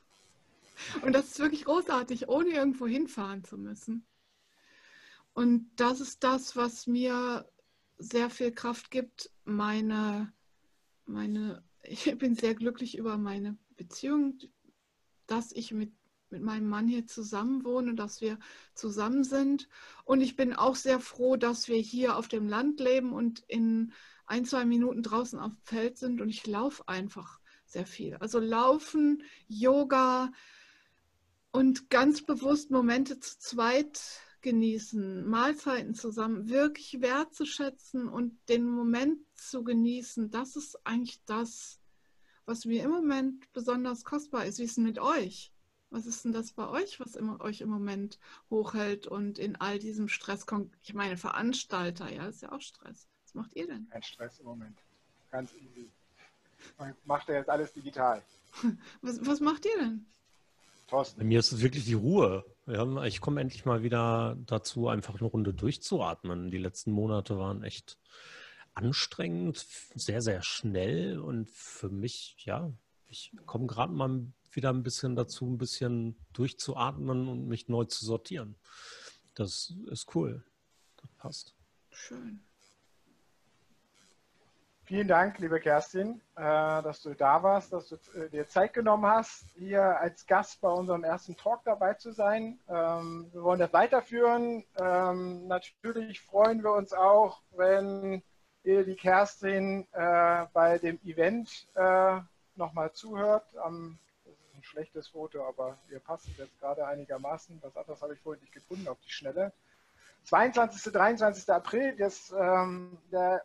Und 1.03 1.13
das 1.13 1.27
ist 1.27 1.39
wirklich 1.39 1.65
großartig, 1.65 2.29
ohne 2.29 2.51
irgendwo 2.51 2.87
hinfahren 2.87 3.45
zu 3.45 3.57
müssen. 3.57 4.05
Und 5.33 5.71
das 5.77 6.01
ist 6.01 6.25
das, 6.25 6.57
was 6.57 6.87
mir 6.87 7.49
sehr 7.99 8.31
viel 8.31 8.53
Kraft 8.53 8.91
gibt, 8.91 9.31
meine, 9.45 10.33
meine, 11.07 11.63
ich 11.83 12.17
bin 12.19 12.35
sehr 12.35 12.55
glücklich 12.55 12.97
über 12.97 13.19
meine 13.19 13.57
Beziehung, 13.77 14.39
dass 15.27 15.53
ich 15.53 15.73
mit, 15.73 15.93
mit 16.31 16.43
meinem 16.43 16.69
Mann 16.69 16.89
hier 16.89 17.07
zusammen 17.07 17.65
wohne, 17.65 17.95
dass 17.95 18.21
wir 18.21 18.39
zusammen 18.75 19.25
sind. 19.25 19.69
Und 20.05 20.21
ich 20.21 20.37
bin 20.37 20.53
auch 20.53 20.77
sehr 20.77 21.01
froh, 21.01 21.37
dass 21.37 21.69
wir 21.69 21.79
hier 21.79 22.17
auf 22.17 22.29
dem 22.29 22.49
Land 22.49 22.81
leben 22.81 23.13
und 23.13 23.41
in 23.47 23.93
ein, 24.27 24.45
zwei 24.45 24.65
Minuten 24.65 25.03
draußen 25.03 25.39
auf 25.39 25.53
dem 25.53 25.63
Feld 25.65 25.99
sind. 25.99 26.21
Und 26.21 26.29
ich 26.29 26.47
laufe 26.47 26.89
einfach 26.89 27.41
sehr 27.67 27.87
viel. 27.87 28.17
Also 28.17 28.39
Laufen, 28.39 29.23
Yoga 29.49 30.33
und 31.51 31.89
ganz 31.91 32.23
bewusst 32.23 32.71
Momente 32.71 33.21
zu 33.21 33.39
zweit 33.39 34.01
genießen, 34.45 35.27
Mahlzeiten 35.27 35.95
zusammen 35.95 36.49
wirklich 36.49 37.01
wertzuschätzen 37.01 38.09
und 38.09 38.39
den 38.49 38.69
Moment 38.69 39.19
zu 39.35 39.65
genießen, 39.65 40.31
das 40.31 40.55
ist 40.55 40.87
eigentlich 40.87 41.25
das, 41.25 41.81
was 42.45 42.67
mir 42.67 42.85
im 42.85 42.91
Moment 42.91 43.51
besonders 43.53 44.05
kostbar 44.05 44.45
ist. 44.45 44.59
Wie 44.59 44.65
ist 44.65 44.73
es 44.73 44.77
mit 44.77 44.99
euch? 44.99 45.51
Was 45.89 46.07
ist 46.07 46.25
denn 46.25 46.33
das 46.33 46.53
bei 46.53 46.69
euch, 46.69 47.01
was 47.01 47.17
immer, 47.17 47.41
euch 47.41 47.63
im 47.63 47.71
Moment 47.71 48.19
hochhält 48.51 49.07
und 49.07 49.39
in 49.39 49.57
all 49.57 49.79
diesem 49.79 50.09
Stress 50.09 50.45
kommt? 50.45 50.77
Ich 50.83 50.93
meine, 50.93 51.17
Veranstalter, 51.17 52.13
ja, 52.13 52.27
ist 52.27 52.43
ja 52.43 52.53
auch 52.53 52.61
Stress. 52.61 53.09
Was 53.23 53.35
macht 53.35 53.57
ihr 53.57 53.67
denn? 53.67 53.89
Kein 53.89 54.03
Stress 54.03 54.41
im 54.41 54.47
Moment. 54.47 54.79
Ganz 55.31 55.55
easy. 55.55 55.91
Man 56.79 56.95
macht 57.05 57.29
ja 57.29 57.37
jetzt 57.37 57.49
alles 57.49 57.73
digital. 57.73 58.23
Was, 59.03 59.27
was 59.27 59.41
macht 59.41 59.67
ihr 59.67 59.77
denn? 59.79 60.07
Thorsten. 60.95 61.19
Bei 61.19 61.25
mir 61.25 61.41
ist 61.41 61.53
es 61.53 61.61
wirklich 61.61 61.85
die 61.85 61.95
Ruhe. 61.95 62.45
Ja, 62.67 63.05
ich 63.05 63.21
komme 63.21 63.41
endlich 63.41 63.65
mal 63.65 63.83
wieder 63.83 64.37
dazu, 64.47 64.89
einfach 64.89 65.19
eine 65.19 65.29
Runde 65.29 65.53
durchzuatmen. 65.53 66.51
Die 66.51 66.59
letzten 66.59 66.93
Monate 66.93 67.37
waren 67.37 67.65
echt 67.65 67.99
anstrengend, 68.75 69.59
sehr, 69.95 70.23
sehr 70.23 70.43
schnell 70.43 71.19
und 71.19 71.51
für 71.51 71.89
mich, 71.89 72.37
ja, 72.45 72.73
ich 73.07 73.33
komme 73.45 73.67
gerade 73.67 73.93
mal 73.93 74.27
wieder 74.53 74.71
ein 74.71 74.83
bisschen 74.85 75.17
dazu, 75.17 75.47
ein 75.47 75.59
bisschen 75.59 76.17
durchzuatmen 76.33 77.29
und 77.29 77.49
mich 77.49 77.69
neu 77.69 77.85
zu 77.85 78.05
sortieren. 78.05 78.57
Das 79.35 79.75
ist 79.91 80.15
cool. 80.15 80.45
Das 80.97 81.11
passt. 81.19 81.57
Schön. 81.91 82.45
Vielen 84.87 85.09
Dank, 85.09 85.39
liebe 85.39 85.61
Kerstin, 85.61 86.21
äh, 86.37 86.43
dass 86.43 87.01
du 87.01 87.15
da 87.15 87.43
warst, 87.43 87.73
dass 87.73 87.89
du 87.89 87.97
äh, 88.21 88.29
dir 88.29 88.47
Zeit 88.47 88.75
genommen 88.75 89.07
hast, 89.07 89.47
hier 89.57 89.83
als 89.83 90.27
Gast 90.27 90.61
bei 90.61 90.69
unserem 90.69 91.05
ersten 91.05 91.39
Talk 91.39 91.63
dabei 91.65 91.95
zu 91.95 92.13
sein. 92.13 92.59
Ähm, 92.69 93.31
wir 93.33 93.43
wollen 93.43 93.61
das 93.61 93.73
weiterführen. 93.73 94.63
Ähm, 94.77 95.47
natürlich 95.47 96.21
freuen 96.21 96.63
wir 96.63 96.73
uns 96.75 96.93
auch, 96.93 97.41
wenn 97.53 98.23
ihr 98.63 98.85
die 98.85 98.97
Kerstin 98.97 99.87
äh, 99.93 100.45
bei 100.53 100.77
dem 100.79 101.01
Event 101.03 101.67
nochmal 102.55 102.93
zuhört. 102.93 103.47
Das 103.55 103.73
ist 103.73 104.55
ein 104.55 104.63
schlechtes 104.63 105.09
Foto, 105.09 105.49
aber 105.49 105.79
wir 105.89 105.99
passen 105.99 106.35
jetzt 106.37 106.61
gerade 106.61 106.87
einigermaßen. 106.87 107.59
Was 107.63 107.75
anderes 107.75 108.03
habe 108.03 108.13
ich 108.13 108.21
vorhin 108.21 108.43
nicht 108.43 108.53
gefunden 108.53 108.87
auf 108.89 108.99
die 109.01 109.11
Schnelle. 109.13 109.51
22. 110.25 110.93
23. 110.93 111.49
April, 111.51 111.97
das, 111.97 112.35
ähm, 112.39 112.99
der 113.11 113.45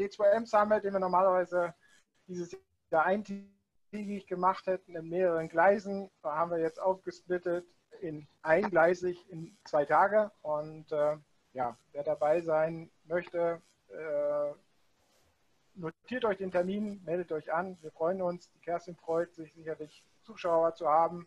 D2M 0.00 0.46
Summit, 0.46 0.84
den 0.84 0.92
wir 0.92 1.00
normalerweise 1.00 1.74
dieses 2.26 2.56
Jahr 2.90 3.04
eintägig 3.04 4.26
gemacht 4.26 4.66
hätten 4.66 4.96
in 4.96 5.08
mehreren 5.08 5.48
Gleisen, 5.48 6.10
haben 6.22 6.50
wir 6.50 6.58
jetzt 6.58 6.80
aufgesplittet 6.80 7.66
in 8.00 8.26
eingleisig 8.42 9.28
in 9.30 9.56
zwei 9.64 9.84
Tage. 9.84 10.30
Und 10.42 10.90
äh, 10.92 11.16
ja, 11.52 11.76
wer 11.92 12.02
dabei 12.02 12.40
sein 12.40 12.90
möchte, 13.04 13.60
äh, 13.88 14.54
notiert 15.74 16.24
euch 16.24 16.38
den 16.38 16.52
Termin, 16.52 17.02
meldet 17.04 17.32
euch 17.32 17.52
an. 17.52 17.76
Wir 17.82 17.90
freuen 17.90 18.22
uns. 18.22 18.50
Die 18.52 18.60
Kerstin 18.60 18.96
freut 18.96 19.34
sich 19.34 19.52
sicherlich, 19.52 20.04
Zuschauer 20.22 20.74
zu 20.74 20.88
haben. 20.88 21.26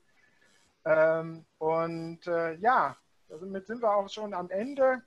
Ähm, 0.86 1.46
und 1.60 2.26
äh, 2.28 2.56
ja, 2.56 2.98
damit 3.28 3.68
sind 3.68 3.82
wir 3.82 3.96
auch 3.96 4.10
schon 4.10 4.34
am 4.34 4.50
Ende. 4.50 5.02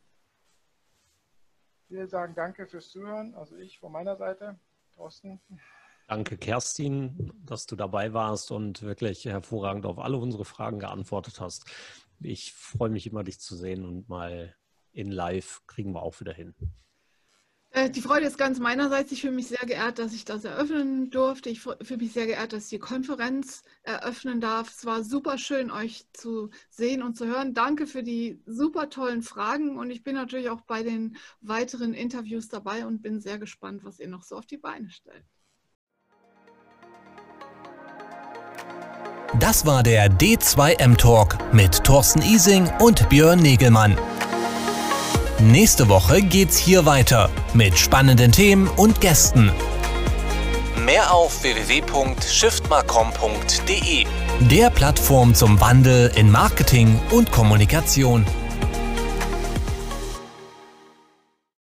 Wir 1.88 2.08
sagen 2.08 2.34
danke 2.34 2.66
fürs 2.66 2.90
Zuhören. 2.90 3.34
Also 3.34 3.56
ich 3.56 3.78
von 3.78 3.92
meiner 3.92 4.16
Seite, 4.16 4.58
Thorsten. 4.94 5.40
Danke, 6.08 6.36
Kerstin, 6.36 7.32
dass 7.44 7.66
du 7.66 7.74
dabei 7.74 8.12
warst 8.12 8.50
und 8.52 8.82
wirklich 8.82 9.24
hervorragend 9.24 9.86
auf 9.86 9.98
alle 9.98 10.16
unsere 10.16 10.44
Fragen 10.44 10.78
geantwortet 10.78 11.40
hast. 11.40 11.64
Ich 12.20 12.52
freue 12.52 12.90
mich 12.90 13.06
immer, 13.06 13.24
dich 13.24 13.40
zu 13.40 13.56
sehen 13.56 13.84
und 13.84 14.08
mal 14.08 14.54
in 14.92 15.10
live 15.10 15.62
kriegen 15.66 15.92
wir 15.92 16.02
auch 16.02 16.20
wieder 16.20 16.32
hin. 16.32 16.54
Äh, 17.76 17.90
die 17.90 18.00
Freude 18.00 18.24
ist 18.24 18.38
ganz 18.38 18.58
meinerseits. 18.58 19.12
Ich 19.12 19.20
fühle 19.20 19.34
mich 19.34 19.48
sehr 19.48 19.66
geehrt, 19.66 19.98
dass 19.98 20.14
ich 20.14 20.24
das 20.24 20.44
eröffnen 20.44 21.10
durfte. 21.10 21.50
Ich 21.50 21.60
fühle 21.60 21.98
mich 21.98 22.12
sehr 22.12 22.26
geehrt, 22.26 22.54
dass 22.54 22.64
ich 22.64 22.70
die 22.70 22.78
Konferenz 22.78 23.62
eröffnen 23.82 24.40
darf. 24.40 24.70
Es 24.70 24.86
war 24.86 25.04
super 25.04 25.36
schön, 25.36 25.70
euch 25.70 26.06
zu 26.14 26.48
sehen 26.70 27.02
und 27.02 27.18
zu 27.18 27.26
hören. 27.26 27.52
Danke 27.52 27.86
für 27.86 28.02
die 28.02 28.40
super 28.46 28.88
tollen 28.88 29.20
Fragen 29.20 29.76
und 29.76 29.90
ich 29.90 30.02
bin 30.02 30.14
natürlich 30.14 30.48
auch 30.48 30.62
bei 30.62 30.82
den 30.82 31.18
weiteren 31.42 31.92
Interviews 31.92 32.48
dabei 32.48 32.86
und 32.86 33.02
bin 33.02 33.20
sehr 33.20 33.38
gespannt, 33.38 33.84
was 33.84 34.00
ihr 34.00 34.08
noch 34.08 34.22
so 34.22 34.36
auf 34.36 34.46
die 34.46 34.56
Beine 34.56 34.88
stellt. 34.88 35.24
Das 39.38 39.66
war 39.66 39.82
der 39.82 40.10
D2M 40.10 40.96
Talk 40.96 41.36
mit 41.52 41.84
Thorsten 41.84 42.22
Ising 42.22 42.70
und 42.78 43.06
Björn 43.10 43.40
Negelmann. 43.40 43.98
Nächste 45.40 45.88
Woche 45.90 46.22
geht's 46.22 46.56
hier 46.56 46.86
weiter 46.86 47.28
mit 47.52 47.78
spannenden 47.78 48.32
Themen 48.32 48.68
und 48.68 49.02
Gästen. 49.02 49.52
Mehr 50.84 51.12
auf 51.12 51.42
www.shiftmarcom.de 51.42 54.06
der 54.40 54.70
Plattform 54.70 55.34
zum 55.34 55.60
Wandel 55.60 56.10
in 56.14 56.30
Marketing 56.30 56.98
und 57.10 57.32
Kommunikation. 57.32 58.24